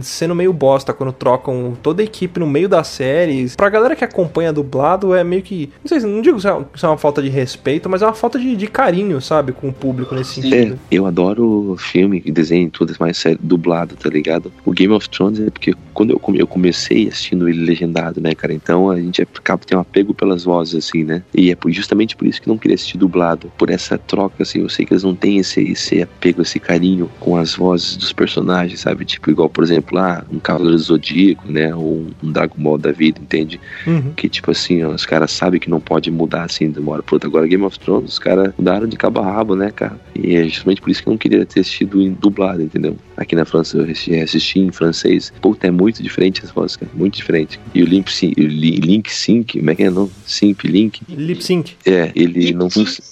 sendo 0.00 0.34
meio 0.34 0.52
bosta 0.52 0.92
quando 0.92 1.12
trocam 1.12 1.76
toda 1.82 2.02
a 2.02 2.04
equipe 2.04 2.40
no 2.40 2.46
meio 2.46 2.68
das 2.68 2.88
séries. 2.88 3.56
Pra 3.56 3.68
galera 3.68 3.94
que 3.96 4.04
acompanha 4.04 4.52
dublado, 4.52 5.14
é 5.14 5.22
meio 5.22 5.42
que. 5.42 5.72
Não 5.82 5.88
sei, 5.88 6.00
não 6.00 6.20
digo 6.20 6.36
que 6.36 6.46
isso 6.76 6.86
é 6.86 6.88
uma 6.88 6.98
falta 6.98 7.22
de 7.22 7.28
respeito, 7.28 7.88
mas 7.88 8.02
é 8.02 8.05
uma 8.06 8.14
falta 8.14 8.38
de, 8.38 8.56
de 8.56 8.66
carinho, 8.66 9.20
sabe? 9.20 9.52
Com 9.52 9.68
o 9.68 9.72
público 9.72 10.14
nesse 10.14 10.34
sentido. 10.40 10.74
É, 10.74 10.78
eu 10.90 11.06
adoro 11.06 11.76
filme, 11.78 12.20
desenho, 12.20 12.70
tudo 12.70 12.94
mais 12.98 13.16
série 13.16 13.38
dublado, 13.40 13.96
tá 13.96 14.08
ligado? 14.08 14.52
O 14.64 14.72
Game 14.72 14.92
of 14.92 15.08
Thrones 15.08 15.40
é 15.40 15.50
porque 15.50 15.74
quando 15.92 16.10
eu, 16.10 16.18
come- 16.18 16.38
eu 16.38 16.46
comecei 16.46 17.08
assistindo 17.08 17.48
ele 17.48 17.64
legendado, 17.64 18.20
né, 18.20 18.34
cara? 18.34 18.52
Então 18.52 18.90
a 18.90 19.00
gente 19.00 19.22
acaba 19.22 19.62
tem 19.64 19.76
um 19.76 19.80
apego 19.80 20.12
pelas 20.14 20.44
vozes, 20.44 20.74
assim, 20.86 21.04
né? 21.04 21.22
E 21.34 21.50
é 21.50 21.54
por- 21.56 21.70
justamente 21.72 22.16
por 22.16 22.26
isso 22.26 22.40
que 22.40 22.48
não 22.48 22.58
queria 22.58 22.74
assistir 22.74 22.98
dublado. 22.98 23.50
Por 23.58 23.70
essa 23.70 23.96
troca, 23.98 24.42
assim, 24.42 24.60
eu 24.60 24.68
sei 24.68 24.84
que 24.86 24.92
eles 24.92 25.02
não 25.02 25.14
têm 25.14 25.38
esse, 25.38 25.60
esse 25.62 26.02
apego, 26.02 26.42
esse 26.42 26.60
carinho 26.60 27.10
com 27.20 27.36
as 27.36 27.54
vozes 27.54 27.96
dos 27.96 28.12
personagens, 28.12 28.80
sabe? 28.80 29.04
Tipo, 29.04 29.30
igual, 29.30 29.48
por 29.48 29.64
exemplo, 29.64 29.96
lá, 29.96 30.24
um 30.30 30.38
Cavaleiro 30.38 30.76
do 30.76 30.82
Zodíaco, 30.82 31.50
né? 31.50 31.74
Ou 31.74 31.96
um, 31.98 32.10
um 32.22 32.30
Dragon 32.32 32.56
Ball 32.58 32.78
da 32.78 32.92
vida, 32.92 33.18
entende? 33.20 33.60
Uhum. 33.86 34.12
Que, 34.14 34.28
tipo 34.28 34.50
assim, 34.50 34.82
ó, 34.84 34.90
os 34.90 35.06
caras 35.06 35.30
sabem 35.30 35.58
que 35.58 35.70
não 35.70 35.80
pode 35.80 36.10
mudar 36.10 36.44
assim 36.44 36.70
de 36.70 36.78
uma 36.78 36.92
hora 36.92 37.02
pra 37.02 37.14
outra. 37.16 37.28
Agora, 37.28 37.46
Game 37.46 37.64
of 37.64 37.78
Thrones, 37.78 37.95
os 37.98 38.18
caras 38.18 38.52
mudaram 38.58 38.86
de 38.86 38.96
cabo 38.96 39.20
a 39.20 39.24
rabo, 39.30 39.54
né, 39.56 39.70
cara? 39.70 39.98
E 40.14 40.34
é 40.36 40.44
justamente 40.44 40.80
por 40.80 40.90
isso 40.90 41.02
que 41.02 41.08
eu 41.08 41.12
não 41.12 41.18
queria 41.18 41.44
ter 41.46 41.60
assistido 41.60 42.00
em 42.00 42.12
dublado, 42.12 42.62
entendeu? 42.62 42.96
Aqui 43.16 43.34
na 43.34 43.44
França 43.44 43.76
eu 43.78 43.84
assisti, 43.84 44.14
assisti 44.16 44.58
em 44.60 44.70
francês. 44.72 45.32
Puta, 45.40 45.66
é 45.66 45.70
muito 45.70 46.02
diferente 46.02 46.42
as 46.44 46.50
vozes, 46.50 46.76
cara. 46.76 46.90
Muito 46.94 47.16
diferente. 47.16 47.58
E 47.74 47.82
o 47.82 47.86
Link 47.86 48.10
Sync, 48.12 48.34
o 48.40 48.46
Li- 48.46 48.76
Link 48.76 49.10
Sync, 49.12 49.58
como 49.58 49.70
é 49.70 49.74
que 49.74 49.82
é? 49.84 49.90
Não? 49.90 50.10
Simp 50.26 50.62
Link. 50.64 51.00
Lip 51.08 51.42
sync. 51.44 51.74
É, 51.86 52.10
ele 52.14 52.52
não 52.52 52.68
funciona. 52.70 53.06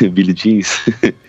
Billy 0.12 0.32
Jeans. 0.32 0.80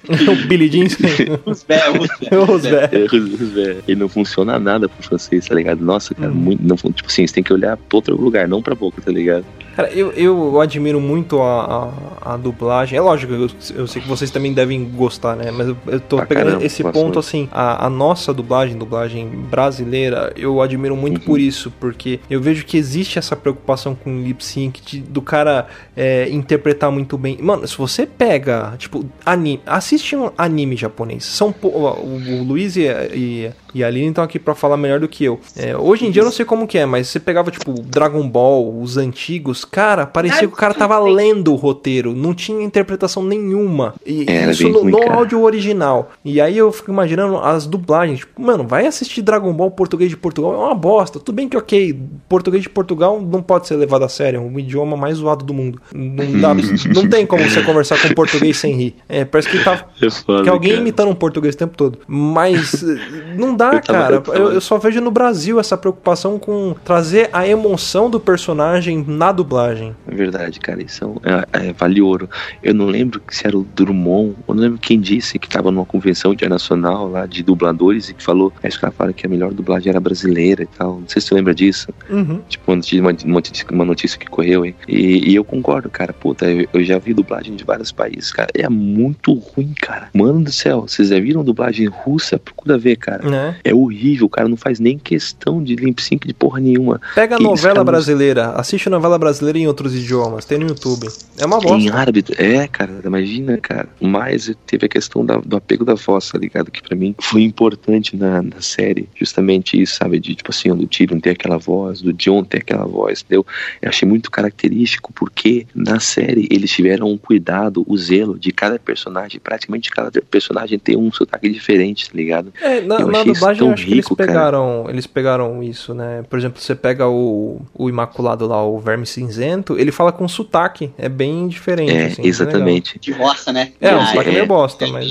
o 0.09 0.47
Billy 0.47 0.69
Jeans. 0.69 0.97
Os 1.45 1.63
velhos, 1.63 2.09
Os 2.49 2.63
velhos. 2.63 2.91
É, 2.91 2.97
os- 3.05 3.13
os 3.41 3.49
velhos. 3.51 3.83
Ele 3.87 3.99
não 3.99 4.09
funciona 4.09 4.59
nada 4.59 4.87
pro 4.89 5.03
francês, 5.07 5.47
tá 5.47 5.55
ligado? 5.55 5.83
Nossa, 5.83 6.13
cara, 6.15 6.31
Hum. 6.31 6.35
muito. 6.35 6.63
Não, 6.63 6.75
tipo 6.75 7.07
assim, 7.07 7.25
você 7.25 7.33
tem 7.35 7.43
que 7.43 7.53
olhar 7.53 7.77
pra 7.77 7.95
outro 7.97 8.19
lugar, 8.19 8.47
não 8.47 8.61
pra 8.61 8.75
boca, 8.75 9.01
tá 9.01 9.11
ligado? 9.11 9.45
Cara, 9.75 9.89
eu, 9.91 10.11
eu 10.11 10.61
admiro 10.61 11.01
muito 11.01 11.41
a, 11.41 11.89
a, 12.21 12.33
a 12.33 12.37
dublagem. 12.37 12.95
É 12.95 13.01
lógico, 13.01 13.33
eu, 13.33 13.49
eu 13.75 13.87
sei 13.87 14.01
que 14.03 14.07
vocês 14.07 14.29
também 14.29 14.53
devem 14.53 14.83
gostar, 14.85 15.35
né? 15.35 15.49
Mas 15.49 15.67
eu, 15.69 15.77
eu 15.87 15.99
tô 15.99 16.17
Pra 16.17 16.27
pegando 16.27 16.45
caramba, 16.45 16.65
esse 16.65 16.83
ponto 16.83 16.99
muito. 16.99 17.19
assim. 17.19 17.49
A, 17.51 17.87
a 17.87 17.89
nossa 17.89 18.31
dublagem, 18.31 18.77
dublagem 18.77 19.27
brasileira, 19.49 20.31
eu 20.35 20.61
admiro 20.61 20.95
muito 20.95 21.19
Uhum. 21.21 21.25
por 21.25 21.39
isso. 21.39 21.71
Porque 21.79 22.19
eu 22.29 22.39
vejo 22.41 22.65
que 22.65 22.77
existe 22.77 23.17
essa 23.17 23.35
preocupação 23.35 23.95
com 23.95 24.15
o 24.15 24.21
lip 24.21 24.43
sync 24.45 24.81
de- 24.81 24.99
do 25.01 25.21
cara 25.23 25.65
é, 25.97 26.29
interpretar 26.29 26.91
muito 26.91 27.17
bem. 27.17 27.37
Mano, 27.41 27.67
se 27.67 27.75
você 27.77 28.05
pega, 28.05 28.73
tipo, 28.77 29.03
anime, 29.25 29.59
assiste 29.65 29.92
um 30.15 30.31
anime 30.37 30.75
japonês. 30.75 31.25
São 31.25 31.53
o, 31.61 31.67
o 31.67 32.43
Luiz 32.43 32.75
e, 32.75 32.87
e, 33.13 33.51
e 33.73 33.83
a 33.83 33.87
Aline 33.87 34.09
estão 34.09 34.23
aqui 34.23 34.39
pra 34.39 34.55
falar 34.55 34.77
melhor 34.77 34.99
do 34.99 35.07
que 35.07 35.23
eu. 35.23 35.39
É, 35.55 35.75
hoje 35.75 36.05
em 36.05 36.11
dia 36.11 36.21
eu 36.21 36.25
não 36.25 36.31
sei 36.31 36.45
como 36.45 36.67
que 36.67 36.77
é, 36.77 36.85
mas 36.85 37.07
você 37.07 37.19
pegava, 37.19 37.51
tipo, 37.51 37.73
Dragon 37.81 38.27
Ball, 38.27 38.79
os 38.81 38.97
antigos, 38.97 39.65
cara, 39.65 40.05
parecia 40.05 40.39
que 40.39 40.53
o 40.53 40.57
cara 40.57 40.73
tava 40.73 40.99
lendo 40.99 41.51
o 41.53 41.55
roteiro, 41.55 42.13
não 42.13 42.33
tinha 42.33 42.63
interpretação 42.63 43.23
nenhuma. 43.23 43.93
E 44.05 44.25
Era 44.27 44.51
isso 44.51 44.67
no, 44.69 44.83
no 44.83 45.11
áudio 45.11 45.41
original. 45.41 46.11
E 46.23 46.39
aí 46.39 46.57
eu 46.57 46.71
fico 46.71 46.91
imaginando 46.91 47.37
as 47.37 47.65
dublagens. 47.65 48.19
Tipo, 48.19 48.41
mano, 48.41 48.65
vai 48.65 48.85
assistir 48.85 49.21
Dragon 49.21 49.51
Ball 49.53 49.71
português 49.71 50.09
de 50.09 50.17
Portugal, 50.17 50.53
é 50.53 50.57
uma 50.57 50.75
bosta. 50.75 51.19
Tudo 51.19 51.35
bem 51.35 51.47
que, 51.49 51.57
ok, 51.57 51.99
português 52.29 52.63
de 52.63 52.69
Portugal 52.69 53.21
não 53.21 53.41
pode 53.41 53.67
ser 53.67 53.75
levado 53.75 54.03
a 54.03 54.09
sério, 54.09 54.37
é 54.37 54.41
um 54.41 54.59
idioma 54.59 54.95
mais 54.97 55.17
zoado 55.17 55.43
do 55.45 55.53
mundo. 55.53 55.81
Não, 55.93 56.39
dá, 56.39 56.53
não 56.93 57.07
tem 57.09 57.25
como 57.25 57.43
você 57.43 57.61
conversar 57.61 58.01
com 58.01 58.13
português 58.13 58.57
sem 58.57 58.73
rir. 58.75 58.95
É, 59.07 59.25
parece 59.25 59.49
que 59.49 59.63
tá 59.63 59.85
É 60.01 60.09
foda, 60.09 60.43
que 60.43 60.49
alguém 60.49 60.71
cara. 60.71 60.81
imitando 60.81 61.09
um 61.09 61.15
português 61.15 61.55
o 61.55 61.57
tempo 61.57 61.77
todo. 61.77 61.99
Mas 62.07 62.83
eh, 62.83 62.97
não 63.37 63.55
dá, 63.55 63.62
Eu 63.73 63.81
tava- 63.81 64.21
cara. 64.21 64.37
eu 64.39 64.51
Eu, 64.53 64.61
só 64.61 64.77
vejo 64.77 64.99
no 65.01 65.11
Brasil 65.11 65.59
essa 65.59 65.77
preocupação 65.77 66.37
com 66.39 66.75
trazer 66.83 67.29
a 67.31 67.47
emoção 67.47 68.09
do 68.09 68.19
personagem 68.19 69.03
na 69.07 69.31
dublagem. 69.31 69.95
É 70.07 70.13
verdade, 70.15 70.59
cara, 70.59 70.81
isso 70.83 71.15
é, 71.53 71.67
é, 71.69 71.73
vale 71.73 72.01
ouro. 72.01 72.29
Eu 72.61 72.73
não 72.73 72.85
lembro 72.85 73.21
se 73.29 73.45
era 73.47 73.57
o 73.57 73.63
Drummond, 73.75 74.35
eu 74.47 74.53
não 74.55 74.61
lembro 74.63 74.77
quem 74.79 74.99
disse 74.99 75.37
que 75.39 75.47
tava 75.47 75.71
numa 75.71 75.85
convenção 75.85 76.33
internacional 76.33 77.07
lá 77.09 77.25
de 77.25 77.43
dubladores 77.43 78.09
e 78.09 78.13
que 78.13 78.23
falou, 78.23 78.51
acho 78.63 78.79
que 78.79 78.85
ela 78.85 78.93
fala 78.93 79.13
que 79.13 79.25
a 79.25 79.29
melhor 79.29 79.53
dublagem 79.53 79.89
era 79.89 79.99
brasileira 79.99 80.63
e 80.63 80.67
tal. 80.67 80.99
Não 80.99 81.07
sei 81.07 81.21
se 81.21 81.27
você 81.29 81.35
lembra 81.35 81.53
disso. 81.53 81.87
Uhum. 82.09 82.41
Tipo, 82.49 82.71
uma 82.71 82.75
notícia, 82.77 83.67
uma, 83.71 83.85
notícia- 83.85 84.17
que 84.19 84.27
correu 84.27 84.63
aí. 84.63 84.75
E, 84.87 85.31
e 85.31 85.35
eu 85.35 85.43
concordo, 85.43 85.89
cara. 85.89 86.13
Puta, 86.13 86.45
eu, 86.49 86.67
eu 86.73 86.83
já 86.83 86.97
vi 86.99 87.13
dublagem 87.13 87.55
de 87.55 87.63
vários 87.63 87.91
países, 87.91 88.31
cara. 88.31 88.49
É 88.53 88.67
muito 88.69 89.33
ruim, 89.33 89.73
cara. 89.81 90.09
Mano 90.13 90.43
do 90.43 90.51
céu, 90.51 90.81
vocês 90.81 91.09
já 91.09 91.19
viram 91.19 91.43
dublagem 91.43 91.87
russa? 91.87 92.37
Procura 92.37 92.77
ver, 92.77 92.95
cara. 92.97 93.27
Né? 93.29 93.52
É 93.63 93.73
horrível, 93.73 94.25
o 94.25 94.29
cara 94.29 94.47
não 94.47 94.57
faz 94.57 94.79
nem 94.79 94.97
questão 94.97 95.63
de 95.63 95.75
lip 95.75 96.01
sync 96.01 96.27
de 96.27 96.33
porra 96.33 96.59
nenhuma. 96.59 96.99
Pega 97.15 97.35
a 97.35 97.39
novela 97.39 97.83
brasileira, 97.83 98.49
assiste 98.51 98.89
novela 98.89 99.17
brasileira 99.17 99.57
em 99.59 99.67
outros 99.67 99.95
idiomas, 99.95 100.45
tem 100.45 100.57
no 100.57 100.67
YouTube. 100.67 101.07
É 101.37 101.45
uma 101.45 101.57
Em 101.57 101.61
bosta. 101.61 101.93
árabe, 101.95 102.23
é, 102.37 102.67
cara, 102.67 102.99
imagina, 103.03 103.57
cara. 103.57 103.87
Mas 103.99 104.51
teve 104.65 104.85
a 104.85 104.89
questão 104.89 105.25
da- 105.25 105.37
do 105.37 105.55
apego 105.57 105.83
da 105.85 105.95
voz, 105.95 106.29
tá 106.29 106.37
ligado? 106.37 106.71
Que 106.71 106.81
pra 106.81 106.95
mim 106.95 107.15
foi 107.19 107.41
importante 107.43 108.15
na, 108.15 108.41
na 108.41 108.61
série. 108.61 109.07
Justamente 109.15 109.81
isso, 109.81 109.95
sabe? 109.95 110.19
De 110.19 110.35
tipo 110.35 110.51
assim, 110.51 110.73
do 110.75 110.87
Tyrion 110.87 111.19
ter 111.19 111.31
aquela 111.31 111.57
voz, 111.57 112.01
do 112.01 112.13
John 112.13 112.43
ter 112.43 112.57
aquela 112.59 112.85
voz, 112.85 113.21
entendeu? 113.21 113.45
Eu 113.81 113.89
achei 113.89 114.07
muito 114.07 114.29
característico 114.31 115.11
porque 115.13 115.65
na 115.73 115.99
série 115.99 116.47
eles 116.51 116.71
tiveram 116.71 117.07
um 117.11 117.17
cuidado, 117.17 117.83
o 117.87 117.97
zelo 117.97 118.37
de 118.37 118.51
cada 118.51 118.77
personagem. 118.79 119.39
Praticamente 119.39 119.89
cada 119.91 120.11
personagem 120.21 120.77
tem 120.79 120.97
um 120.97 121.11
sotaque 121.11 121.49
diferente, 121.49 122.09
tá 122.09 122.15
ligado? 122.15 122.53
É, 122.61 122.81
na, 122.81 122.99
na 122.99 123.23
dublagem 123.43 123.59
tão 123.59 123.67
eu 123.69 123.73
acho 123.73 123.85
que 123.85 123.91
eles 123.91 124.05
rico, 124.05 124.15
cara. 124.15 124.27
pegaram, 124.27 124.85
eles 124.89 125.07
pegaram 125.07 125.63
isso, 125.63 125.93
né? 125.93 126.23
Por 126.29 126.37
exemplo, 126.39 126.61
você 126.61 126.75
pega 126.75 127.07
o, 127.07 127.61
o 127.73 127.89
Imaculado 127.89 128.47
lá, 128.47 128.63
o 128.63 128.79
Verme 128.79 129.05
Cinzento, 129.05 129.77
ele 129.77 129.91
fala 129.91 130.11
com 130.11 130.27
sotaque, 130.27 130.91
é 130.97 131.09
bem 131.09 131.47
diferente. 131.47 131.91
É, 131.91 132.05
assim, 132.05 132.21
legal. 132.21 132.25
exatamente. 132.27 132.99
De 132.99 133.11
roça, 133.11 133.51
né? 133.51 133.71
É, 133.79 133.95
um 133.95 133.99
Ah, 133.99 134.05
sotaque 134.07 134.29
é. 134.29 134.33
meio 134.33 134.45
bosta, 134.47 134.87
mas. 134.87 135.09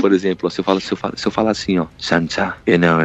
Por 0.00 0.12
exemplo, 0.12 0.50
se 0.50 0.60
eu 0.60 0.64
falar, 0.64 0.80
se 0.80 0.92
eu 0.92 0.96
falar, 0.96 1.16
se 1.16 1.26
eu 1.26 1.32
falar 1.32 1.50
assim, 1.50 1.78
ó, 1.78 1.86
Sansa, 1.98 2.54
não, 2.78 2.98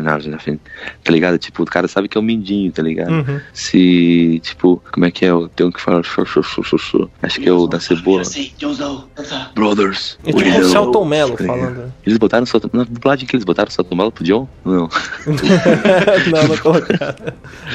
tá 1.03 1.11
ligado? 1.11 1.37
Tipo, 1.37 1.63
o 1.63 1.65
cara 1.65 1.87
sabe 1.87 2.07
que 2.07 2.17
é 2.17 2.21
um 2.21 2.23
mindinho, 2.23 2.71
tá 2.71 2.81
ligado? 2.81 3.11
Uhum. 3.11 3.39
Se, 3.53 4.39
tipo, 4.43 4.81
como 4.91 5.05
é 5.05 5.11
que 5.11 5.25
é? 5.25 5.29
Eu 5.29 5.49
tenho 5.49 5.71
que 5.71 5.81
xô. 5.81 7.09
acho 7.21 7.39
que 7.39 7.49
é 7.49 7.51
o 7.51 7.67
da 7.67 7.79
cebola. 7.79 8.23
Brothers. 9.55 10.17
É 10.25 10.31
tipo 10.31 10.49
o. 10.49 10.63
Celton 10.65 11.05
Mello 11.05 11.37
Tá 11.37 11.45
falando. 11.45 11.93
Eles 12.05 12.17
botaram 12.17 12.45
Celton, 12.45 12.69
na 12.73 12.83
dublagem 12.83 13.27
que 13.27 13.35
eles 13.35 13.45
botaram 13.45 13.69
Celton 13.69 13.95
Mello 13.95 14.11
pro 14.11 14.23
John? 14.23 14.47
Não. 14.65 14.89
não, 16.31 16.47
não 16.47 16.57
colocaram. 16.57 17.15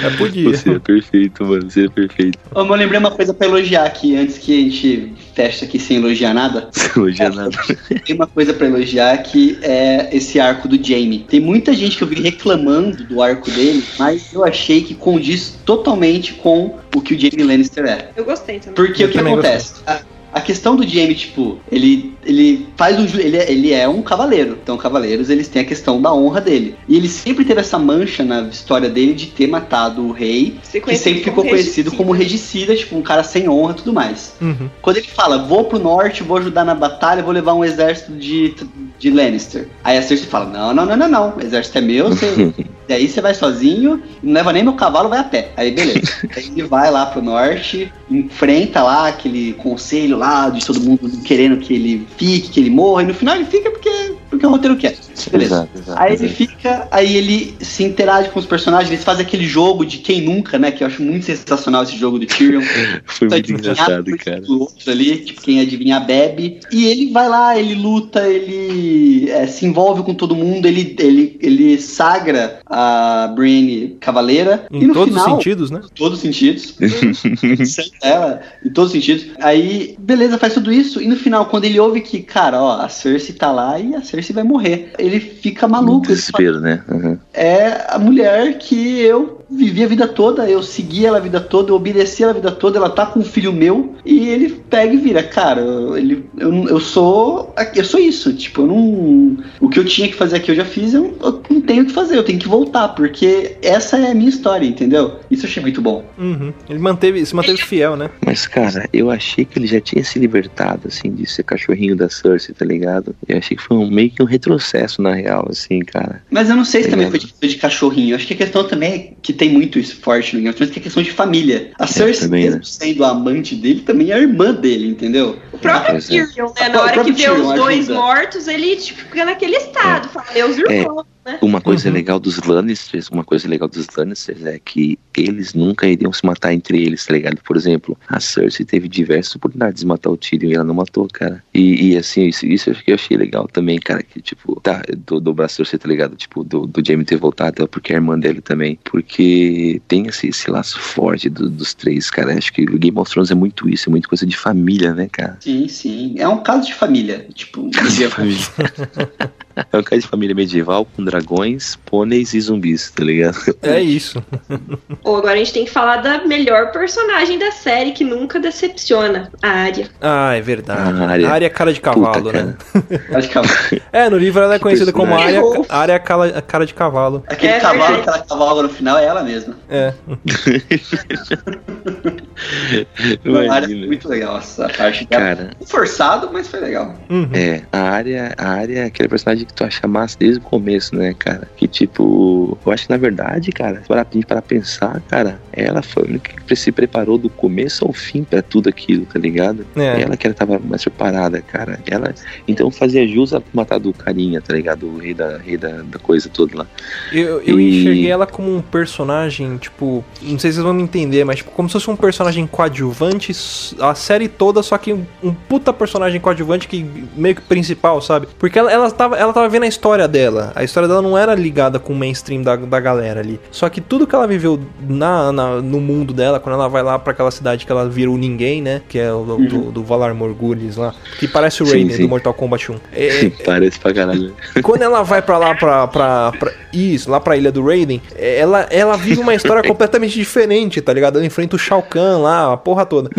É, 0.03 0.11
podia. 0.17 0.51
Você 0.51 0.71
é 0.71 0.79
perfeito, 0.79 1.45
mano, 1.45 1.71
você 1.71 1.87
é 1.87 1.89
perfeito. 1.89 2.39
Ô, 2.55 2.63
mas 2.63 2.71
eu 2.71 2.77
lembrei 2.77 2.99
uma 2.99 3.11
coisa 3.11 3.35
pra 3.35 3.47
elogiar 3.47 3.85
aqui, 3.85 4.17
antes 4.17 4.39
que 4.39 4.53
a 4.53 4.63
gente 4.65 5.13
feche 5.35 5.65
aqui 5.65 5.79
sem 5.79 5.99
elogiar 5.99 6.35
nada. 6.35 6.69
Você 6.73 6.91
não 6.97 7.05
elogia 7.05 7.31
nada. 7.31 7.57
Tem 8.05 8.17
uma 8.17 8.27
coisa 8.27 8.53
pra 8.53 8.67
elogiar 8.67 8.78
que 9.19 9.59
é 9.63 10.09
esse 10.13 10.39
arco 10.39 10.69
do 10.69 10.77
Jamie. 10.77 11.25
Tem 11.29 11.41
muita 11.41 11.73
gente 11.73 11.97
que 11.97 12.03
eu 12.03 12.09
vi 12.09 12.21
reclamando 12.21 13.05
do 13.05 13.23
arco 13.23 13.51
dele, 13.51 13.85
mas 13.99 14.33
eu 14.33 14.45
achei 14.45 14.83
que 14.83 14.95
condiz 14.95 15.59
totalmente 15.65 16.35
com 16.35 16.77
o 16.95 17.01
que 17.01 17.15
o 17.15 17.19
Jamie 17.19 17.45
Lannister 17.45 17.85
é. 17.87 18.11
Eu 18.17 18.25
gostei 18.25 18.59
também. 18.59 18.75
Porque 18.75 19.05
Eu 19.05 19.09
o 19.09 19.11
que 19.11 19.19
acontece? 19.19 19.75
A, 19.87 20.01
a 20.33 20.41
questão 20.41 20.77
do 20.77 20.87
Jamie, 20.87 21.15
tipo, 21.15 21.59
ele, 21.71 22.15
ele 22.25 22.67
faz 22.77 22.99
o 22.99 23.19
ele, 23.21 23.37
é- 23.37 23.51
ele 23.51 23.73
é 23.73 23.89
um 23.89 24.03
cavaleiro. 24.03 24.59
Então, 24.63 24.77
cavaleiros, 24.77 25.31
eles 25.31 25.49
têm 25.49 25.63
a 25.63 25.65
questão 25.65 26.01
da 26.01 26.13
honra 26.13 26.41
dele. 26.41 26.75
E 26.89 26.97
ele 26.97 27.09
sempre 27.09 27.45
teve 27.45 27.61
essa 27.61 27.79
mancha 27.79 28.23
na 28.25 28.43
história 28.43 28.89
dele 28.89 29.15
de 29.15 29.27
ter 29.27 29.47
matado 29.47 30.03
o 30.03 30.13
rei, 30.13 30.59
Se 30.63 30.81
que 30.81 30.97
sempre 30.97 31.21
ficou 31.21 31.35
como 31.45 31.51
conhecido 31.51 31.77
regicida. 31.91 31.97
como 31.97 32.13
regicida, 32.13 32.77
tipo, 32.77 32.97
um 32.97 33.03
cara 33.03 33.23
sem 33.25 33.49
honra 33.49 33.73
e 33.73 33.77
tudo 33.77 33.93
mais. 33.93 34.35
Uhum. 34.41 34.69
Quando 34.83 34.99
ele 34.99 35.07
fala, 35.09 35.39
vou 35.39 35.65
pro 35.65 35.79
norte, 35.79 36.23
vou 36.23 36.37
ajudar 36.37 36.65
na 36.65 36.75
batalha, 36.75 37.23
vou 37.23 37.33
levar 37.33 37.55
um 37.55 37.65
exército 37.65 38.13
de, 38.13 38.55
de 38.99 39.11
Lannister. 39.11 39.69
Aí 39.83 39.97
a 39.97 40.03
Cersei 40.03 40.27
fala, 40.27 40.47
não, 40.47 40.75
não, 40.75 40.85
não, 40.87 40.97
não, 40.97 41.09
não, 41.09 41.37
o 41.37 41.41
exército 41.43 41.79
é 41.79 41.81
meu, 41.81 42.09
você, 42.11 42.53
Daí 42.89 43.07
você 43.07 43.21
vai 43.21 43.35
sozinho, 43.35 44.03
não 44.23 44.33
leva 44.33 44.53
nem 44.53 44.63
meu 44.63 44.73
cavalo, 44.73 45.11
vai 45.11 45.19
a 45.19 45.25
pé. 45.25 45.53
Aí 45.57 45.71
beleza. 45.71 46.01
Aí 46.35 46.47
ele 46.47 46.63
vai 46.63 46.91
lá 46.91 47.07
pro 47.07 47.23
norte, 47.23 47.93
enfrenta 48.11 48.83
lá 48.83 49.09
aquele 49.09 49.53
conselho 49.55 50.17
lá 50.17 50.49
de 50.49 50.65
todo 50.65 50.81
mundo 50.81 51.11
querendo 51.23 51.59
que 51.59 51.75
ele 51.75 52.09
fique, 52.17 52.49
que 52.49 52.61
ele 52.61 52.71
morra, 52.71 53.03
e 53.03 53.07
no 53.07 53.15
final 53.15 53.37
ele 53.37 53.45
fica 53.45 53.71
porque, 53.71 54.15
porque 54.31 54.47
o 54.47 54.51
roteiro 54.51 54.77
quer. 54.77 54.97
Beleza. 55.31 55.55
Exato, 55.55 55.79
exato, 55.79 56.03
Aí 56.03 56.15
ele 56.15 56.29
fica, 56.29 56.89
aí 56.91 57.17
ele 57.17 57.55
se 57.61 57.85
interage 57.85 58.31
com 58.31 58.39
os 58.39 58.47
personagens, 58.47 58.91
eles 58.91 59.05
fazem 59.05 59.25
aquele 59.25 59.47
jogo 59.47 59.85
de 59.85 59.99
quem 59.99 60.21
nunca, 60.21 60.59
né? 60.59 60.71
Que 60.71 60.83
eu 60.83 60.87
acho 60.87 61.03
muito 61.03 61.25
sensacional 61.27 61.83
esse 61.83 61.97
jogo 61.97 62.19
do 62.19 62.27
Tyrion. 62.27 62.63
Foi 63.05 63.29
muito 63.29 63.35
Adivinhar 63.39 63.61
engraçado, 63.73 64.17
cara. 64.19 64.43
outro 64.49 64.91
ali, 64.91 65.19
tipo, 65.19 65.41
quem 65.43 65.61
adivinhar 65.61 66.05
bebe. 66.05 66.61
E 66.71 66.87
ele 66.87 67.11
vai 67.11 67.29
lá, 67.29 67.59
ele 67.59 67.75
luta, 67.75 68.27
ele 68.29 69.31
é, 69.31 69.47
se 69.47 69.67
envolve 69.67 70.03
com 70.03 70.15
todo 70.15 70.35
mundo, 70.35 70.67
ele, 70.67 70.95
ele, 70.99 71.39
ele 71.41 71.79
sagra 71.79 72.61
a 72.67 73.29
Brienne 73.35 73.97
cavaleira. 74.01 74.67
e 74.71 74.79
Em 74.79 74.87
no 74.87 74.95
todos 74.95 75.15
os 75.15 75.23
final, 75.23 75.37
sentidos, 75.37 75.71
né? 75.71 75.81
em 75.85 75.95
todos 75.95 76.19
os 76.19 76.21
sentidos. 76.21 76.75
ela, 78.03 78.41
em 78.65 78.71
todos 78.71 78.93
os 78.93 78.93
sentidos. 78.93 79.27
Aí, 79.41 79.97
beleza, 79.99 80.39
faz 80.39 80.55
tudo 80.55 80.73
isso. 80.73 81.01
E 81.01 81.07
no 81.07 81.17
final, 81.17 81.47
quando 81.47 81.65
ele 81.65 81.79
ouve 81.81 82.01
que, 82.01 82.21
cara, 82.21 82.63
ó, 82.63 82.81
a 82.81 82.89
Cersei 82.89 83.35
tá 83.35 83.51
lá 83.51 83.79
e 83.79 83.95
a 83.95 84.03
Cersei 84.03 84.35
vai 84.35 84.45
morrer. 84.45 84.93
Ele 84.99 85.08
fica 85.19 85.67
Muito 85.67 85.85
maluco. 85.85 86.07
Ele 86.11 86.17
fala, 86.17 86.17
desespero, 86.17 86.61
né? 86.61 86.83
Uhum. 86.89 87.19
é 87.33 87.87
a 87.89 87.99
mulher 87.99 88.59
que 88.59 89.01
eu 89.01 89.38
vivi 89.51 89.83
a 89.85 89.87
vida 89.87 90.07
toda, 90.07 90.49
eu 90.49 90.63
segui 90.63 91.07
ela 91.07 91.19
a 91.19 91.21
vida 91.21 91.41
toda, 91.41 91.71
eu 91.71 91.77
obedeci 91.77 92.23
ela 92.23 92.33
a 92.33 92.35
vida 92.35 92.51
toda, 92.51 92.79
ela 92.79 92.91
tá 92.91 93.07
com 93.07 93.21
um 93.21 93.25
filho 93.25 93.53
meu, 93.53 93.95
e 94.05 94.29
ele 94.29 94.51
pega 94.69 94.93
e 94.93 94.99
vira, 94.99 95.23
cara, 95.23 95.63
ele, 95.97 96.27
eu, 96.37 96.53
eu 96.69 96.81
sou. 96.81 97.55
Eu 97.75 97.85
sou 97.85 98.01
isso, 98.01 98.33
tipo, 98.35 98.63
eu 98.63 98.67
não. 98.67 99.39
O 99.61 99.69
que 99.69 99.79
eu 99.79 99.85
tinha 99.85 100.09
que 100.09 100.15
fazer 100.15 100.37
aqui 100.37 100.51
eu 100.51 100.55
já 100.55 100.65
fiz, 100.65 100.95
eu, 100.95 101.17
eu 101.23 101.43
não 101.51 101.61
tenho 101.61 101.83
o 101.83 101.87
que 101.87 101.93
fazer, 101.93 102.17
eu 102.17 102.23
tenho 102.23 102.39
que 102.39 102.49
voltar, 102.49 102.89
porque 102.89 103.57
essa 103.63 103.99
é 103.99 104.11
a 104.11 104.15
minha 104.15 104.29
história, 104.29 104.67
entendeu? 104.67 105.21
Isso 105.31 105.45
eu 105.45 105.51
achei 105.51 105.63
muito 105.63 105.81
bom. 105.81 106.05
Uhum. 106.19 106.53
Ele 106.69 106.79
manteve, 106.79 107.25
se 107.25 107.35
manteve 107.35 107.59
fiel, 107.59 107.97
né? 107.97 108.11
Mas, 108.25 108.47
cara, 108.47 108.89
eu 108.93 109.11
achei 109.11 109.45
que 109.45 109.59
ele 109.59 109.67
já 109.67 109.81
tinha 109.81 110.05
se 110.05 110.19
libertado, 110.19 110.89
assim, 110.89 111.11
de 111.11 111.27
ser 111.27 111.43
cachorrinho 111.43 111.97
da 111.97 112.09
Cersei, 112.09 112.55
tá 112.55 112.65
ligado? 112.65 113.15
Eu 113.27 113.39
achei 113.39 113.57
que 113.57 113.63
foi 113.63 113.77
um, 113.77 113.91
meio 113.91 114.11
que 114.11 114.23
um 114.23 114.27
retrocesso, 114.27 115.01
na 115.01 115.15
real, 115.15 115.47
assim, 115.51 115.81
cara. 115.81 116.23
Mas 116.31 116.51
eu 116.51 116.57
não 116.57 116.65
sei 116.65 116.83
se 116.83 116.91
também 116.91 117.11
foi 117.11 117.19
de, 117.19 117.33
de 117.41 117.57
cachorrinho. 117.57 118.11
Eu 118.11 118.17
acho 118.17 118.27
que 118.27 118.35
a 118.35 118.37
questão 118.37 118.65
também 118.65 118.93
é 118.93 119.13
que 119.23 119.33
tem 119.39 119.49
muito 119.49 119.79
isso 119.79 119.97
forte 120.01 120.35
no 120.35 120.41
Game 120.41 120.51
of 120.51 120.57
Thrones, 120.57 120.73
que 120.73 120.81
é 120.81 120.83
questão 120.83 121.03
de 121.03 121.13
família. 121.13 121.71
A 121.79 121.87
Cersei, 121.87 122.27
também, 122.27 122.45
mesmo 122.45 122.59
né? 122.59 122.65
sendo 122.65 123.05
a 123.05 123.11
amante 123.11 123.55
dele, 123.55 123.81
também 123.81 124.11
é 124.11 124.15
a 124.15 124.19
irmã 124.19 124.53
dele, 124.53 124.89
entendeu? 124.89 125.39
O 125.53 125.59
próprio 125.59 125.97
é. 125.97 126.01
Tyrion, 126.01 126.53
né? 126.61 126.69
Na 126.69 126.83
hora 126.83 127.05
que 127.05 127.13
vê 127.13 127.31
os 127.31 127.55
dois 127.55 127.89
mortos, 127.89 128.49
ele 128.49 128.77
tipo, 128.77 129.01
fica 129.01 129.25
naquele 129.25 129.57
estado, 129.57 130.09
fala, 130.09 130.27
meus 130.35 130.59
irmãos, 130.59 130.97
né? 130.97 131.18
Uma 131.43 131.61
coisa 131.61 131.89
Uhum. 131.89 131.95
legal 131.95 132.19
dos 132.21 132.39
Lannisters, 132.39 133.09
uma 133.09 133.25
coisa 133.25 133.49
legal 133.49 133.69
dos 133.69 133.87
Lannisters 133.97 134.45
é 134.45 134.59
que 134.59 134.99
eles 135.17 135.55
nunca 135.55 135.87
iriam 135.87 136.13
se 136.13 136.25
matar 136.25 136.53
entre 136.55 136.83
eles, 136.83 137.05
tá 137.07 137.13
ligado? 137.15 137.39
Por 137.45 137.57
exemplo, 137.57 137.97
a 138.09 138.21
Cersei 138.21 138.65
teve 138.65 138.89
diversas 138.89 139.35
oportunidades 139.37 139.81
de 139.81 139.87
matar 139.87 140.11
o 140.11 140.17
Tyrion 140.17 140.51
e 140.51 140.55
ela 140.55 140.65
não 140.65 140.75
matou, 140.75 141.09
cara. 141.13 141.43
E, 141.53 141.89
e, 141.93 141.97
assim, 141.97 142.27
isso, 142.27 142.47
isso 142.47 142.71
eu 142.71 142.75
que 142.75 142.91
eu 142.91 142.95
achei 142.95 143.17
legal 143.17 143.49
também, 143.49 143.79
cara, 143.79 144.03
que 144.03 144.21
tipo, 144.21 144.61
tá, 144.61 144.83
do, 145.07 145.21
do 145.21 145.35
braço 145.35 145.57
Cersei, 145.57 145.79
tá 145.79 145.89
ligado? 145.89 146.17
Tipo, 146.17 146.45
do, 146.45 146.67
do 146.67 146.83
Jaime 146.87 147.05
ter 147.05 147.17
voltado, 147.17 147.63
é 147.63 147.67
porque 147.67 147.93
é 147.93 147.97
a 147.97 147.99
irmã 147.99 148.19
dele 148.19 148.41
também. 148.41 148.79
Porque 148.85 149.81
tem 149.89 150.07
esse, 150.07 150.29
esse 150.29 150.51
laço 150.51 150.79
forte 150.81 151.29
do- 151.29 151.51
dos 151.51 151.75
três, 151.75 152.11
cara. 152.11 152.37
Acho 152.37 152.53
que 152.53 152.63
o 152.63 152.79
Game 152.79 152.99
of 152.99 153.11
Thrones 153.11 153.31
é 153.31 153.35
muito 153.35 153.69
isso, 153.69 153.89
é 153.89 153.91
muito 153.91 154.09
coisa 154.09 154.25
de 154.27 154.37
família, 154.37 154.95
né, 154.95 155.09
cara? 155.11 155.37
Sim, 155.41 155.67
sim. 155.69 156.15
É 156.19 156.29
um 156.29 156.43
caso 156.43 156.67
de 156.67 156.75
família. 156.75 157.27
Tipo, 157.35 157.69
família. 158.11 158.39
É 159.73 159.79
um 159.79 159.83
caso 159.83 160.03
de 160.03 160.09
família 160.09 160.35
medieval 160.35 160.85
com 160.85 161.05
dragões, 161.05 161.77
pôneis 161.85 162.35
e 162.35 162.41
zumbis, 162.41 162.91
tá 162.91 163.05
ligado? 163.05 163.39
É 163.63 163.81
isso. 163.81 164.23
Ou 165.05 165.17
agora 165.17 165.35
a 165.35 165.39
gente 165.39 165.53
tem 165.53 165.65
que 165.65 165.71
falar 165.71 165.97
da 165.99 166.25
melhor 166.27 166.71
personagem 166.73 167.39
da 167.39 167.51
série 167.51 167.93
que 167.93 168.05
nunca 168.05 168.39
decepciona, 168.39 169.31
a 169.43 169.49
Arya. 169.49 169.89
Ah, 170.01 170.35
é 170.35 170.41
verdade. 170.41 171.03
A 171.03 171.09
Arya. 171.09 171.29
A 171.29 171.33
área 171.33 171.47
é 171.47 171.51
cara 171.51 171.73
de 171.73 171.81
cavalo, 171.81 172.23
Puta, 172.23 172.43
né? 172.43 172.57
cara. 173.03 173.19
acho 173.19 173.29
que 173.29 173.83
É, 173.93 174.09
no 174.09 174.17
livro 174.19 174.43
ela 174.43 174.55
é 174.55 174.59
conhecida 174.59 174.93
como 174.93 175.15
área, 175.15 175.41
personagem. 175.41 175.67
área 175.69 175.99
cala- 175.99 176.43
cara 176.43 176.67
de 176.67 176.75
cavalo. 176.75 177.25
aquele 177.27 177.53
É 177.53 177.61
cavalo 177.61 177.79
verdade. 177.97 178.03
que 178.03 178.09
ela 178.09 178.19
cavalga 178.21 178.63
no 178.63 178.69
final 178.69 178.99
é 178.99 179.05
ela 179.07 179.23
mesma. 179.23 179.57
É. 179.69 179.93
A 183.49 183.53
área 183.53 183.69
muito 183.69 184.09
legal 184.09 184.39
essa 184.39 184.69
parte. 184.69 185.07
Cara, 185.07 185.51
Forçado, 185.67 186.31
mas 186.33 186.49
foi 186.49 186.61
legal. 186.61 186.95
Uhum. 187.09 187.29
é, 187.33 187.63
a 187.73 187.79
área, 187.81 188.35
a 188.37 188.49
área 188.51 188.79
é 188.81 188.85
aquele 188.85 189.09
personagem 189.09 189.45
que 189.47 189.53
tu 189.53 189.65
acha 189.65 189.87
massa 189.87 190.17
desde 190.19 190.39
o 190.39 190.43
começo, 190.43 190.95
né, 190.95 191.15
cara? 191.19 191.49
Que 191.57 191.67
tipo, 191.67 192.57
eu 192.65 192.73
acho 192.73 192.87
que 192.87 192.91
na 192.93 192.97
verdade, 192.97 193.51
cara, 193.53 193.83
para 193.87 194.05
para 194.27 194.43
pensar, 194.43 195.01
cara, 195.09 195.41
ela 195.53 195.83
foi 195.83 196.03
a 196.05 196.07
única 196.07 196.33
que 196.47 196.57
se 196.57 196.73
preparou 196.73 197.19
do 197.19 197.29
começo 197.29 197.85
ao 197.85 197.93
fim 197.93 198.25
pra 198.25 198.41
tudo 198.43 198.69
aquilo, 198.69 199.05
tá 199.07 199.19
ligado? 199.19 199.67
É. 199.77 200.03
Ela 200.03 200.17
que 200.17 200.27
ela 200.27 200.35
tava 200.35 200.59
mais 200.59 200.83
preparada, 200.83 201.41
cara. 201.43 201.79
Ela, 201.87 202.15
então 202.47 202.71
fazia 202.71 203.07
jus 203.07 203.35
a 203.35 203.43
matar 203.53 203.79
do 203.79 203.93
carinha, 203.93 204.41
tá 204.41 204.55
ligado? 204.55 204.87
O 204.87 204.99
rei 204.99 205.15
da, 205.15 205.39
rei 205.39 205.57
da, 205.57 205.83
da 205.83 205.99
coisa 205.99 206.29
toda 206.29 206.59
lá. 206.59 206.67
Eu, 207.13 207.41
eu 207.43 207.61
E- 207.61 207.81
enxerguei 207.81 208.11
ela 208.11 208.27
como 208.27 208.55
um 208.55 208.63
personagem, 208.63 209.57
tipo, 209.59 210.05
não 210.23 210.39
sei 210.39 210.51
se 210.51 210.57
vocês 210.57 210.65
vão 210.65 210.73
me 210.75 210.83
entender, 210.83 211.25
mas 211.25 211.37
tipo, 211.39 211.51
como 211.51 211.69
se 211.69 211.75
fosse 211.75 211.91
um 211.91 211.97
personagem 211.97 212.28
coadjuvante 212.47 213.31
s- 213.33 213.75
a 213.81 213.95
série 213.95 214.29
toda, 214.29 214.63
só 214.63 214.77
que 214.79 214.93
um, 214.93 215.05
um 215.23 215.33
puta 215.33 215.73
personagem 215.73 216.21
coadjuvante 216.21 216.69
que 216.69 216.85
meio 217.17 217.35
que 217.35 217.43
principal, 217.43 218.01
sabe? 218.01 218.29
Porque 218.39 218.59
ela, 218.59 218.71
ela, 218.71 218.91
tava, 218.91 219.17
ela 219.17 219.33
tava 219.33 219.49
vendo 219.49 219.63
a 219.65 219.67
história 219.69 220.07
dela. 220.07 220.53
A 220.55 220.63
história 220.65 220.89
dela 220.89 221.03
não 221.03 221.17
era 221.17 221.35
ligada 221.35 221.79
com 221.79 221.93
o 221.93 221.97
mainstream 221.97 222.43
da, 222.43 222.57
da 222.57 222.81
galera 222.81 223.21
ali. 223.21 223.41
Só 223.51 223.69
que 223.69 223.81
tudo 223.81 224.07
que 224.07 224.15
ela 224.15 224.27
viveu 224.27 224.61
na, 224.89 225.33
na- 225.33 225.63
no 225.63 225.81
mundo 225.81 226.13
dela, 226.13 226.39
quando 226.41 226.55
ela 226.55 226.69
vai 226.69 226.83
lá 226.83 226.99
pra 226.99 227.13
aquela 227.13 227.31
cidade 227.31 227.65
que 227.67 227.73
ela 227.73 227.89
vira 227.89 228.11
o 228.11 228.17
ninguém, 228.19 228.61
né? 228.63 228.83
Que 228.89 228.99
é 228.99 229.13
o 229.13 229.25
do, 229.25 229.37
do, 229.39 229.71
do 229.73 229.85
Valar 229.85 230.15
Morghulis 230.15 230.77
lá, 230.77 230.95
que 231.19 231.27
parece 231.27 231.63
o 231.63 231.67
Sim, 231.67 231.73
Raiden 231.73 231.97
sim. 231.97 232.03
do 232.03 232.09
Mortal 232.09 232.35
Kombat 232.35 232.71
1. 232.73 232.77
É, 232.93 233.31
Parece 233.45 233.79
pra 233.79 233.93
caralho. 233.95 234.35
quando 234.63 234.83
ela 234.83 235.03
vai 235.03 235.23
pra 235.23 235.39
lá, 235.39 235.55
pra, 235.55 235.87
pra, 235.87 236.33
pra- 236.39 236.53
Isso, 236.73 237.11
lá 237.11 237.21
pra 237.21 237.37
ilha 237.37 237.51
do 237.53 237.65
Raiden, 237.65 238.01
ela, 238.17 238.67
ela 238.71 238.97
vive 238.97 239.21
uma 239.21 239.35
história 239.35 239.63
completamente 239.69 240.15
diferente, 240.15 240.81
tá 240.81 240.93
ligado? 240.93 241.17
Ela 241.17 241.27
enfrenta 241.27 241.57
o 241.57 241.59
Shao 241.59 241.83
Kahn 241.83 242.18
lá, 242.19 242.53
a 242.53 242.57
porra 242.57 242.85
toda. 242.85 243.11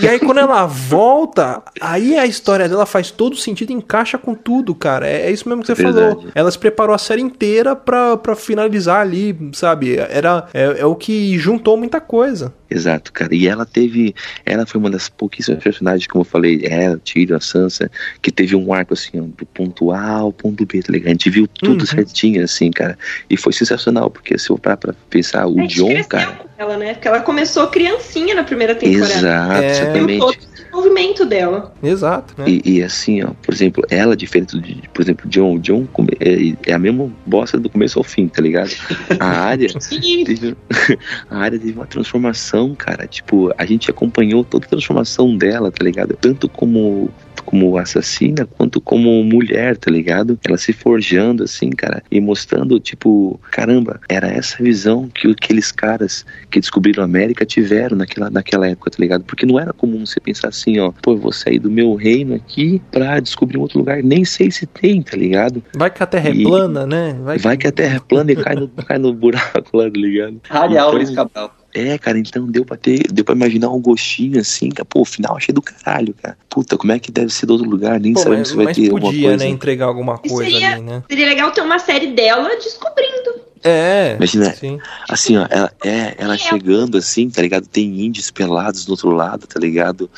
E 0.00 0.06
aí 0.06 0.18
quando 0.18 0.38
ela 0.38 0.66
volta, 0.66 1.62
aí 1.80 2.16
a 2.16 2.26
história 2.26 2.68
dela 2.68 2.86
faz 2.86 3.10
todo 3.10 3.36
sentido 3.36 3.70
e 3.70 3.74
encaixa 3.74 4.18
com 4.18 4.34
tudo, 4.34 4.74
cara. 4.74 5.08
É, 5.08 5.26
é 5.26 5.30
isso 5.30 5.48
mesmo 5.48 5.62
que 5.62 5.66
você 5.66 5.74
Verdade. 5.74 6.14
falou. 6.16 6.30
Ela 6.34 6.50
se 6.50 6.58
preparou 6.58 6.94
a 6.94 6.98
série 6.98 7.22
inteira 7.22 7.74
pra, 7.74 8.16
pra 8.16 8.36
finalizar 8.36 9.00
ali, 9.00 9.50
sabe? 9.52 9.96
Era, 9.96 10.46
é, 10.54 10.80
é 10.80 10.86
o 10.86 10.94
que 10.94 11.38
juntou 11.38 11.76
muita 11.76 12.00
coisa. 12.00 12.52
Exato, 12.70 13.12
cara. 13.12 13.34
E 13.34 13.48
ela 13.48 13.66
teve. 13.66 14.14
Ela 14.46 14.64
foi 14.64 14.80
uma 14.80 14.88
das 14.90 15.08
pouquíssimas 15.08 15.62
personagens, 15.62 16.06
como 16.06 16.22
eu 16.22 16.24
falei, 16.26 16.60
ela, 16.64 16.96
Tyrion, 16.98 17.36
a 17.36 17.40
Sansa, 17.40 17.90
que 18.22 18.30
teve 18.30 18.54
um 18.54 18.72
arco 18.72 18.94
assim, 18.94 19.18
ó, 19.18 19.22
do 19.22 19.44
ponto 19.46 19.90
A 19.90 20.08
ao 20.08 20.32
ponto 20.32 20.64
B, 20.64 20.80
tá 20.80 20.92
ligado? 20.92 21.08
A 21.08 21.10
gente 21.10 21.28
viu 21.30 21.48
tudo 21.48 21.80
Uhum. 21.80 21.86
certinho, 21.86 22.44
assim, 22.44 22.70
cara. 22.70 22.96
E 23.28 23.36
foi 23.36 23.52
sensacional, 23.52 24.10
porque 24.10 24.38
se 24.38 24.50
eu 24.50 24.58
parar 24.58 24.76
pra 24.76 24.94
pensar, 25.10 25.46
o 25.46 25.66
John, 25.66 26.02
cara. 26.04 26.26
com 26.32 26.48
ela, 26.58 26.76
né? 26.76 26.94
Porque 26.94 27.08
ela 27.08 27.20
começou 27.20 27.66
criancinha 27.68 28.34
na 28.34 28.44
primeira 28.44 28.74
temporada. 28.74 29.12
Exato, 29.14 29.62
É. 29.62 29.70
Exatamente. 29.70 30.38
Todo 30.70 30.86
o 30.86 30.90
desenvolvimento 30.90 31.24
dela. 31.24 31.72
Exato, 31.82 32.34
né? 32.38 32.44
E, 32.48 32.62
e 32.64 32.82
assim, 32.82 33.22
ó, 33.22 33.30
por 33.42 33.54
exemplo, 33.54 33.84
ela, 33.90 34.16
diferente 34.16 34.58
de, 34.60 34.82
por 34.92 35.02
exemplo, 35.02 35.28
John, 35.28 35.54
o 35.54 35.58
John 35.58 35.86
é, 36.20 36.70
é 36.70 36.72
a 36.72 36.78
mesma 36.78 37.10
bosta 37.26 37.58
do 37.58 37.68
começo 37.68 37.98
ao 37.98 38.04
fim, 38.04 38.28
tá 38.28 38.42
ligado? 38.42 38.70
A 39.18 39.26
área. 39.26 39.68
Teve, 40.24 40.56
a 41.30 41.38
área 41.38 41.58
teve 41.58 41.72
uma 41.72 41.86
transformação, 41.86 42.74
cara. 42.74 43.06
Tipo, 43.06 43.52
a 43.56 43.64
gente 43.64 43.90
acompanhou 43.90 44.44
toda 44.44 44.66
a 44.66 44.68
transformação 44.68 45.36
dela, 45.36 45.70
tá 45.70 45.84
ligado? 45.84 46.16
Tanto 46.20 46.48
como 46.48 47.10
como 47.50 47.76
assassina 47.76 48.46
quanto 48.46 48.80
como 48.80 49.24
mulher, 49.24 49.76
tá 49.76 49.90
ligado? 49.90 50.38
Ela 50.46 50.56
se 50.56 50.72
forjando 50.72 51.42
assim, 51.42 51.70
cara, 51.70 52.00
e 52.08 52.20
mostrando 52.20 52.78
tipo, 52.78 53.40
caramba, 53.50 54.00
era 54.08 54.28
essa 54.28 54.62
visão 54.62 55.08
que 55.12 55.28
aqueles 55.28 55.72
caras 55.72 56.24
que 56.48 56.60
descobriram 56.60 57.02
a 57.02 57.06
América 57.06 57.44
tiveram 57.44 57.96
naquela, 57.96 58.30
naquela 58.30 58.68
época, 58.68 58.92
tá 58.92 58.96
ligado? 59.00 59.24
Porque 59.24 59.44
não 59.44 59.58
era 59.58 59.72
comum 59.72 60.06
você 60.06 60.20
pensar 60.20 60.48
assim, 60.48 60.78
ó, 60.78 60.92
pô, 61.02 61.12
eu 61.12 61.18
vou 61.18 61.32
sair 61.32 61.58
do 61.58 61.68
meu 61.70 61.94
reino 61.96 62.36
aqui 62.36 62.80
pra 62.92 63.18
descobrir 63.18 63.58
um 63.58 63.62
outro 63.62 63.80
lugar, 63.80 64.00
nem 64.00 64.24
sei 64.24 64.48
se 64.52 64.64
tem, 64.66 65.02
tá 65.02 65.16
ligado? 65.16 65.60
Vai 65.74 65.90
que 65.90 66.02
a 66.02 66.06
Terra 66.06 66.28
é 66.28 66.32
E- 66.32 66.44
plana, 66.44 66.86
né? 66.86 67.16
Vai 67.40 67.56
que 67.56 67.66
a 67.66 67.72
terra 67.72 67.96
é 67.96 68.00
plana 68.00 68.30
e 68.30 68.36
cai 68.36 68.54
no, 68.54 68.68
cai 68.86 68.98
no 68.98 69.12
buraco 69.12 69.76
lá, 69.76 69.90
tá 69.90 69.98
ligado? 69.98 70.40
Área 70.48 70.80
Então- 70.80 71.14
Cabral. 71.14 71.59
É, 71.74 71.96
cara, 71.98 72.18
então 72.18 72.46
deu 72.46 72.64
pra 72.64 72.76
ter, 72.76 73.12
deu 73.12 73.24
pra 73.24 73.34
imaginar 73.34 73.68
um 73.70 73.80
gostinho 73.80 74.40
assim, 74.40 74.70
cara. 74.70 74.84
Pô, 74.84 75.02
o 75.02 75.04
final 75.04 75.36
achei 75.36 75.54
do 75.54 75.62
caralho, 75.62 76.14
cara. 76.14 76.36
Puta, 76.48 76.76
como 76.76 76.90
é 76.92 76.98
que 76.98 77.12
deve 77.12 77.32
ser 77.32 77.46
do 77.46 77.52
outro 77.52 77.68
lugar? 77.68 78.00
Nem 78.00 78.12
Pô, 78.12 78.20
sabemos 78.20 78.40
mas, 78.40 78.48
se 78.48 78.56
vai 78.56 78.64
mas 78.66 78.76
ter 78.76 78.84
alguma 78.90 79.00
podia, 79.06 79.28
coisa. 79.28 79.44
né, 79.44 79.50
entregar 79.50 79.86
alguma 79.86 80.18
coisa 80.18 80.36
seria- 80.50 80.72
ali, 80.74 80.82
né? 80.82 81.02
seria 81.08 81.26
legal 81.28 81.52
ter 81.52 81.60
uma 81.60 81.78
série 81.78 82.08
dela 82.08 82.48
descobrindo. 82.56 83.40
É. 83.62 84.14
Imagina, 84.16 84.52
sim. 84.54 84.78
assim, 85.08 85.36
ó, 85.36 85.46
ela, 85.50 85.70
é, 85.84 86.14
ela 86.18 86.36
chegando 86.36 86.96
assim, 86.96 87.28
tá 87.28 87.42
ligado? 87.42 87.66
Tem 87.66 88.00
índios 88.00 88.30
pelados 88.30 88.84
do 88.84 88.92
outro 88.92 89.10
lado, 89.10 89.46
tá 89.46 89.60
ligado? 89.60 90.08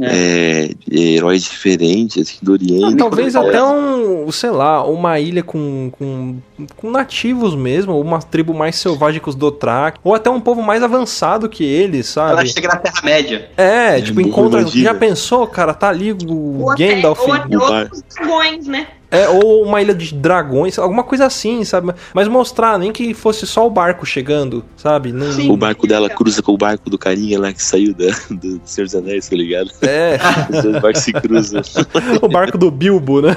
É, 0.00 0.70
heróis 0.90 1.42
diferentes, 1.42 2.22
assim, 2.22 2.38
do 2.42 2.52
Oriente. 2.52 2.80
Não, 2.80 2.96
talvez 2.96 3.34
é. 3.34 3.38
até 3.38 3.62
um, 3.62 4.30
sei 4.30 4.50
lá, 4.50 4.84
uma 4.84 5.18
ilha 5.18 5.42
com, 5.42 5.90
com, 5.92 6.36
com 6.76 6.90
nativos 6.90 7.54
mesmo, 7.54 8.00
uma 8.00 8.20
tribo 8.20 8.54
mais 8.54 8.76
selvagem 8.76 9.20
que 9.20 9.28
os 9.28 9.34
Dothraki, 9.34 9.98
ou 10.02 10.14
até 10.14 10.30
um 10.30 10.40
povo 10.40 10.62
mais 10.62 10.82
avançado 10.82 11.48
que 11.48 11.64
eles, 11.64 12.16
Ela 12.16 12.36
sabe? 12.36 12.48
chega 12.48 12.68
na 12.68 12.76
Terra-média. 12.76 13.50
É, 13.56 14.00
tipo, 14.00 14.20
encontra. 14.20 14.60
imagina. 14.60 14.84
Já 14.84 14.94
pensou, 14.94 15.46
cara? 15.46 15.74
Tá 15.74 15.88
ali 15.88 16.12
o 16.12 16.60
Ou 16.60 16.70
até, 16.70 16.94
Gandalf. 16.94 17.20
ou 17.20 17.32
até 17.32 17.56
o 17.56 17.60
bar. 17.60 17.82
outros 17.84 18.02
dragões, 18.14 18.66
né? 18.66 18.86
É, 19.12 19.28
ou 19.28 19.62
uma 19.62 19.80
ilha 19.80 19.94
de 19.94 20.12
dragões, 20.14 20.78
alguma 20.78 21.04
coisa 21.04 21.26
assim, 21.26 21.62
sabe? 21.64 21.92
Mas 22.14 22.26
mostrar, 22.26 22.78
nem 22.78 22.90
que 22.90 23.12
fosse 23.14 23.46
só 23.46 23.66
o 23.66 23.70
barco 23.70 24.04
chegando, 24.06 24.64
sabe? 24.76 25.12
Não, 25.12 25.30
Sim. 25.30 25.50
O 25.50 25.56
barco 25.56 25.86
dela 25.86 26.08
cruza 26.08 26.42
com 26.42 26.52
o 26.52 26.56
barco 26.58 26.88
do 26.90 26.98
carinha 26.98 27.38
lá 27.38 27.52
que 27.52 27.62
saiu 27.62 27.94
da, 27.94 28.06
do 28.30 28.60
Senhor 28.64 28.86
dos 28.86 28.94
Anéis, 28.94 29.28
tá 29.28 29.36
ligado? 29.36 29.70
É, 29.82 30.18
Os 30.50 30.62
dois 30.62 30.80
barcos 30.82 31.02
se 31.02 31.12
cruzam. 31.12 31.62
o 32.22 32.28
barco 32.28 32.56
do 32.58 32.70
Bilbo, 32.70 33.20
né? 33.20 33.36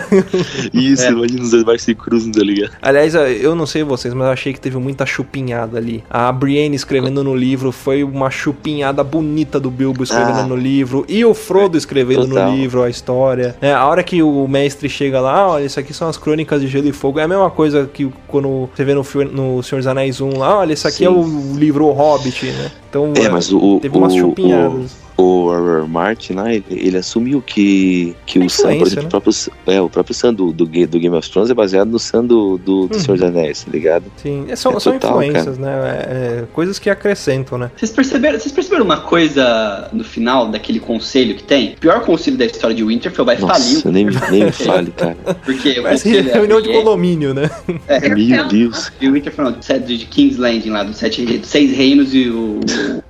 Isso, 0.74 1.04
É. 1.04 1.10
imagina 1.12 1.42
os 1.44 1.52
dois 1.52 1.64
barcos 1.64 1.84
se 1.84 1.94
cruzam, 1.96 2.32
tá 2.32 2.42
ligado? 2.44 2.72
Aliás, 2.82 3.14
eu 3.14 3.54
não 3.56 3.66
sei 3.66 3.84
vocês, 3.84 4.14
mas 4.14 4.28
eu 4.28 4.32
achei 4.34 4.54
que 4.54 4.60
teve 4.60 4.78
muita 4.78 5.06
chupinhada 5.06 5.78
ali. 5.78 6.04
A 6.10 6.32
Brienne 6.32 6.76
escrevendo 6.76 7.24
no 7.24 7.36
livro 7.36 7.72
foi 7.72 8.04
uma 8.04 8.30
chupinhada 8.30 9.04
bonita 9.04 9.60
do 9.60 9.70
Bilbo 9.70 10.04
escrevendo 10.04 10.40
Ah. 10.40 10.44
no 10.48 10.56
livro. 10.56 11.06
E 11.10 11.24
o 11.26 11.34
Frodo 11.34 11.78
escrevendo 11.78 12.28
Total. 12.28 12.50
no 12.52 12.56
livro 12.58 12.82
a 12.84 12.90
história. 12.90 13.56
É, 13.62 13.74
a 13.74 13.86
hora 13.86 14.04
que 14.04 14.22
o 14.22 14.48
mestre 14.48 14.88
chega 14.90 15.20
lá, 15.20 15.48
olha, 15.50 15.65
isso 15.66 15.80
aqui 15.80 15.94
são 15.94 16.08
as 16.08 16.18
crônicas 16.18 16.62
de 16.62 16.68
Gelo 16.68 16.88
e 16.88 16.92
Fogo. 16.92 17.20
É 17.20 17.24
a 17.24 17.28
mesma 17.28 17.50
coisa 17.50 17.90
que 17.92 18.10
quando 18.28 18.70
você 18.76 18.84
vê 18.84 18.94
no, 18.94 19.04
filme, 19.04 19.32
no 19.32 19.62
Senhor 19.64 19.80
dos 19.80 19.88
Anéis 19.88 20.22
1 20.22 20.38
lá, 20.38 20.60
olha, 20.60 20.74
isso 20.74 20.88
aqui 20.88 20.98
Sim. 20.98 21.06
é 21.06 21.10
o 21.10 21.24
livro 21.56 21.86
O 21.86 21.92
Hobbit, 21.92 22.46
né? 22.48 22.72
Então, 22.90 23.14
É, 23.16 23.30
mas 23.30 23.52
o, 23.52 23.80
teve 23.82 23.98
umas 23.98 24.14
o, 24.14 24.18
chupinhadas. 24.18 24.92
o, 24.94 25.05
o 25.18 25.52
R.R. 25.54 25.88
Martin 25.88 26.34
lá, 26.34 26.54
ele, 26.54 26.66
ele 26.70 26.98
assumiu 26.98 27.42
que, 27.42 28.16
que 28.26 28.40
É 28.40 28.46
o 28.46 28.50
Sam, 28.50 28.78
por 28.78 28.88
exemplo, 28.88 29.04
né? 29.04 29.08
o 29.08 29.10
próprio, 29.12 29.34
é, 29.68 29.82
o 29.82 29.90
próprio 29.90 30.14
Sam 30.16 30.34
do, 30.34 30.52
do, 30.52 30.66
do 30.66 31.00
Game 31.00 31.16
of 31.16 31.30
Thrones 31.30 31.50
é 31.50 31.54
baseado 31.54 31.90
no 31.90 32.00
Sam 32.00 32.26
do, 32.26 32.58
do, 32.58 32.88
do 32.88 32.94
Uhum. 32.96 33.00
Senhor 33.00 33.18
dos 33.18 33.24
Anéis, 33.28 33.64
tá 33.64 33.72
ligado? 33.72 34.06
Sim, 34.18 34.46
é, 34.50 34.56
são, 34.56 34.74
É 34.76 34.80
são 34.80 34.94
total, 34.94 35.24
influências, 35.24 35.58
né? 35.58 35.72
É, 35.72 36.42
é, 36.42 36.44
coisas 36.54 36.78
que 36.80 36.90
acrescentam, 36.90 37.58
né? 37.58 37.72
Vocês 37.76 37.92
perceberam, 37.92 38.40
vocês 38.40 38.52
perceberam 38.54 38.84
uma 38.86 39.00
coisa 39.02 39.90
no 39.94 40.04
final 40.04 40.50
daquele 40.50 40.80
conselho 40.80 41.36
que 41.36 41.44
tem? 41.44 41.74
O 41.74 41.78
pior 41.78 42.02
conselho 42.04 42.38
da 42.38 42.46
história 42.46 42.76
de 42.76 42.84
Winterfell 42.84 43.26
vai 43.26 43.38
falir. 43.38 43.76
Nossa, 43.76 43.92
nem, 43.92 44.06
nem 44.06 44.46
me 44.46 44.52
fale, 44.52 44.92
cara. 44.92 45.16
Porque 45.46 45.76
conselho 45.82 46.30
é 46.30 46.34
reunião 46.34 46.62
de 46.62 46.70
condomínio, 46.72 47.34
né? 47.34 47.50
é, 47.88 48.10
Meu 48.10 48.48
Deus. 48.48 48.92
E 49.00 49.08
o 49.08 49.14
Winterfell, 49.14 49.52
do 49.52 49.60
de 49.86 50.06
King's 50.06 50.38
Landing 50.38 50.70
lá, 50.72 50.84
dos 50.84 50.98
sete, 50.98 51.24
dos 51.26 51.48
seis 51.50 51.72
reinos 51.76 52.14
e 52.14 52.28
o. 52.30 52.60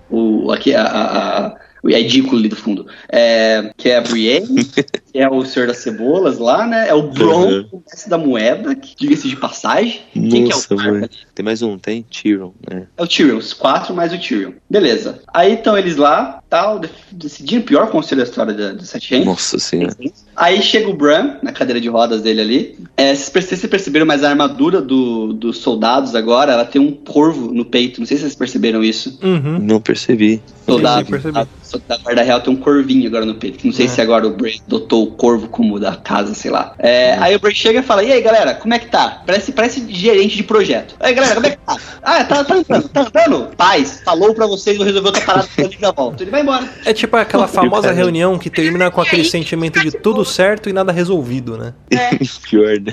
o, 0.09 0.45
o 0.45 0.51
aqui, 0.51 0.73
a, 0.73 0.83
a, 0.83 1.45
a- 1.47 1.55
o 1.86 1.89
edículo 1.89 2.38
ali 2.38 2.49
do 2.49 2.55
fundo. 2.55 2.86
É, 3.09 3.71
que 3.77 3.89
é 3.89 3.97
a 3.97 4.01
Brienne, 4.01 4.63
que 4.65 4.86
é 5.19 5.29
o 5.29 5.45
Senhor 5.45 5.67
das 5.67 5.77
Cebolas 5.77 6.38
lá, 6.39 6.65
né? 6.67 6.89
É 6.89 6.93
o 6.93 7.03
Bron, 7.03 7.45
Uhum. 7.45 7.67
o 7.73 7.83
mestre 7.86 8.09
da 8.09 8.17
moeda, 8.17 8.75
que 8.75 8.95
diga-se 8.97 9.27
de 9.29 9.36
passagem. 9.36 10.01
Quem 10.13 10.29
que 10.29 10.38
é 10.51 10.55
Nossa, 10.55 10.73
o 10.75 10.79
ali? 10.79 11.09
Tem 11.33 11.43
mais 11.43 11.61
um, 11.61 11.77
tem? 11.77 12.03
Tyrion, 12.03 12.51
né? 12.69 12.88
É 12.97 13.03
o 13.03 13.07
Tyrion, 13.07 13.38
os 13.38 13.53
quatro 13.53 13.93
mais 13.93 14.11
o 14.13 14.17
Tyrion. 14.19 14.53
Beleza. 14.69 15.19
Aí 15.33 15.53
estão 15.53 15.77
eles 15.77 15.95
lá, 15.95 16.41
tal, 16.49 16.79
de- 16.79 16.89
decidindo 17.11 17.61
o 17.61 17.65
pior 17.65 17.89
conselho 17.91 18.21
da 18.21 18.27
história 18.27 18.53
da- 18.53 18.71
dos 18.73 18.89
Sete 18.89 19.11
Reinos. 19.11 19.27
Nossa 19.27 19.59
senhora. 19.59 19.95
Aí 20.36 20.61
chega 20.61 20.89
o 20.89 20.93
Bran, 20.95 21.38
na 21.43 21.51
cadeira 21.51 21.79
de 21.79 21.88
rodas 21.88 22.21
dele 22.21 22.41
ali. 22.41 22.79
É, 22.97 23.13
vocês 23.15 23.29
perce- 23.29 23.55
vocês 23.55 23.69
perceberam, 23.69 24.05
mas 24.05 24.23
a 24.23 24.29
armadura 24.29 24.81
do- 24.81 25.33
dos 25.33 25.57
soldados 25.59 26.15
agora, 26.15 26.53
ela 26.53 26.65
tem 26.65 26.81
um 26.81 26.91
corvo 26.91 27.53
no 27.53 27.63
peito. 27.65 27.99
Não 27.99 28.07
sei 28.07 28.17
se 28.17 28.23
vocês 28.23 28.36
perceberam 28.36 28.83
isso. 28.83 29.19
Uhum. 29.23 29.59
Não 29.59 29.79
percebi. 29.79 30.41
Soldado, 30.65 31.05
sim, 31.05 31.11
percebi. 31.11 31.38
a- 31.38 31.47
da 31.88 31.97
guarda 31.97 32.21
real 32.21 32.41
tem 32.41 32.53
um 32.53 32.57
corvinho 32.57 33.07
agora 33.07 33.26
no 33.26 33.36
peito. 33.36 33.65
Não 33.65 33.73
sei 33.73 33.86
É. 33.86 33.89
se 33.89 34.01
agora 34.01 34.28
o 34.28 34.32
Bran 34.32 34.51
adotou 34.65 35.03
o 35.03 35.11
corvo 35.11 35.47
como 35.49 35.80
da 35.80 35.95
casa, 35.95 36.34
sei 36.34 36.51
lá. 36.51 36.73
É, 36.80 37.13
Aí 37.19 37.36
o 37.36 37.39
Bran 37.39 37.51
chega 37.53 37.80
e 37.80 37.84
fala: 37.84 38.03
E 38.03 38.11
aí, 38.11 38.21
galera, 38.21 38.53
como 38.55 38.73
é 38.73 38.80
que 38.80 38.88
tá? 38.88 39.23
Parece, 39.26 39.51
parece 39.51 39.86
gerente 39.91 40.36
de 40.36 40.43
projeto. 40.43 40.95
Aí, 40.99 41.13
galera, 41.13 41.36
como 41.36 41.47
é 41.47 41.51
que 41.51 41.57
tá? 41.57 41.76
Ah, 42.07 42.23
tá, 42.23 42.43
tá 42.43 42.53
andando, 42.55 42.88
tá 42.89 43.01
andando? 43.01 43.55
Paz, 43.57 44.01
falou 44.05 44.34
pra 44.36 44.45
vocês, 44.45 44.78
vou 44.78 44.86
resolver 44.86 45.07
outra 45.07 45.21
parada 45.26 45.47
pra 45.55 45.67
já 45.69 45.91
volto. 45.91 46.21
Ele 46.21 46.30
vai 46.30 46.41
embora. 46.41 46.69
É 46.86 46.93
tipo 46.93 47.15
aquela 47.17 47.47
famosa 47.49 47.84
cara. 47.88 47.95
reunião 47.95 48.38
que 48.38 48.49
termina 48.49 48.91
com 48.91 49.01
aquele 49.01 49.23
sentimento 49.23 49.80
de 49.80 49.91
tudo 49.91 50.23
certo 50.23 50.69
e 50.69 50.73
nada 50.73 50.91
resolvido, 50.91 51.57
né? 51.57 51.73
Pior, 52.49 52.80
né? 52.80 52.91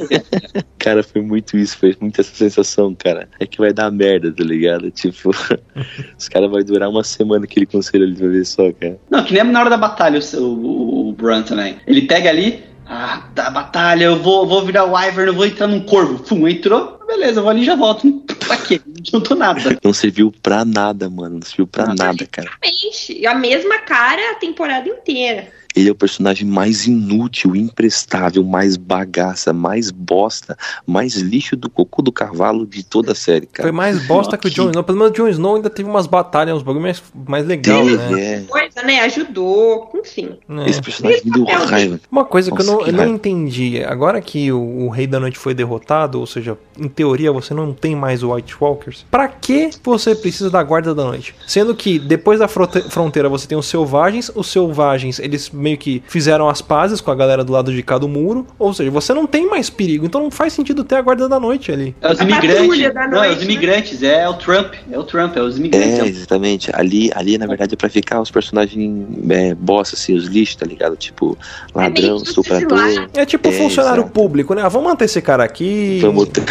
cara, 0.79 1.03
foi 1.03 1.21
muito 1.21 1.59
isso, 1.59 1.77
foi 1.77 1.95
muito 2.01 2.21
essa 2.21 2.35
sensação, 2.35 2.95
cara. 2.95 3.29
É 3.39 3.47
que 3.47 3.59
vai 3.59 3.73
dar 3.73 3.91
merda, 3.91 4.33
tá 4.33 4.43
ligado? 4.43 4.91
Tipo, 4.91 5.31
os 6.19 6.29
caras 6.29 6.51
vai 6.51 6.63
durar 6.65 6.89
uma 6.89 7.05
semana 7.05 7.45
aquele 7.45 7.67
conselho 7.67 8.05
ali 8.05 8.15
pra 8.15 8.29
ver 8.29 8.47
só, 8.47 8.72
cara. 8.73 8.99
Não, 9.11 9.25
que 9.25 9.35
nem 9.35 9.45
na 9.45 9.61
hora 9.61 9.71
da 9.71 9.77
batalha 9.77 10.21
o, 10.35 10.39
o, 10.43 11.09
o 11.09 11.13
Bran 11.13 11.43
também. 11.43 11.77
Ele 11.87 12.03
pega 12.03 12.29
ali, 12.31 12.63
ah, 12.87 13.23
da 13.35 13.51
batalha, 13.51 14.05
eu 14.05 14.19
vou, 14.23 14.47
vou 14.47 14.65
virar 14.65 14.85
o 14.85 14.99
Ivern, 14.99 15.29
eu 15.29 15.35
vou 15.35 15.47
entrar 15.47 15.67
num 15.67 15.81
corvo. 15.81 16.23
Fum, 16.25 16.47
entrou, 16.49 16.99
beleza, 17.07 17.41
eu 17.41 17.43
vou 17.43 17.51
ali 17.51 17.63
e 17.63 17.65
já 17.65 17.77
volto. 17.77 18.07
Pra 18.47 18.57
quê? 18.57 18.81
Não 18.85 18.95
adiantou 18.99 19.37
nada. 19.37 19.79
Não 19.83 19.93
serviu 19.93 20.33
pra 20.43 20.65
nada, 20.65 21.09
mano. 21.09 21.37
Não 21.37 21.43
serviu 21.43 21.67
pra 21.67 21.87
Nada. 21.87 22.05
nada, 22.05 22.27
cara. 22.31 22.51
Exatamente. 22.63 23.21
E 23.21 23.27
a 23.27 23.35
mesma 23.35 23.79
cara 23.79 24.33
a 24.33 24.35
temporada 24.35 24.89
inteira. 24.89 25.49
Ele 25.75 25.89
é 25.89 25.93
o 25.93 25.95
personagem 25.95 26.47
mais 26.47 26.87
inútil, 26.87 27.55
imprestável, 27.57 28.43
mais 28.45 28.77
bagaça, 28.77 29.53
mais 29.53 29.91
bosta, 29.91 30.57
mais 30.87 31.15
lixo 31.17 31.57
do 31.57 31.69
cocô 31.71 32.03
do 32.03 32.13
cavalo 32.13 32.67
de 32.67 32.83
toda 32.85 33.13
a 33.13 33.15
série, 33.15 33.47
cara. 33.47 33.69
Foi 33.69 33.73
mais 33.73 34.05
bosta 34.07 34.37
que 34.37 34.47
o 34.49 34.51
Jon 34.51 34.71
Snow. 34.71 34.85
Pelo 34.85 34.99
menos 34.99 35.13
o 35.13 35.15
Jon 35.15 35.29
Snow 35.29 35.57
ainda 35.57 35.71
teve 35.71 35.89
umas 35.89 36.07
batalhas, 36.07 36.57
uns 36.57 36.63
bagulho 36.63 36.83
mais, 36.83 37.03
mais 37.29 37.47
legal, 37.47 37.85
né? 37.85 38.21
é. 38.21 38.41
Coisa, 38.49 38.83
né? 38.83 39.01
Ajudou, 39.01 39.91
enfim. 39.95 40.31
É. 40.49 40.69
Esse 40.71 40.81
personagem 40.83 41.23
deu 41.25 41.45
raiva. 41.45 42.01
Uma 42.11 42.25
coisa 42.25 42.51
que 42.51 42.61
eu 42.61 42.65
Nossa, 42.67 42.79
não, 42.79 42.85
que 42.85 42.91
eu 42.91 42.95
não 42.95 43.15
entendi, 43.15 43.83
agora 43.85 44.21
que 44.21 44.51
o, 44.53 44.61
o 44.87 44.89
Rei 44.89 45.07
da 45.07 45.19
Noite 45.21 45.39
foi 45.39 45.55
derrotado, 45.55 46.19
ou 46.21 46.27
seja, 46.27 46.57
em 46.79 46.89
teoria 46.89 47.33
você 47.33 47.55
não 47.55 47.73
tem 47.73 47.95
mais 47.97 48.23
o 48.23 48.33
White 48.35 48.55
Walkers, 48.61 49.05
pra 49.11 49.29
que 49.29 49.71
você 49.83 50.15
precisa 50.15 50.51
da 50.51 50.63
Guarda 50.63 50.95
da 50.95 51.05
Noite? 51.05 51.35
Sendo 51.47 51.75
que 51.75 51.99
depois 51.99 52.39
da 52.39 52.49
fronte- 52.49 52.83
fronteira 52.91 53.29
você 53.29 53.47
tem 53.47 53.57
os 53.59 53.67
Selvagens, 53.67 54.31
os 54.35 54.47
Selvagens 54.49 55.19
eles 55.19 55.51
meio 55.63 55.79
que 55.79 56.03
fizeram 56.09 56.49
as 56.49 56.61
pazes 56.61 57.01
com 57.01 57.11
a 57.11 57.15
galera 57.15 57.45
do 57.45 57.53
lado 57.53 57.73
de 57.73 57.83
cá 57.83 57.97
do 57.99 58.09
muro, 58.09 58.47
ou 58.59 58.75
seja, 58.75 58.91
você 58.91 59.15
não 59.15 59.27
tem 59.27 59.49
mais 59.49 59.71
perigo, 59.71 60.05
então 60.07 60.23
não 60.23 60.31
faz 60.31 60.53
sentido 60.53 60.83
ter 60.85 60.97
a 60.97 61.03
Guarda 61.03 61.29
da 61.29 61.39
Noite 61.39 61.71
ali. 61.71 61.95
É 62.01 62.13
os 62.13 62.21
A 62.21 62.25
imigrantes. 62.25 62.93
da 62.93 63.07
Não, 63.09 63.23
é 63.23 63.29
noite, 63.29 63.33
os 63.33 63.39
né? 63.39 63.45
imigrantes, 63.45 64.03
é 64.03 64.29
o 64.29 64.35
Trump. 64.35 64.75
É 64.91 64.99
o 64.99 65.05
Trump, 65.05 65.37
é 65.37 65.43
os 65.43 65.59
imigrantes. 65.59 65.99
É, 65.99 66.03
É 66.03 66.07
exatamente. 66.09 66.71
Ali, 66.75 67.11
ali 67.15 67.39
na 67.39 67.47
verdade, 67.47 67.75
é 67.75 67.77
pra 67.77 67.89
ficar 67.89 68.21
os 68.21 68.31
personagens 68.31 69.07
é, 69.31 69.55
boss, 69.55 69.95
assim, 69.95 70.15
os 70.15 70.27
lixos, 70.27 70.57
tá 70.57 70.67
ligado? 70.67 70.97
Tipo, 70.97 71.37
ladrão, 71.75 72.11
meio 72.11 72.23
que 72.23 72.29
estuprador. 72.29 73.09
É 73.15 73.25
tipo 73.25 73.49
É, 73.49 73.53
funcionário 73.53 74.01
exato. 74.03 74.13
público, 74.13 74.55
né? 74.55 74.63
Ah, 74.65 74.69
vamos 74.69 74.89
manter 74.91 75.05
esse 75.05 75.21
cara 75.23 75.45
aqui. 75.45 75.99
Vamos 76.03 76.29
ter- 76.29 76.43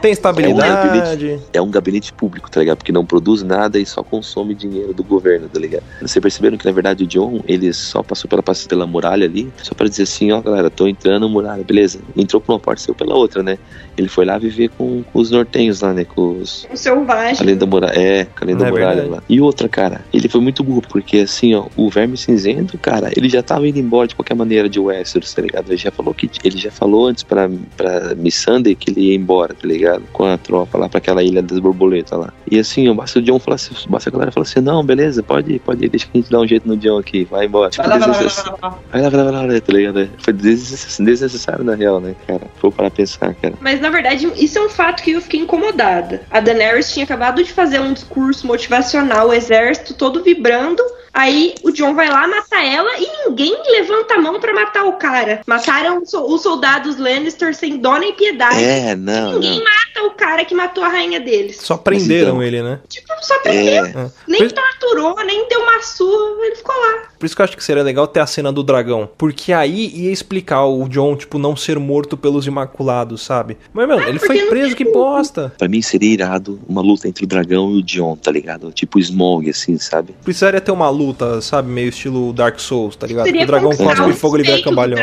Tem 0.00 0.12
estabilidade. 0.12 1.40
É 1.52 1.60
um 1.60 1.70
gabinete 1.70 2.12
público, 2.12 2.50
tá 2.50 2.60
ligado? 2.60 2.78
Porque 2.78 2.92
não 2.92 3.04
produz 3.04 3.42
nada 3.42 3.78
e 3.78 3.86
só 3.86 4.02
consome 4.02 4.54
dinheiro 4.54 4.92
do 4.92 5.02
governo, 5.02 5.48
tá 5.48 5.58
ligado? 5.58 5.82
Vocês 6.00 6.20
perceberam 6.22 6.56
que, 6.56 6.64
na 6.66 6.72
verdade, 6.72 7.04
o 7.04 7.06
John, 7.06 7.42
ele 7.46 7.72
só 7.94 8.02
passou 8.02 8.28
pela, 8.28 8.42
pela 8.42 8.86
muralha 8.88 9.24
ali, 9.26 9.48
só 9.62 9.72
pra 9.72 9.86
dizer 9.86 10.02
assim, 10.02 10.32
ó, 10.32 10.40
galera, 10.40 10.68
tô 10.68 10.88
entrando 10.88 11.28
muralha, 11.28 11.62
beleza. 11.62 12.00
Entrou 12.16 12.40
por 12.40 12.52
uma 12.52 12.58
porta, 12.58 12.82
saiu 12.82 12.94
pela 12.94 13.14
outra, 13.14 13.40
né? 13.40 13.56
Ele 13.96 14.08
foi 14.08 14.24
lá 14.24 14.36
viver 14.36 14.68
com, 14.70 15.04
com 15.04 15.18
os 15.20 15.30
nortenhos 15.30 15.80
lá, 15.80 15.92
né? 15.94 16.04
Com 16.04 16.40
os... 16.40 16.66
Um 16.72 16.76
selvagem. 16.76 17.40
Além 17.40 17.56
da 17.56 17.66
muralha, 17.66 17.96
é, 17.96 18.24
com 18.24 18.44
além 18.44 18.56
da 18.56 18.66
É 18.66 18.70
muralha 18.70 18.94
verdade. 19.02 19.10
lá. 19.10 19.22
E 19.28 19.40
outra, 19.40 19.68
cara, 19.68 20.04
ele 20.12 20.28
foi 20.28 20.40
muito 20.40 20.64
burro, 20.64 20.82
porque 20.88 21.18
assim, 21.18 21.54
ó, 21.54 21.66
o 21.76 21.88
Verme 21.88 22.16
Cinzento, 22.16 22.76
cara, 22.78 23.12
ele 23.16 23.28
já 23.28 23.42
tava 23.44 23.68
indo 23.68 23.78
embora 23.78 24.08
de 24.08 24.16
qualquer 24.16 24.34
maneira 24.34 24.68
de 24.68 24.80
Westeros, 24.80 25.32
tá 25.32 25.42
ligado? 25.42 25.68
Ele 25.68 25.76
já 25.76 25.92
falou 25.92 26.12
que 26.12 26.28
ele 26.42 26.58
já 26.58 26.72
falou 26.72 27.06
antes 27.06 27.22
pra, 27.22 27.48
pra 27.76 28.14
Missandei 28.16 28.74
que 28.74 28.90
ele 28.90 29.10
ia 29.10 29.14
embora, 29.14 29.54
tá 29.54 29.68
ligado? 29.68 30.02
Com 30.12 30.24
a 30.24 30.36
tropa 30.36 30.76
lá 30.76 30.88
pra 30.88 30.98
aquela 30.98 31.22
ilha 31.22 31.40
das 31.40 31.60
borboletas 31.60 32.18
lá. 32.18 32.32
E 32.50 32.58
assim, 32.58 32.88
ó, 32.88 32.94
basta 32.94 33.20
o 33.20 33.22
John 33.22 33.38
falar 33.38 33.54
assim, 33.54 33.72
basta 33.88 34.10
a 34.10 34.12
galera 34.12 34.32
falar 34.32 34.44
assim, 34.46 34.60
não, 34.60 34.84
beleza, 34.84 35.22
pode 35.22 35.52
ir, 35.52 35.58
pode 35.60 35.84
ir, 35.84 35.88
deixa 35.88 36.06
que 36.06 36.18
a 36.18 36.20
gente 36.20 36.30
dá 36.30 36.40
um 36.40 36.46
jeito 36.46 36.66
no 36.66 36.76
John 36.76 36.98
aqui, 36.98 37.24
vai 37.30 37.46
embora. 37.46 37.70
Tipo, 37.70 37.83
Vai 37.88 37.98
lá, 37.98 38.06
vai 38.06 38.08
lá, 38.08 38.14
vai 38.14 39.02
lá, 39.02 39.22
vai 39.22 39.32
lá. 39.32 39.46
Vai 39.46 39.60
tá 39.60 39.72
ligado? 39.72 40.10
Foi 40.18 40.32
desnecess- 40.32 40.98
desnecessário 40.98 41.64
na 41.64 41.74
real, 41.74 42.00
né, 42.00 42.14
cara? 42.26 42.42
Vou 42.60 42.72
parar 42.72 42.90
pra 42.90 42.96
pensar, 42.96 43.34
cara. 43.34 43.54
Mas 43.60 43.80
na 43.80 43.90
verdade, 43.90 44.30
isso 44.36 44.58
é 44.58 44.62
um 44.62 44.68
fato 44.68 45.02
que 45.02 45.12
eu 45.12 45.20
fiquei 45.20 45.40
incomodada. 45.40 46.22
A 46.30 46.40
Daenerys 46.40 46.92
tinha 46.92 47.04
acabado 47.04 47.42
de 47.42 47.52
fazer 47.52 47.80
um 47.80 47.92
discurso 47.92 48.46
motivacional, 48.46 49.28
o 49.28 49.34
exército 49.34 49.94
todo 49.94 50.22
vibrando, 50.22 50.82
Aí 51.14 51.54
o 51.62 51.70
John 51.70 51.94
vai 51.94 52.08
lá 52.08 52.26
matar 52.26 52.64
ela 52.64 52.90
e 52.98 53.28
ninguém 53.28 53.56
levanta 53.70 54.14
a 54.14 54.20
mão 54.20 54.40
pra 54.40 54.52
matar 54.52 54.84
o 54.84 54.94
cara. 54.94 55.40
Mataram 55.46 56.02
os 56.02 56.42
soldados 56.42 56.98
Lannister 56.98 57.54
sem 57.54 57.78
dó 57.78 57.96
nem 57.98 58.12
piedade. 58.12 58.62
É, 58.62 58.96
não. 58.96 59.34
Ninguém 59.34 59.58
não. 59.58 59.64
mata 59.64 60.06
o 60.06 60.10
cara 60.10 60.44
que 60.44 60.54
matou 60.54 60.82
a 60.82 60.88
rainha 60.88 61.20
deles. 61.20 61.58
Só 61.60 61.76
prenderam 61.76 62.30
então, 62.30 62.42
ele, 62.42 62.62
né? 62.62 62.80
Tipo, 62.88 63.12
só 63.22 63.38
prendeu. 63.40 63.84
É. 63.86 64.10
Nem 64.26 64.40
Por- 64.48 64.52
torturou, 64.52 65.16
nem 65.24 65.48
deu 65.48 65.60
uma 65.60 65.80
surra, 65.82 66.46
ele 66.46 66.56
ficou 66.56 66.74
lá. 66.74 67.04
Por 67.18 67.26
isso 67.26 67.36
que 67.36 67.40
eu 67.42 67.44
acho 67.44 67.56
que 67.56 67.64
seria 67.64 67.82
legal 67.82 68.06
ter 68.06 68.20
a 68.20 68.26
cena 68.26 68.52
do 68.52 68.62
dragão. 68.62 69.08
Porque 69.16 69.52
aí 69.52 69.86
ia 69.94 70.10
explicar 70.10 70.64
o 70.66 70.88
John, 70.88 71.16
tipo, 71.16 71.38
não 71.38 71.56
ser 71.56 71.78
morto 71.78 72.16
pelos 72.16 72.46
Imaculados, 72.46 73.22
sabe? 73.22 73.56
Mas, 73.72 73.88
mano, 73.88 74.02
ele 74.02 74.18
porque 74.18 74.38
foi 74.40 74.48
preso, 74.48 74.76
que 74.76 74.84
bosta. 74.84 75.52
Pra 75.56 75.68
mim 75.68 75.80
seria 75.80 76.12
irado 76.12 76.60
uma 76.68 76.82
luta 76.82 77.08
entre 77.08 77.24
o 77.24 77.26
dragão 77.26 77.70
e 77.70 77.78
o 77.78 77.82
Dion, 77.82 78.16
tá 78.16 78.30
ligado? 78.30 78.72
Tipo 78.72 78.98
Smog, 78.98 79.48
assim, 79.48 79.78
sabe? 79.78 80.14
Precisaria 80.24 80.60
ter 80.60 80.72
uma 80.72 80.90
luta, 80.90 81.03
sabe? 81.42 81.68
Meio 81.70 81.88
estilo 81.88 82.32
Dark 82.32 82.58
Souls, 82.58 82.96
tá 82.96 83.06
ligado? 83.06 83.28
O 83.28 83.46
dragão 83.46 83.70
cospe 83.76 84.10
o 84.10 84.14
fogo, 84.14 84.36
respeito 84.36 84.60
do 84.62 84.64
cambalhão. 84.70 84.98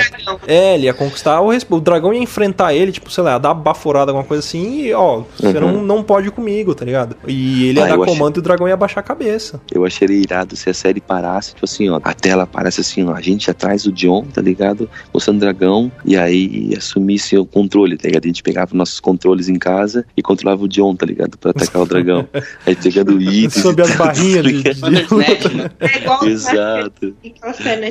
É, 0.47 0.75
ele 0.75 0.85
ia 0.85 0.93
conquistar 0.93 1.39
o. 1.41 1.51
O 1.69 1.79
dragão 1.81 2.13
ia 2.13 2.19
enfrentar 2.21 2.73
ele, 2.73 2.91
tipo, 2.91 3.11
sei 3.11 3.23
lá, 3.23 3.37
dar 3.37 3.53
baforada, 3.53 4.11
alguma 4.11 4.25
coisa 4.25 4.39
assim, 4.45 4.83
e 4.85 4.93
ó, 4.93 5.23
você 5.37 5.47
Uhum. 5.57 5.71
não, 5.73 5.83
não 5.83 6.03
pode 6.03 6.27
ir 6.29 6.31
comigo, 6.31 6.73
tá 6.73 6.85
ligado? 6.85 7.15
E 7.27 7.67
ele 7.67 7.79
ia 7.79 7.85
Ah, 7.85 7.87
dar 7.89 7.95
eu 7.95 8.03
achei- 8.03 8.15
comando 8.15 8.37
e 8.37 8.39
o 8.39 8.41
dragão 8.41 8.67
ia 8.67 8.77
baixar 8.77 9.01
a 9.01 9.03
cabeça. 9.03 9.59
Eu 9.71 9.85
acharia 9.85 10.17
irado 10.17 10.55
se 10.55 10.69
a 10.69 10.73
série 10.73 11.01
parasse, 11.01 11.53
tipo 11.53 11.65
assim, 11.65 11.89
ó, 11.89 11.99
a 12.03 12.13
tela 12.13 12.43
aparece 12.43 12.81
assim, 12.81 13.03
ó, 13.07 13.13
a 13.13 13.21
gente 13.21 13.49
atrás 13.51 13.83
do 13.83 13.91
John, 13.91 14.23
tá 14.33 14.41
ligado? 14.41 14.89
Mostrando 15.13 15.37
o 15.37 15.39
dragão, 15.41 15.91
e 16.05 16.15
aí 16.17 16.73
assumisse 16.77 17.37
o 17.37 17.45
controle, 17.45 17.97
tá 17.97 18.07
ligado? 18.07 18.25
A 18.25 18.27
gente 18.27 18.43
pegava 18.43 18.75
nossos 18.75 18.99
controles 18.99 19.49
em 19.49 19.55
casa 19.59 20.05
e 20.15 20.21
controlava 20.21 20.63
o 20.63 20.67
John, 20.67 20.95
tá 20.95 21.05
ligado? 21.05 21.37
Pra 21.37 21.51
atacar 21.51 21.81
o 21.81 21.85
dragão. 21.85 22.27
Aí 22.65 22.75
pegando 22.75 23.21
itens. 23.21 23.55
Sob 23.61 23.81
e 23.81 23.85
as 23.85 23.95
barrinhas 23.95 24.79
tá 24.79 24.89
de, 24.89 24.95
É 25.91 26.25
Exato. 26.27 27.15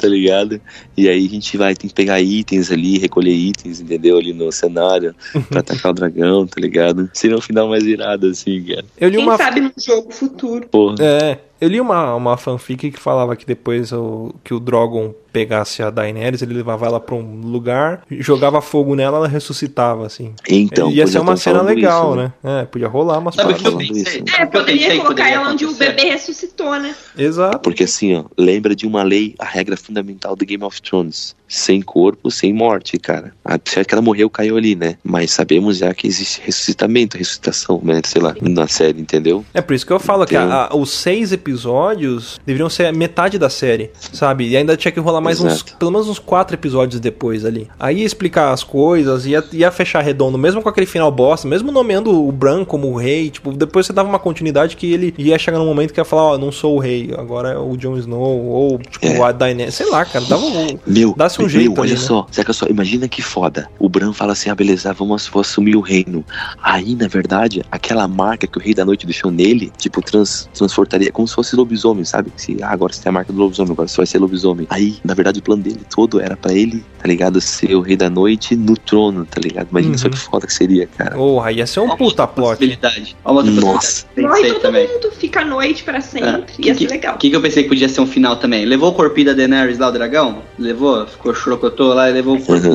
tá 0.00 0.08
ligado? 0.08 0.60
E 0.96 1.08
aí 1.08 1.26
a 1.26 1.28
gente 1.28 1.56
vai 1.56 1.74
tem 1.74 1.88
que 1.88 1.94
pegar 1.94 2.20
itens 2.20 2.70
ali, 2.70 2.98
recolher 2.98 3.32
itens, 3.32 3.80
entendeu? 3.80 4.18
Ali 4.18 4.32
no 4.32 4.50
cenário, 4.50 5.14
pra 5.48 5.60
atacar 5.60 5.90
o 5.90 5.94
dragão, 5.94 6.46
tá 6.46 6.60
ligado? 6.60 7.10
Seria 7.12 7.36
um 7.36 7.40
final 7.40 7.68
mais 7.68 7.84
irado, 7.84 8.26
assim, 8.26 8.62
cara. 8.64 8.84
Eu 8.98 9.08
li 9.08 9.16
Quem 9.16 9.24
uma. 9.24 9.36
sabe 9.36 9.60
no 9.60 9.72
jogo 9.78 10.12
futuro. 10.12 10.66
Porra. 10.68 10.96
É, 11.00 11.38
eu 11.60 11.68
li 11.68 11.80
uma, 11.80 12.14
uma 12.14 12.36
fanfic 12.36 12.90
que 12.90 12.98
falava 13.00 13.36
que 13.36 13.46
depois 13.46 13.92
o, 13.92 14.34
que 14.42 14.54
o 14.54 14.60
Drogon 14.60 15.14
pegasse 15.32 15.82
a 15.82 15.90
Daenerys, 15.90 16.42
ele 16.42 16.54
levava 16.54 16.86
ela 16.86 17.00
pra 17.00 17.14
um 17.14 17.40
lugar, 17.42 18.02
jogava 18.10 18.60
fogo 18.60 18.94
nela, 18.94 19.18
ela 19.18 19.28
ressuscitava, 19.28 20.06
assim. 20.06 20.34
Então, 20.48 20.90
Ia 20.90 21.06
ser 21.06 21.18
eu 21.18 21.22
uma 21.22 21.36
cena 21.36 21.62
legal, 21.62 22.10
isso, 22.16 22.16
né? 22.16 22.32
É, 22.62 22.64
podia 22.64 22.88
rolar 22.88 23.18
umas 23.18 23.34
Sabe 23.34 23.52
o 23.52 23.56
que 23.56 23.66
eu 23.66 23.76
pensei? 23.76 24.02
isso. 24.02 24.24
É, 24.36 24.46
que 24.46 24.52
poderia 24.52 24.90
que 24.90 24.96
colocar 24.98 25.08
poderia 25.14 25.34
ela 25.34 25.50
onde 25.50 25.64
o 25.66 25.74
bebê 25.74 26.04
ressuscitou, 26.10 26.78
né? 26.78 26.94
Exato. 27.16 27.58
Porque 27.60 27.84
assim, 27.84 28.14
ó, 28.16 28.24
lembra 28.36 28.74
de 28.74 28.86
uma 28.86 29.02
lei, 29.02 29.34
a 29.38 29.44
regra 29.44 29.76
fundamental 29.76 30.34
do 30.36 30.44
Game 30.44 30.62
of 30.64 30.80
Thrones. 30.82 31.34
Sem 31.48 31.82
corpo, 31.82 32.30
sem 32.30 32.52
morte, 32.52 32.96
cara. 32.96 33.32
Apesar 33.44 33.84
que 33.84 33.92
ela 33.92 34.00
morreu, 34.00 34.30
caiu 34.30 34.56
ali, 34.56 34.76
né? 34.76 34.96
Mas 35.02 35.32
sabemos 35.32 35.78
já 35.78 35.92
que 35.92 36.06
existe 36.06 36.40
ressuscitamento, 36.44 37.16
ressuscitação, 37.18 37.80
né? 37.82 38.00
Sei 38.04 38.22
lá, 38.22 38.36
na 38.40 38.68
série, 38.68 39.00
entendeu? 39.00 39.44
É 39.52 39.60
por 39.60 39.74
isso 39.74 39.84
que 39.84 39.92
eu 39.92 39.98
falo 39.98 40.24
que 40.26 40.36
Entendo. 40.36 40.52
a- 40.52 40.68
a- 40.70 40.76
os 40.76 40.90
seis 40.92 41.32
episódios 41.32 42.40
deveriam 42.46 42.68
ser 42.68 42.92
metade 42.92 43.36
da 43.38 43.50
série, 43.50 43.90
sabe? 44.12 44.48
E 44.48 44.56
ainda 44.56 44.76
tinha 44.76 44.92
que 44.92 45.00
rolar 45.00 45.19
mais 45.20 45.40
uns, 45.40 45.62
pelo 45.62 45.90
menos 45.90 46.08
uns 46.08 46.18
quatro 46.18 46.54
episódios 46.56 47.00
depois 47.00 47.44
ali. 47.44 47.68
Aí 47.78 47.98
ia 47.98 48.06
explicar 48.06 48.52
as 48.52 48.62
coisas, 48.62 49.26
ia, 49.26 49.42
ia 49.52 49.70
fechar 49.70 50.00
redondo, 50.02 50.36
mesmo 50.38 50.62
com 50.62 50.68
aquele 50.68 50.86
final 50.86 51.10
bosta, 51.10 51.46
mesmo 51.46 51.70
nomeando 51.72 52.26
o 52.26 52.32
Bran 52.32 52.64
como 52.64 52.88
o 52.92 52.96
rei, 52.96 53.30
tipo, 53.30 53.52
depois 53.52 53.86
você 53.86 53.92
dava 53.92 54.08
uma 54.08 54.18
continuidade 54.18 54.76
que 54.76 54.92
ele 54.92 55.14
ia 55.18 55.38
chegar 55.38 55.58
num 55.58 55.66
momento 55.66 55.92
que 55.92 56.00
ia 56.00 56.04
falar, 56.04 56.22
ó, 56.22 56.38
não 56.38 56.50
sou 56.52 56.76
o 56.76 56.78
rei, 56.78 57.12
agora 57.16 57.50
é 57.50 57.58
o 57.58 57.76
Jon 57.76 57.96
Snow, 57.96 58.46
ou 58.46 58.78
tipo, 58.78 59.06
É. 59.06 59.20
a 59.22 59.32
Daenerys, 59.32 59.74
sei 59.74 59.88
lá, 59.90 60.04
cara, 60.04 60.24
dava 60.26 60.44
um... 60.44 60.78
Meu, 60.86 61.14
Dá-se 61.16 61.38
um 61.38 61.42
meu, 61.42 61.50
jeito 61.50 61.72
olha 61.72 61.82
ali, 61.82 61.92
né? 61.92 61.96
só, 62.06 62.26
Zeca 62.34 62.52
só, 62.52 62.66
imagina 62.66 63.08
que 63.08 63.22
foda. 63.22 63.68
O 63.78 63.88
Bran 63.88 64.12
fala 64.12 64.32
assim: 64.32 64.50
ah, 64.50 64.54
beleza, 64.54 64.92
vamos, 64.92 65.26
vou 65.28 65.40
assumir 65.40 65.76
o 65.76 65.80
reino. 65.80 66.24
Aí, 66.62 66.94
na 66.94 67.08
verdade, 67.08 67.62
aquela 67.70 68.06
marca 68.08 68.46
que 68.46 68.58
o 68.58 68.60
Rei 68.60 68.74
da 68.74 68.84
Noite 68.84 69.06
deixou 69.06 69.30
nele, 69.30 69.72
tipo, 69.78 70.00
trans, 70.02 70.48
transportaria 70.54 71.10
como 71.12 71.26
se 71.26 71.34
fosse 71.34 71.54
lobisomem, 71.56 72.04
sabe? 72.04 72.32
Se, 72.36 72.56
ah, 72.62 72.70
agora 72.70 72.92
você 72.92 73.02
tem 73.02 73.10
a 73.10 73.12
marca 73.12 73.32
do 73.32 73.38
lobisomem, 73.38 73.72
agora 73.72 73.88
você 73.88 73.96
vai 73.96 74.06
ser 74.06 74.18
lobisomem. 74.18 74.66
Aí, 74.70 74.96
na 75.10 75.14
verdade, 75.14 75.40
o 75.40 75.42
plano 75.42 75.60
dele 75.62 75.80
todo 75.92 76.20
era 76.20 76.36
pra 76.36 76.52
ele, 76.52 76.84
tá 77.02 77.08
ligado? 77.08 77.40
Ser 77.40 77.74
o 77.74 77.80
Rei 77.80 77.96
da 77.96 78.08
Noite 78.08 78.54
no 78.54 78.76
trono, 78.76 79.26
tá 79.26 79.40
ligado? 79.42 79.66
Imagina 79.72 79.92
Uhum. 79.94 79.98
só 79.98 80.08
que 80.08 80.16
foda 80.16 80.46
que 80.46 80.54
seria, 80.54 80.86
cara. 80.86 81.16
Porra, 81.16 81.50
ia 81.50 81.66
ser 81.66 81.80
um 81.80 81.88
Olha 81.88 81.96
puta 81.96 82.26
plot. 82.28 82.50
possibilidade. 82.50 83.16
Olha 83.24 83.50
Nossa. 83.50 84.04
possibilidade. 84.06 84.40
Morre 84.40 84.52
todo 84.52 84.62
também. 84.62 84.86
mundo, 84.88 85.10
fica 85.18 85.40
à 85.40 85.44
noite 85.44 85.82
pra 85.82 86.00
sempre. 86.00 86.28
Ah, 86.30 86.42
Ia 86.60 86.74
que- 86.74 86.86
ser 86.86 86.90
legal. 86.90 87.14
O 87.16 87.18
que, 87.18 87.28
que 87.28 87.34
eu 87.36 87.40
pensei 87.40 87.64
que 87.64 87.68
podia 87.68 87.88
ser 87.88 88.00
um 88.00 88.06
final 88.06 88.36
também? 88.36 88.64
Levou 88.64 88.90
o 88.90 88.94
corpinho 88.94 89.26
da 89.26 89.32
Daenerys 89.32 89.78
lá, 89.78 89.88
o 89.88 89.92
dragão? 89.92 90.42
Levou? 90.58 91.04
Ficou 91.08 91.34
chorocotô 91.34 91.92
lá 91.92 92.08
e 92.08 92.12
levou 92.12 92.36
o 92.36 92.40
corpo. 92.42 92.68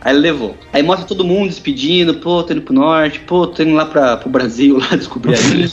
Aí 0.00 0.12
ele 0.14 0.20
levou. 0.20 0.56
Aí 0.72 0.82
mostra 0.82 1.06
todo 1.06 1.22
mundo 1.22 1.48
despedindo, 1.50 2.14
pô, 2.14 2.42
tô 2.42 2.54
indo 2.54 2.62
pro 2.62 2.74
norte, 2.74 3.20
pô, 3.20 3.46
tô 3.46 3.62
indo 3.62 3.74
lá 3.74 3.84
pra, 3.84 4.16
pro 4.16 4.30
Brasil 4.30 4.78
lá 4.90 4.96
descobrir 4.96 5.34
a 5.34 5.40
ilha. 5.54 5.68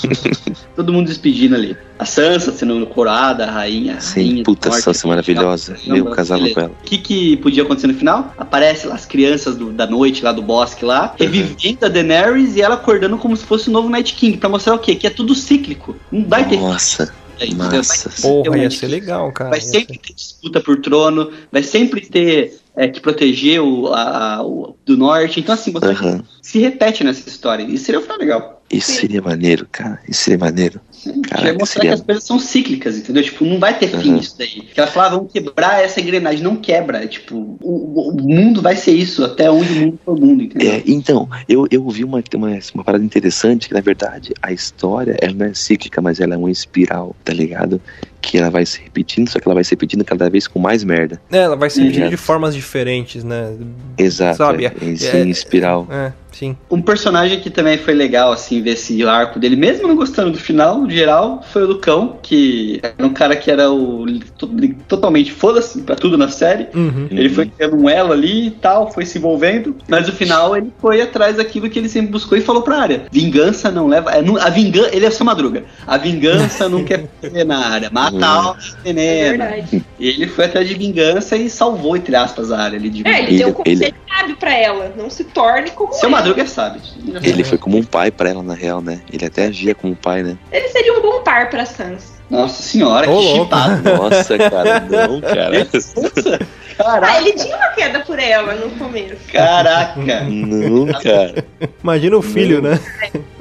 todo 0.75 0.91
mundo 0.91 1.07
despedindo 1.07 1.55
ali. 1.55 1.77
A 2.01 2.05
Sansa 2.05 2.51
sendo 2.51 2.83
coroada, 2.87 3.45
a 3.45 3.51
rainha. 3.51 4.01
Sim, 4.01 4.21
rainha 4.29 4.43
puta, 4.43 4.69
norte, 4.69 4.81
Sansa 4.83 5.07
maravilhosa. 5.07 5.77
Não, 5.85 5.95
Eu 5.97 6.05
casava 6.05 6.39
beleza. 6.39 6.55
com 6.55 6.61
ela. 6.65 6.71
O 6.81 6.83
que, 6.83 6.97
que 6.97 7.37
podia 7.37 7.61
acontecer 7.61 7.85
no 7.85 7.93
final? 7.93 8.33
Aparece 8.39 8.87
lá 8.87 8.95
as 8.95 9.05
crianças 9.05 9.55
do- 9.55 9.71
da 9.71 9.85
noite 9.85 10.23
lá 10.23 10.31
do 10.31 10.41
bosque 10.41 10.83
lá, 10.83 11.13
revivendo 11.19 11.85
a 11.85 11.89
Daenerys 11.89 12.55
e 12.55 12.61
ela 12.63 12.73
acordando 12.73 13.19
como 13.19 13.37
se 13.37 13.45
fosse 13.45 13.69
o 13.69 13.71
novo 13.71 13.87
Night 13.87 14.15
King, 14.15 14.35
pra 14.37 14.49
mostrar 14.49 14.73
o 14.73 14.79
quê? 14.79 14.95
Que 14.95 15.05
é 15.05 15.11
tudo 15.11 15.35
cíclico. 15.35 15.95
Não 16.11 16.25
vai 16.27 16.47
ter 16.49 16.57
Nossa? 16.59 17.13
Vai 17.37 17.49
massa. 17.51 18.09
ter 18.09 18.21
Porra, 18.21 18.57
ia 18.57 18.69
ser 18.71 18.87
legal, 18.87 19.31
cara. 19.31 19.51
Vai 19.51 19.59
ia 19.59 19.65
sempre 19.65 19.93
ser- 19.95 19.99
ter 20.01 20.13
disputa 20.15 20.59
por 20.59 20.81
trono, 20.81 21.31
vai 21.51 21.61
sempre 21.61 22.01
ter 22.01 22.57
é, 22.75 22.87
que 22.87 22.99
proteger 23.01 23.61
o, 23.61 23.93
a- 23.93 24.41
o 24.43 24.75
do 24.85 24.95
norte. 24.97 25.39
Então, 25.39 25.53
assim, 25.53 25.71
você 25.71 25.85
Aham. 25.87 26.23
se 26.41 26.57
repete 26.57 27.03
nessa 27.03 27.27
história. 27.29 27.63
Isso 27.63 27.85
seria 27.85 27.99
um 27.99 28.03
final 28.03 28.17
legal. 28.17 28.61
Isso 28.71 28.91
seria 28.93 29.21
maneiro, 29.21 29.67
cara. 29.71 29.99
Isso 30.07 30.23
seria 30.23 30.39
maneiro. 30.39 30.79
Caraca, 31.03 31.47
já 31.47 31.53
mostrar 31.53 31.65
seria- 31.67 31.89
que 31.89 31.93
as 31.95 32.01
coisas 32.01 32.23
são 32.23 32.39
cíclicas, 32.39 32.97
entendeu? 32.97 33.23
Tipo, 33.23 33.45
não 33.45 33.59
vai 33.59 33.77
ter 33.77 33.87
fim 33.89 34.11
Uhum. 34.13 34.17
isso 34.19 34.35
daí. 34.37 34.61
Que 34.73 34.79
ela 34.79 34.89
falava, 34.89 35.15
vamos 35.17 35.31
quebrar 35.31 35.83
essa 35.83 35.99
engrenagem. 36.01 36.41
Não 36.43 36.55
quebra. 36.55 37.05
Tipo, 37.07 37.57
o, 37.61 38.09
o 38.11 38.21
mundo 38.21 38.61
vai 38.61 38.75
ser 38.75 38.91
isso 38.93 39.23
até 39.23 39.49
onde 39.49 39.71
o 39.71 39.75
mundo 39.75 39.99
for 40.05 40.17
o 40.17 40.19
mundo, 40.21 40.43
entendeu? 40.43 40.71
É, 40.73 40.83
então, 40.85 41.29
eu, 41.47 41.67
eu 41.71 41.87
vi 41.89 42.03
uma, 42.03 42.23
uma, 42.35 42.59
uma 42.75 42.83
parada 42.83 43.03
interessante 43.03 43.67
que, 43.67 43.73
na 43.73 43.81
verdade, 43.81 44.33
a 44.41 44.51
história 44.51 45.17
ela 45.21 45.33
não 45.33 45.45
é 45.47 45.53
cíclica, 45.53 46.01
mas 46.01 46.19
ela 46.19 46.35
é 46.35 46.37
uma 46.37 46.51
espiral, 46.51 47.15
tá 47.23 47.33
ligado? 47.33 47.81
Que 48.21 48.37
ela 48.37 48.51
vai 48.51 48.65
se 48.65 48.79
repetindo, 48.79 49.29
só 49.29 49.39
que 49.39 49.47
ela 49.47 49.55
vai 49.55 49.63
se 49.63 49.71
repetindo 49.71 50.05
cada 50.05 50.29
vez 50.29 50.47
com 50.47 50.59
mais 50.59 50.83
merda. 50.83 51.19
É, 51.31 51.37
ela 51.39 51.55
vai 51.55 51.69
se 51.71 51.79
repetindo 51.81 52.03
Uhum. 52.03 52.09
de 52.11 52.17
formas 52.17 52.53
diferentes, 52.53 53.23
né? 53.23 53.51
Exato. 53.97 54.37
Sabe, 54.37 54.65
é, 54.65 54.73
é- 54.79 54.95
sim, 54.95 55.29
espiral. 55.29 55.87
É, 55.89 56.13
sim. 56.31 56.55
Um 56.69 56.81
personagem 56.81 57.39
que 57.39 57.49
também 57.49 57.77
foi 57.79 57.93
legal, 57.95 58.31
assim, 58.31 58.61
ver 58.61 58.71
esse 58.73 59.01
arco 59.03 59.39
dele, 59.39 59.55
mesmo 59.55 59.87
não 59.87 59.95
gostando 59.95 60.31
do 60.31 60.37
final, 60.37 60.85
geral, 60.93 61.43
foi 61.51 61.63
o 61.63 61.67
Lucão, 61.67 62.17
que 62.21 62.79
era 62.81 63.05
um 63.05 63.13
cara 63.13 63.35
que 63.35 63.49
era 63.51 63.71
o 63.71 64.05
to- 64.37 64.49
totalmente 64.87 65.31
foda-se 65.31 65.81
pra 65.81 65.95
tudo 65.95 66.17
na 66.17 66.27
série. 66.29 66.67
Uhum. 66.73 67.07
Ele 67.11 67.29
foi 67.29 67.45
criando 67.47 67.75
um 67.75 67.89
elo 67.89 68.11
ali 68.13 68.47
e 68.47 68.51
tal, 68.51 68.91
foi 68.91 69.05
se 69.05 69.17
envolvendo, 69.17 69.75
mas 69.87 70.07
no 70.07 70.13
final 70.13 70.55
ele 70.55 70.71
foi 70.79 71.01
atrás 71.01 71.37
daquilo 71.37 71.69
que 71.69 71.79
ele 71.79 71.89
sempre 71.89 72.11
buscou 72.11 72.37
e 72.37 72.41
falou 72.41 72.61
pra 72.61 72.79
área: 72.81 73.03
vingança 73.11 73.71
não 73.71 73.87
leva. 73.87 74.11
é, 74.11 74.19
a 74.19 74.49
vingança. 74.49 74.89
Ele 74.95 75.05
é 75.05 75.11
sua 75.11 75.25
madruga. 75.25 75.63
A 75.85 75.97
vingança 75.97 76.67
não 76.69 76.83
quer 76.83 77.07
ver 77.21 77.45
na 77.45 77.65
área. 77.67 77.89
Mata 77.91 78.15
Hum. 78.15 78.23
a 78.23 78.55
É 78.59 78.83
veneno. 78.83 79.37
verdade. 79.37 79.83
E 79.99 80.07
ele 80.09 80.27
foi 80.27 80.45
atrás 80.45 80.67
de 80.67 80.73
vingança 80.75 81.35
e 81.37 81.49
salvou, 81.49 81.95
entre 81.95 82.15
aspas, 82.15 82.51
a 82.51 82.59
área 82.59 82.77
ali 82.77 82.89
de 82.89 83.01
É, 83.01 83.03
vingança. 83.03 83.23
ele 83.23 83.37
deu 83.37 83.47
um 83.47 83.49
Ele- 83.65 83.75
conselho 83.75 83.95
sábio 84.09 84.35
pra 84.37 84.53
ela. 84.57 84.93
Não 84.97 85.09
se 85.09 85.23
torne 85.23 85.69
como 85.71 85.93
Seu 85.93 86.09
ela. 86.09 86.17
madruga 86.17 86.41
é 86.41 86.45
sábio. 86.45 86.81
Ele 87.23 87.43
foi 87.43 87.57
como 87.57 87.77
um 87.77 87.83
pai 87.83 88.11
pra 88.11 88.29
ela, 88.29 88.43
na 88.43 88.53
real, 88.53 88.81
né? 88.81 89.01
Ele 89.11 89.25
até 89.25 89.45
agia 89.45 89.73
como 89.75 89.93
um 89.93 89.95
pai, 89.95 90.23
né? 90.23 90.37
Ele 90.51 90.67
seria 90.83 90.97
um 90.97 91.01
bom 91.01 91.21
par 91.23 91.49
pra 91.49 91.65
Sans. 91.65 92.11
Nossa 92.29 92.61
senhora, 92.63 93.09
Ô, 93.11 93.19
que 93.19 93.25
louco. 93.25 93.43
chipado. 93.43 93.81
Nossa, 93.97 94.37
cara, 94.37 94.79
não, 94.79 95.19
cara. 95.21 95.49
Nossa, 95.59 96.39
Ah, 96.79 96.83
Caraca, 96.83 97.17
ele 97.19 97.33
tinha 97.33 97.57
uma 97.57 97.67
queda 97.69 97.99
por 97.99 98.17
ela 98.17 98.53
no 98.55 98.69
começo. 98.71 99.17
caraca. 99.31 100.21
Não, 100.21 100.85
cara. 100.87 101.45
Imagina 101.83 102.17
o 102.17 102.21
filho, 102.21 102.61
né? 102.61 102.79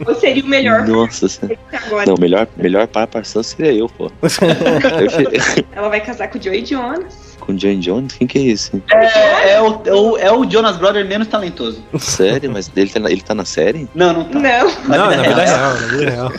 Ou 0.05 0.14
seria 0.16 0.43
o 0.43 0.47
melhor 0.47 0.86
Nossa 0.86 1.26
agora. 1.72 2.05
Não, 2.07 2.16
melhor, 2.18 2.49
melhor 2.57 2.86
par 2.88 3.07
parção 3.07 3.43
seria 3.45 3.72
eu, 3.72 3.88
pô. 3.88 4.11
Ela 5.74 5.88
vai 5.88 6.01
casar 6.01 6.28
com 6.28 6.38
o 6.38 6.43
Joey 6.43 6.66
Jonas. 6.66 7.30
Com 7.51 7.55
o 7.55 7.55
John 7.55 7.78
Jones? 7.80 8.14
Quem 8.14 8.26
que 8.26 8.38
é 8.38 8.42
esse? 8.42 8.82
É, 8.90 9.55
é 9.55 9.61
o, 9.61 9.82
é, 9.84 9.92
o, 9.92 10.16
é 10.16 10.32
o 10.32 10.48
Jonas 10.48 10.76
Brother 10.76 11.05
menos 11.07 11.28
talentoso. 11.28 11.82
Sério? 11.98 12.51
Mas 12.51 12.70
ele 12.76 12.90
tá 12.90 13.01
na, 13.01 13.11
ele 13.11 13.20
tá 13.20 13.34
na 13.34 13.44
série? 13.44 13.88
Não, 13.94 14.12
não 14.12 14.24
tá. 14.24 14.38
Não. 14.38 14.70
Não, 14.88 15.09
vida 15.11 15.16
na 15.16 15.28
vida 15.28 15.44
real. 15.44 15.74
real, 15.74 15.80
na 15.80 15.86
vida 15.86 16.11
real. 16.11 16.32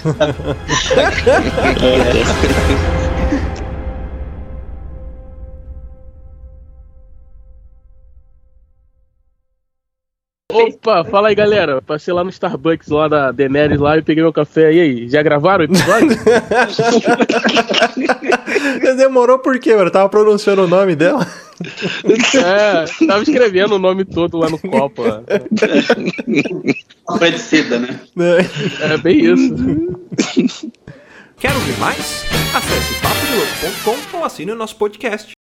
Opa, 10.84 11.06
fala 11.06 11.28
aí, 11.28 11.36
galera. 11.36 11.80
Passei 11.80 12.12
lá 12.12 12.24
no 12.24 12.32
Starbucks 12.32 12.90
lá 12.90 13.08
da 13.08 13.32
Daenerys 13.32 13.80
lá 13.80 14.00
e 14.00 14.02
peguei 14.02 14.24
meu 14.24 14.34
café. 14.34 14.74
E 14.74 14.80
aí, 14.80 15.08
já 15.08 15.22
gravaram 15.22 15.62
o 15.62 15.66
episódio? 15.66 16.10
Demorou 18.98 19.38
por 19.38 19.60
quê, 19.60 19.76
mano? 19.76 19.92
Tava 19.92 20.10
pronunciando 20.10 20.64
o 20.64 20.68
nome 20.68 20.96
dela? 20.96 21.28
É, 22.36 22.86
tava 23.06 23.22
escrevendo 23.22 23.76
o 23.76 23.80
nome 23.80 24.06
todo 24.06 24.40
lá 24.40 24.50
no 24.50 24.58
copo. 24.58 25.04
Lá. 25.04 25.22
Foi 27.20 27.30
de 27.30 27.38
seda, 27.38 27.78
né? 27.78 28.00
É, 28.82 28.98
bem 28.98 29.24
isso. 29.24 29.54
Quer 31.38 31.54
ouvir 31.54 31.78
mais? 31.78 32.26
Acesse 32.56 32.96
papodelouco.com 33.02 34.18
ou 34.18 34.26
assine 34.26 34.52
o 34.52 34.56
nosso 34.56 34.76
podcast. 34.78 35.34